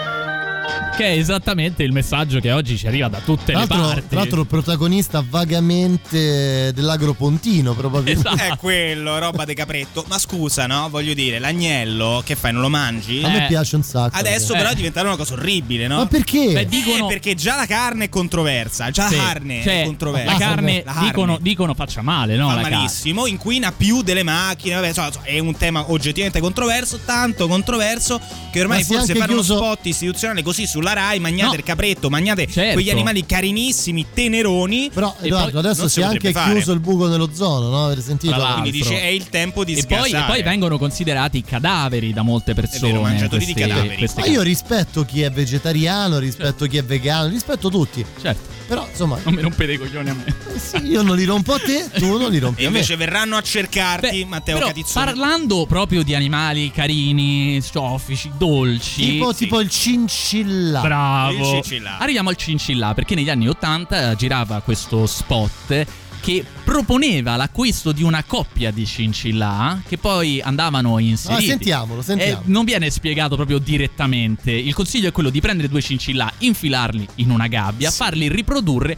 [0.96, 4.08] Che è esattamente il messaggio che oggi ci arriva da tutte le parti.
[4.08, 8.28] tra l'altro protagonista vagamente dell'agropontino, probabilmente.
[8.28, 8.52] Esatto.
[8.54, 10.04] È quello, roba di capretto.
[10.06, 10.88] Ma scusa, no?
[10.90, 12.52] Voglio dire, l'agnello, che fai?
[12.52, 13.22] Non lo mangi?
[13.24, 14.16] A me piace un sacco.
[14.16, 14.52] Adesso ragazzi.
[14.52, 15.96] però è diventata una cosa orribile, no?
[15.96, 16.52] Ma perché?
[16.52, 17.06] Beh, dicono...
[17.08, 18.90] perché già la carne è controversa.
[18.90, 19.16] Già Sì.
[19.16, 20.32] la carne Cioè, è controversa.
[20.32, 21.08] La carne, La carne.
[21.08, 22.46] Dicono, dicono faccia male, no?
[22.48, 22.76] Fa la carne.
[22.76, 24.76] malissimo, inquina più delle macchine.
[24.76, 28.20] Vabbè, insomma, è un tema oggettivamente controverso, tanto controverso
[28.52, 31.54] che ormai forse fare chiuso- uno spot istituzionale così sulla Rai, magnate No.
[31.58, 32.72] il capretto, magnate Certo.
[32.74, 34.90] quegli animali carinissimi, teneroni.
[34.94, 36.52] Però Edoardo, adesso si è anche fare.
[36.54, 37.84] chiuso il buco nell'ozono, no?
[37.86, 38.34] Avete sentito?
[38.34, 40.24] Quindi dice è il tempo di E poi, sgassare.
[40.24, 42.92] e poi vengono considerati cadaveri da molte persone.
[42.92, 43.96] vero, mangiatori di queste- cadaveri.
[43.96, 48.04] queste Ma io rispetto chi è vegetariano, rispetto chi è vegano, rispetto tutti.
[48.20, 48.53] Certo.
[48.66, 50.34] Però, insomma, Non mi rompete i coglioni a me.
[50.58, 52.76] sì, io non li rompo a te, tu non li rompi E a me.
[52.76, 55.04] invece verranno a cercarti, Matteo Però Catizzone.
[55.04, 59.02] parlando proprio di animali carini, soffici, dolci.
[59.02, 60.80] Tipo, tipo il cincilla.
[60.80, 61.36] Bravo.
[61.38, 61.98] Il cincillà.
[61.98, 65.86] Arriviamo al cincillà perché negli anni 80 girava questo spot
[66.24, 71.44] che proponeva l'acquisto di una coppia di cincillà che poi andavano inseriti.
[71.44, 72.40] Ah, sentiamolo, sentiamo.
[72.40, 74.50] Eh, non viene spiegato proprio direttamente.
[74.50, 78.96] Il consiglio è quello di prendere due cincillà, infilarli in una gabbia, farli riprodurre,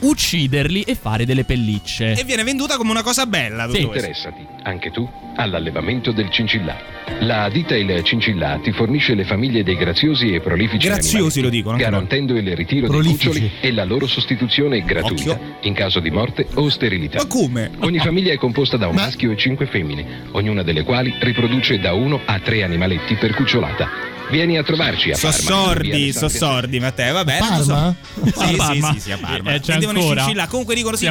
[0.00, 2.12] ucciderli e fare delle pellicce.
[2.12, 3.64] E viene venduta come una cosa bella.
[3.66, 4.06] tutto questo.
[4.08, 6.98] Interessati, anche tu, all'allevamento del cincillà.
[7.20, 11.76] La ditta Il Cincillà ti fornisce le famiglie dei graziosi e prolifici Graziosi lo dicono,
[11.76, 13.28] garantendo il ritiro Prolifici.
[13.30, 15.56] dei cuccioli e la loro sostituzione gratuita Occhio.
[15.62, 17.18] in caso di morte o sterilità.
[17.18, 17.70] Ma come?
[17.80, 21.78] Ogni famiglia è composta da un Ma- maschio e cinque femmine, ognuna delle quali riproduce
[21.78, 24.18] da uno a tre animaletti per cucciolata.
[24.30, 25.36] Vieni a trovarci a Parma.
[25.36, 27.12] via sordi, Alessandria so sordi, Matteo.
[27.14, 27.72] Vabbè, A non so.
[27.72, 27.96] Parma?
[28.24, 28.92] Sì, A sì, Parma?
[28.92, 29.54] sì, sì, a Parma.
[29.54, 30.46] Eh, c'è ancora?
[30.46, 31.08] Comunque dicono sì,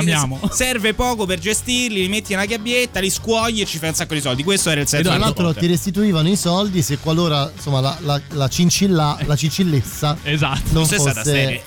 [0.51, 4.13] serve poco per gestirli, li metti nella gabbietta, li scuogli e ci fai un sacco
[4.13, 4.43] di soldi.
[4.43, 7.97] Questo era il senso Tra del l'altro ti restituivano i soldi se qualora insomma la,
[8.01, 10.61] la, la cincilla, la cincillessa Esatto.
[10.71, 11.61] non è stata fosse seria.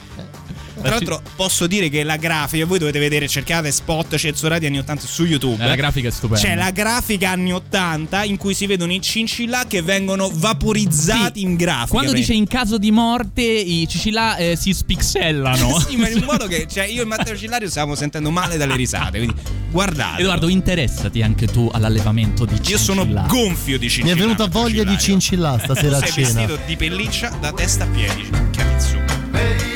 [0.82, 5.06] Tra l'altro posso dire che la grafica, voi dovete vedere, cercate spot censurati anni 80
[5.06, 5.62] su YouTube.
[5.62, 6.46] Eh, la grafica è stupenda.
[6.46, 11.46] C'è la grafica anni 80 in cui si vedono i cincillà che vengono vaporizzati Sì.
[11.46, 11.86] in grafica.
[11.88, 15.78] Quando dice in caso di morte i cincillà eh, si spixellano.
[15.88, 18.76] sì, ma in un modo che cioè, io e Matteo Cillario stiamo sentendo male dalle
[18.76, 19.18] risate.
[19.18, 19.34] Quindi
[19.70, 20.20] guardate.
[20.20, 24.14] Edoardo, interessati anche tu all'allevamento di Io sono gonfio di mi cincillà.
[24.14, 26.26] è venuta voglia di cincillà stasera a Sei cena.
[26.46, 28.28] vestito di pelliccia da testa a piedi.
[28.54, 29.72] Cazzo.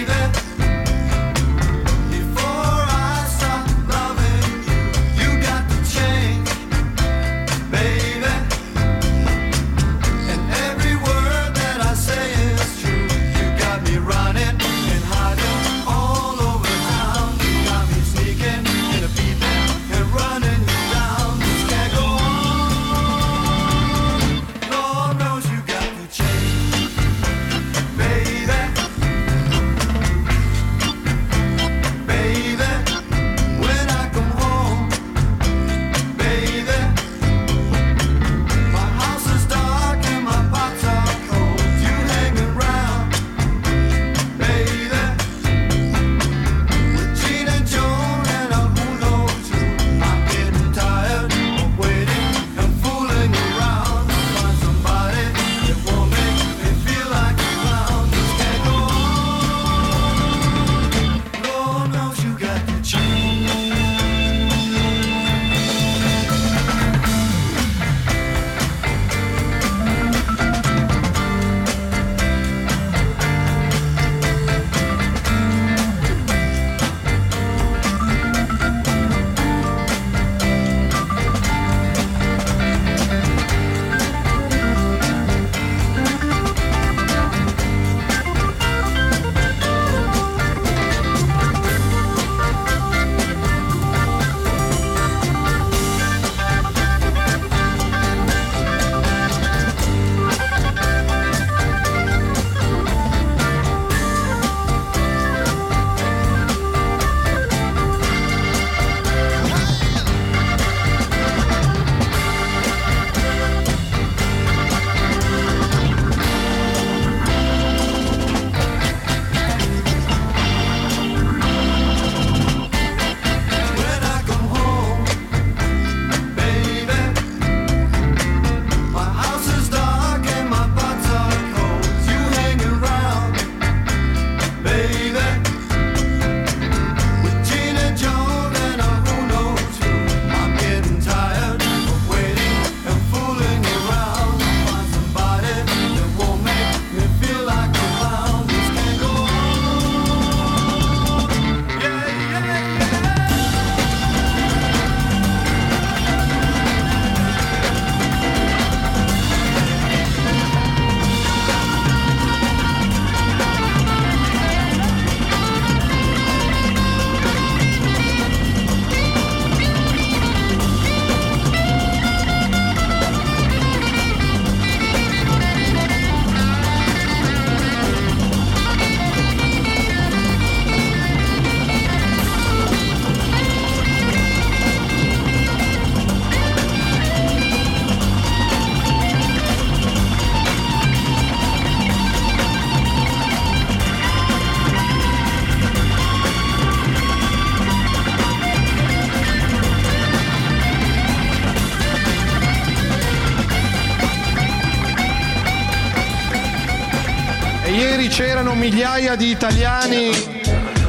[208.69, 210.11] Migliaia di italiani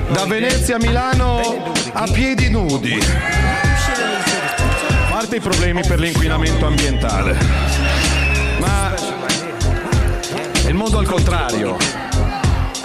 [0.09, 2.97] da Venezia a Milano a piedi nudi.
[4.99, 7.37] A parte i problemi per l'inquinamento ambientale.
[8.57, 11.77] Ma è il mondo al contrario.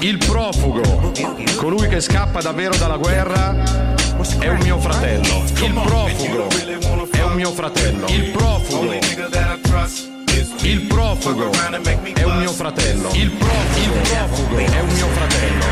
[0.00, 1.12] Il profugo,
[1.56, 3.54] colui che scappa davvero dalla guerra,
[4.40, 5.42] è un mio fratello.
[5.54, 6.48] Il profugo
[7.10, 8.06] è un mio fratello.
[8.08, 8.92] Il profugo.
[11.22, 11.52] Profugo
[12.14, 13.10] è un mio fratello.
[13.12, 15.64] Il profugo, il profugo è un mio fratello.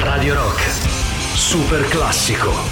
[0.00, 0.60] Radio Rock,
[1.34, 2.71] super classico.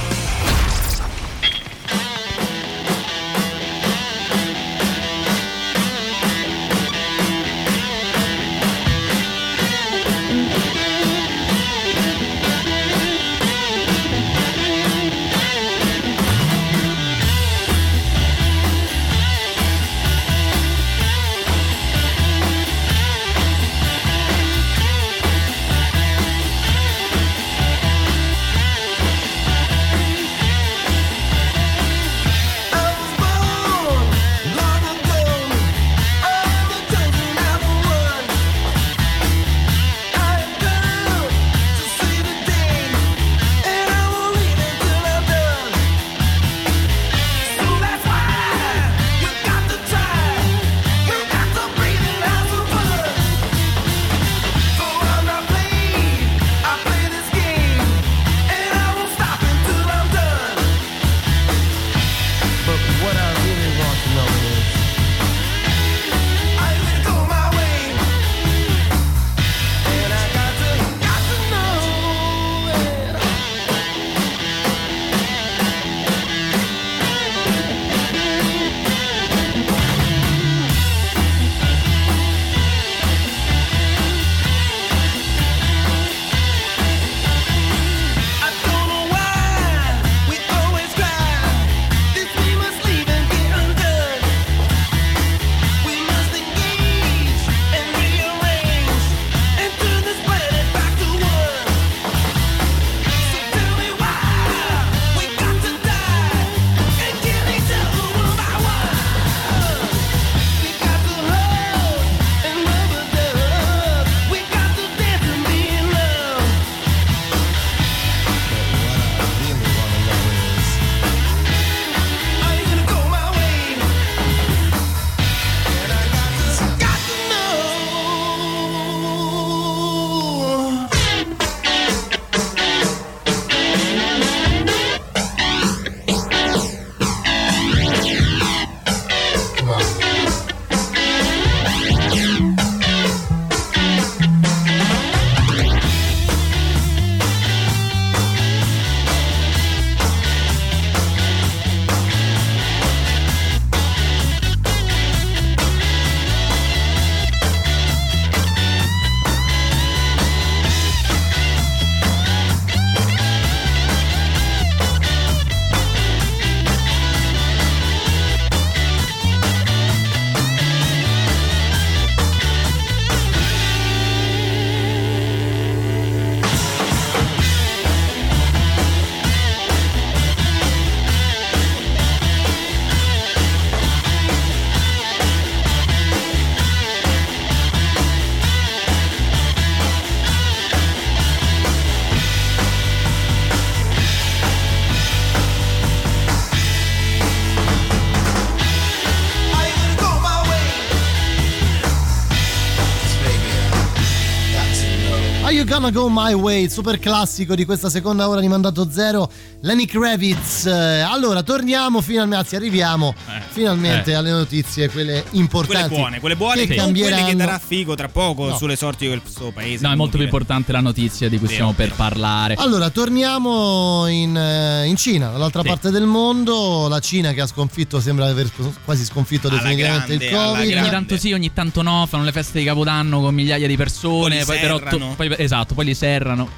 [205.80, 209.30] Gonna Go My Way, super classico di questa seconda ora di Mandato Zero,
[209.60, 210.66] Lenny Kravitz.
[210.66, 213.14] Eh, Allora, torniamo finalmente, anzi arriviamo
[213.50, 214.14] finalmente eh.
[214.14, 215.88] alle notizie, quelle importanti.
[215.88, 217.36] Quelle buone, quelle buone che che non quelle che cambieranno.
[217.38, 218.56] darà figo tra poco No.
[218.56, 219.84] sulle sorti del suo paese.
[219.86, 222.54] No, è molto più importante la notizia di cui Vero, stiamo per parlare.
[222.54, 225.68] Allora, torniamo in, eh, in Cina, dall'altra Sì.
[225.68, 226.88] parte del mondo.
[226.88, 228.50] La Cina che ha sconfitto, sembra aver
[228.84, 230.76] quasi sconfitto Alla definitivamente grande, il Covid.
[230.78, 234.36] Ogni tanto sì, ogni tanto no, fanno le feste di Capodanno con migliaia di persone,
[234.36, 235.12] Poi poi, però serrano.
[235.16, 236.48] poi- esatto, poi li serrano.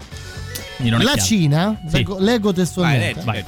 [0.85, 1.15] La.
[1.17, 1.97] Cina, Sì.
[1.97, 3.45] leggo, leggo testualmente, Vai, Vai.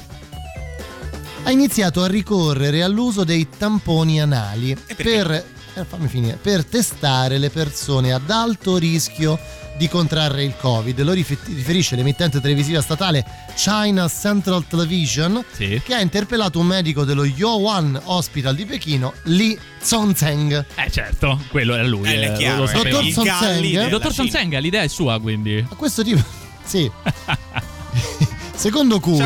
[1.45, 5.29] Ha iniziato a ricorrere all'uso dei tamponi anali per
[5.75, 9.37] eh, fammi finire, per testare le persone ad alto rischio
[9.77, 10.99] di contrarre il Covid.
[11.03, 13.23] Lo rife- riferisce l'emittente televisiva statale
[13.55, 15.79] China Central Television, Sì.
[15.85, 20.65] che ha interpellato un medico dello Yowan Hospital di Pechino, Li Zhongzheng.
[20.75, 22.07] Eh certo, quello era lui.
[22.07, 22.89] Eh, eh, chiaro, lo eh.
[22.89, 23.63] Dottor Son Zeng?
[23.63, 25.63] Il dottor Son Zeng, l'idea è sua quindi.
[25.69, 26.23] A questo tipo,
[26.63, 26.89] sì.
[28.55, 29.17] Secondo cui,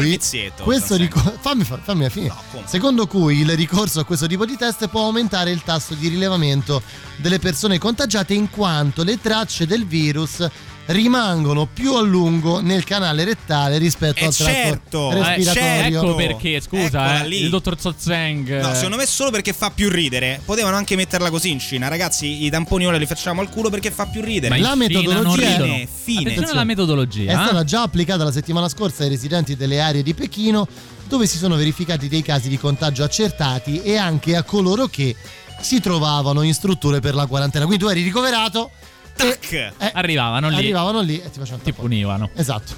[0.63, 2.33] questo ricor- fammi, fa- fammi finire.
[2.65, 6.81] Secondo cui il ricorso a questo tipo di test può aumentare il tasso di rilevamento
[7.17, 10.45] delle persone contagiate in quanto le tracce del virus
[10.89, 16.01] rimangono più a lungo nel canale rettale rispetto Eh, al tratto certo, eh, respiratorio.
[16.01, 18.61] Ecco perché, scusa, Eccola eh, il dottor Zeng.
[18.61, 20.41] No, secondo me solo perché fa più ridere.
[20.43, 21.87] Potevano anche metterla così in Cina.
[21.87, 24.57] Ragazzi, i tamponi ora li facciamo al culo perché fa più ridere.
[24.59, 26.19] la metodologia Fine, fine.
[26.21, 27.31] Attenzione alla metodologia.
[27.31, 27.45] È eh.
[27.45, 30.67] stata già applicata la settimana scorsa ai residenti delle aree di Pechino
[31.07, 35.15] dove si sono verificati dei casi di contagio accertati e anche a coloro che
[35.61, 37.65] si trovavano in strutture per la quarantena.
[37.65, 38.71] Quindi tu eri ricoverato
[39.19, 39.73] Tac!
[39.93, 40.55] arrivavano lì.
[40.55, 42.29] Arrivavano lì e ti facevano Ti punivano.
[42.35, 42.73] Esatto.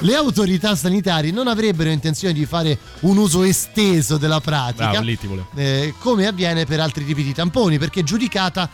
[0.00, 5.18] Le autorità sanitarie non avrebbero intenzione di fare un uso esteso della pratica, Bravo, lì
[5.18, 5.48] ti volevo.
[5.56, 8.68] eh, come avviene per altri tipi di tamponi, perché è giudicata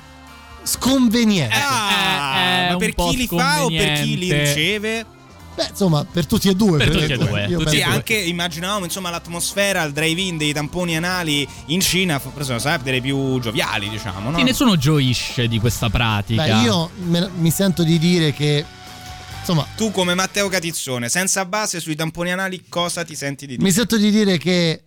[0.63, 1.55] sconveniente.
[1.57, 5.07] Ah, è ma un per po' chi li fa o per chi li riceve?
[5.55, 6.79] Beh, insomma, per tutti e due.
[6.79, 7.47] Per per tutti e due.
[7.47, 12.59] Io Tutti, penso- anche immaginavamo insomma l'atmosfera al drive-in dei tamponi anali in Cina fossero
[12.59, 14.39] sempre delle più gioviali, diciamo, no?
[14.39, 16.43] Sì, nessuno gioisce di questa pratica.
[16.45, 18.65] Beh, io me- mi sento di dire che
[19.39, 23.63] insomma, Tu come Matteo Catizzone, senza base sui tamponi anali, cosa ti senti di dire?
[23.65, 24.83] mi sento di dire che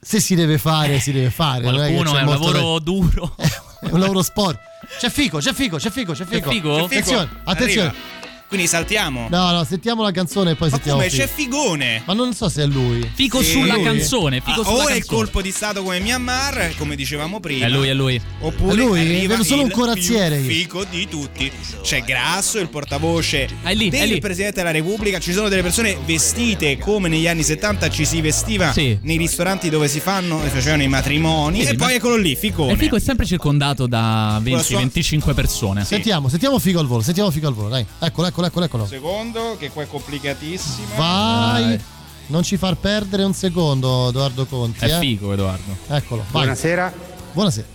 [0.00, 1.62] se si deve fare, si deve fare.
[1.64, 3.36] non che Qualcuno c'è è un lavoro duro.
[3.84, 4.58] È un lavoro sport.
[4.98, 6.50] C'è fico, c'è fico, c'è fico, c'è fico.
[6.50, 6.68] fico?
[6.70, 6.84] C'è fico?
[6.86, 7.88] Attenzione, attenzione.
[7.88, 8.23] Arriva.
[8.54, 9.26] Quindi saltiamo.
[9.30, 11.10] No, no, sentiamo la canzone e poi Ma sentiamo come?
[11.10, 12.02] C'è Figone.
[12.04, 13.10] Ma non so se è lui.
[13.12, 13.50] Fico Sì.
[13.50, 13.82] sulla Lui?
[13.82, 14.40] canzone.
[14.40, 14.96] Fico Ah, sulla o è canzone.
[14.98, 17.66] il colpo di stato come Myanmar, come dicevamo prima.
[17.66, 18.20] È lui, è lui.
[18.42, 19.00] Oppure È lui?
[19.00, 20.54] arriva Vedo solo un il corazziere più io.
[20.54, 21.50] fico di tutti.
[21.82, 24.20] C'è Grasso, il portavoce È lì, del è lì.
[24.20, 25.18] Presidente della Repubblica.
[25.18, 28.96] Ci sono delle persone vestite come negli anni 70 ci si vestiva Sì.
[29.02, 31.58] nei ristoranti dove si fanno si facevano i matrimoni.
[31.62, 32.72] Sì, e sì, poi eccolo lì, Ficone.
[32.72, 35.84] E Fico è sempre circondato da Con la sua- 20-25 persone.
[35.84, 37.84] Sentiamo, sentiamo Fico al volo, sentiamo Fico al volo, dai.
[37.98, 38.86] Eccolo, eccolo, eccolo, eccolo.
[38.86, 40.94] Secondo, che qua è complicatissimo.
[40.96, 41.64] Vai.
[41.64, 41.80] Vai.
[42.26, 44.84] Non ci far perdere un secondo, Edoardo Conti.
[44.84, 44.98] È eh.
[44.98, 45.76] Fico, Edoardo.
[45.88, 46.42] Eccolo, vai.
[46.42, 46.92] Buonasera.
[47.32, 47.66] Buonasera.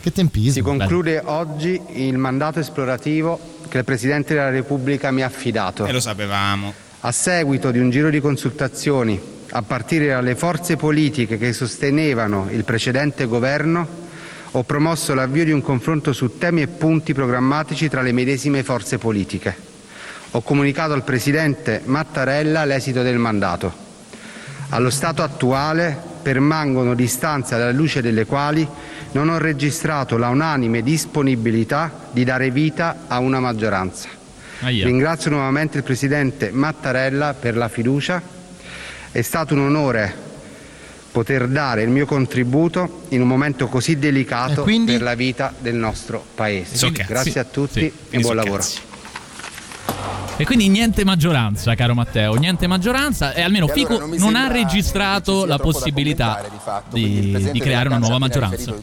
[0.00, 0.52] Che tempismo.
[0.52, 3.38] Si conclude oggi il mandato esplorativo
[3.68, 5.84] che il Presidente della Repubblica mi ha affidato.
[5.84, 6.72] E lo sapevamo.
[7.00, 9.20] A seguito di un giro di consultazioni,
[9.50, 13.86] a partire dalle forze politiche che sostenevano il precedente governo,
[14.52, 18.98] ho promosso l'avvio di un confronto su temi e punti programmatici tra le medesime forze
[18.98, 19.69] politiche.
[20.32, 23.88] Ho comunicato al Presidente Mattarella l'esito del mandato.
[24.68, 28.66] Allo stato attuale permangono distanze alla luce delle quali
[29.12, 34.08] non ho registrato la unanime disponibilità di dare vita a una maggioranza.
[34.60, 34.84] Aia.
[34.84, 38.22] Ringrazio nuovamente il Presidente Mattarella per la fiducia.
[39.10, 40.28] È stato un onore
[41.10, 44.92] poter dare il mio contributo in un momento così delicato quindi?
[44.92, 46.76] per la vita del nostro Paese.
[46.76, 46.92] So.
[46.92, 47.92] Grazie a tutti Sì.
[48.10, 48.56] e buon so lavoro.
[48.58, 48.80] cazzi.
[50.40, 54.36] E quindi niente maggioranza, caro Matteo, niente maggioranza e almeno E Fico allora non non
[54.36, 56.94] ha registrato la possibilità di fatto.
[56.94, 58.74] Di, di creare una nuova maggioranza.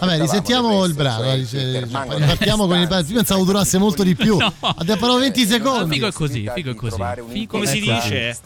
[0.00, 1.46] Vabbè, risentiamo il brano.
[1.46, 3.06] cioè permangono ripartiamo con il brano.
[3.06, 4.36] Io pensavo durasse molto di più.
[4.46, 4.52] No.
[4.60, 5.94] Abbiamo parlato 20 secondi.
[5.94, 7.02] Fico è così, Fico è così.
[7.28, 8.36] Fico Come si dice?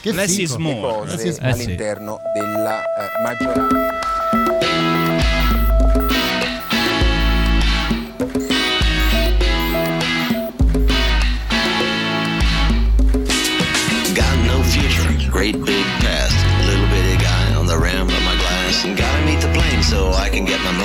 [0.00, 0.42] Che Less fico.
[0.42, 0.80] is more.
[1.06, 1.40] cose Eh sì.
[1.40, 4.19] all'interno della eh, maggioranza.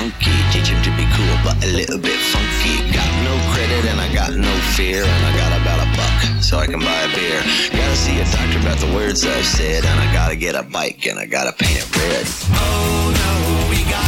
[0.06, 0.30] Monkey.
[0.52, 2.76] Teach him to be cool, but a little bit funky.
[2.92, 5.02] Got no credit and I got no fear.
[5.02, 7.40] And I got about a buck so I can buy a beer.
[7.72, 9.84] Gotta see a doctor about the words I've said.
[9.84, 12.26] And I gotta get a bike and I gotta paint it red.
[12.50, 14.05] Oh no, we gotta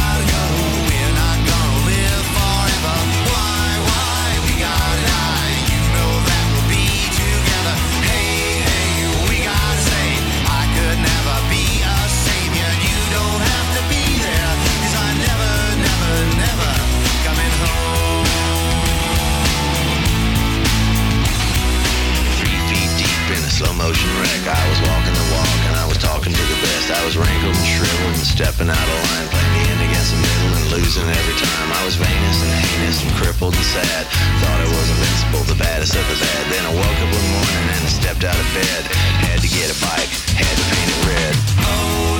[24.49, 26.89] I was walking the walk and I was talking to the best.
[26.89, 30.19] I was wrinkled and shriveled and stepping out of line, playing the end against the
[30.25, 31.67] middle and losing every time.
[31.69, 34.09] I was Venus and heinous and crippled and sad.
[34.41, 36.43] Thought I was invincible, the baddest of the bad.
[36.49, 38.81] Then I woke up one morning and stepped out of bed.
[39.21, 41.33] Had to get a bike, had to paint it red.
[41.61, 42.18] Oh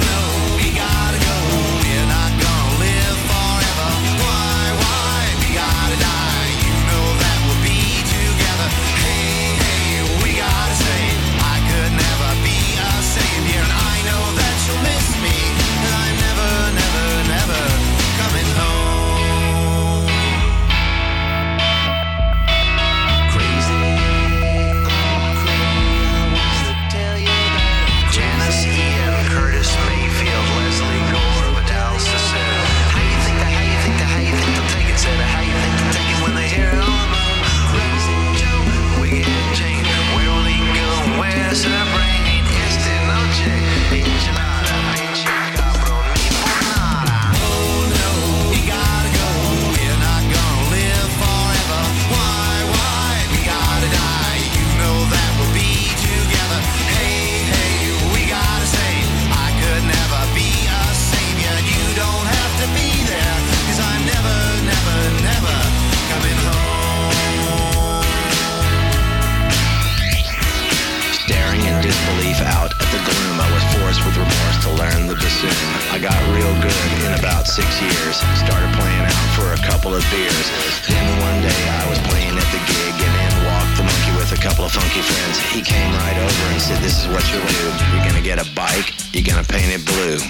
[75.99, 78.15] I got real good in about six years.
[78.39, 80.47] Started playing out for a couple of beers.
[80.87, 84.31] Then one day I was playing at the gig and in walked the monkey with
[84.31, 85.43] a couple of funky friends.
[85.51, 87.75] He came right over and said, this is what you're doing.
[87.91, 90.23] You're gonna get a bike, you're gonna paint it blue.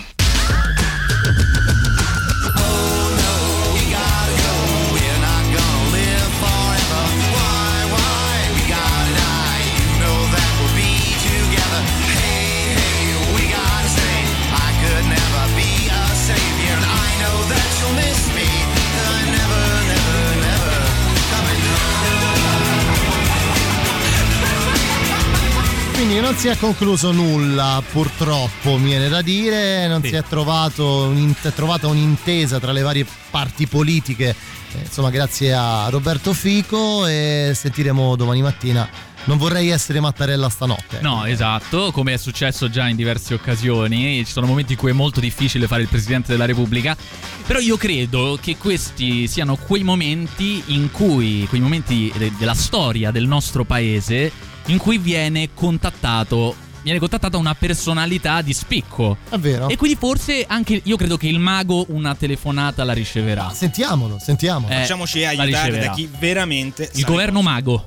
[26.09, 31.03] Quindi non si è concluso nulla, purtroppo, mi viene da dire, non si è trovato
[31.03, 34.29] un'int- trovata un'intesa tra le varie parti politiche,
[34.73, 38.89] eh, insomma grazie a Roberto Fico e sentiremo domani mattina.
[39.25, 40.99] Non vorrei essere Mattarella stanotte.
[41.01, 44.93] No, esatto, come è successo già in diverse occasioni, ci sono momenti in cui è
[44.93, 46.97] molto difficile fare il Presidente della Repubblica,
[47.45, 53.11] però io credo che questi siano quei momenti in cui, quei momenti de- della storia
[53.11, 54.31] del nostro paese,
[54.67, 59.17] in cui viene contattato viene contattata una personalità di spicco.
[59.29, 59.69] È vero.
[59.69, 63.51] E quindi forse anche io credo che il mago una telefonata la riceverà.
[63.53, 64.73] Sentiamolo, sentiamolo.
[64.73, 67.83] Eh, Facciamoci aiutare da chi veramente Il governo mago.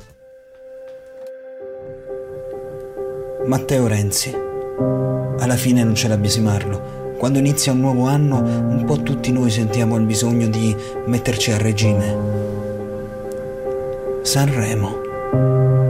[3.46, 4.32] Matteo Renzi.
[5.40, 7.00] Alla fine non ce la biasimarlo.
[7.18, 10.74] Quando inizia un nuovo anno, un po' tutti noi sentiamo il bisogno di
[11.06, 12.40] metterci a regime.
[14.22, 15.81] Sanremo.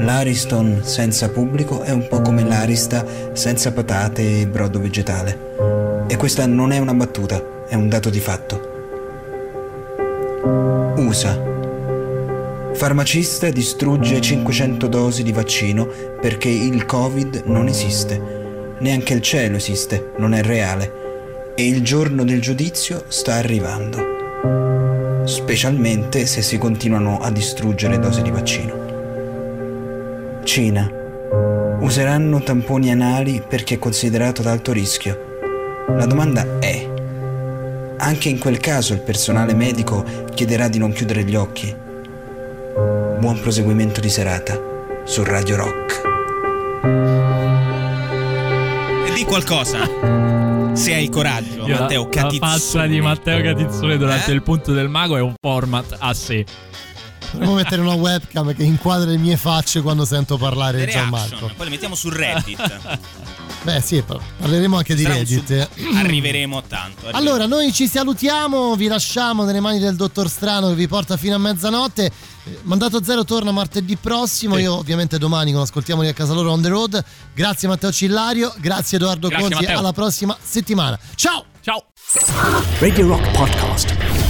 [0.00, 3.04] L'Ariston senza pubblico è un po' come l'Arista
[3.34, 6.06] senza patate e brodo vegetale.
[6.08, 8.68] E questa non è una battuta, è un dato di fatto.
[10.96, 11.38] USA.
[12.72, 15.86] Farmacista distrugge 500 dosi di vaccino
[16.18, 18.76] perché il Covid non esiste.
[18.78, 21.52] Neanche il cielo esiste, non è reale.
[21.54, 25.22] E il giorno del giudizio sta arrivando.
[25.26, 28.89] Specialmente se si continuano a distruggere dosi di vaccino.
[30.44, 30.88] Cina.
[31.80, 35.28] Useranno tamponi anali perché è considerato ad alto rischio.
[35.88, 36.88] La domanda è,
[37.98, 40.04] anche in quel caso il personale medico
[40.34, 41.74] chiederà di non chiudere gli occhi.
[43.18, 44.58] Buon proseguimento di serata
[45.04, 46.00] su Radio Rock.
[49.06, 49.78] E di qualcosa.
[50.72, 52.58] Se hai il coraggio, Io la- Matteo La Catizzone.
[52.58, 54.34] faccia di Matteo Catizzone durante Eh?
[54.34, 56.44] il punto del mago è un format a sé.
[57.30, 61.10] Dovremmo mettere una webcam che inquadra le mie facce quando sento parlare Le di reaction,
[61.28, 61.46] Gianmarco.
[61.56, 62.98] poi le mettiamo su Reddit.
[63.62, 65.68] Beh, sì, pa- parleremo anche di Sarà Reddit.
[65.76, 67.06] sub- arriveremo a tanto.
[67.06, 67.16] arriveremo.
[67.18, 71.34] Allora, noi ci salutiamo, vi lasciamo nelle mani del dottor Strano che vi porta fino
[71.34, 72.06] a mezzanotte.
[72.44, 74.56] Eh, Mandato Zero torna martedì prossimo.
[74.56, 77.04] Io, ovviamente, domani con Ascoltiamoli a casa loro on the road.
[77.34, 78.52] Grazie, Matteo Cillario.
[78.58, 79.62] Grazie, Edoardo Grazie, Conzi.
[79.62, 79.78] Matteo.
[79.78, 80.98] Alla prossima settimana.
[81.14, 81.44] Ciao!
[81.60, 81.84] Ciao!
[82.80, 84.29] Radio Rock Podcast.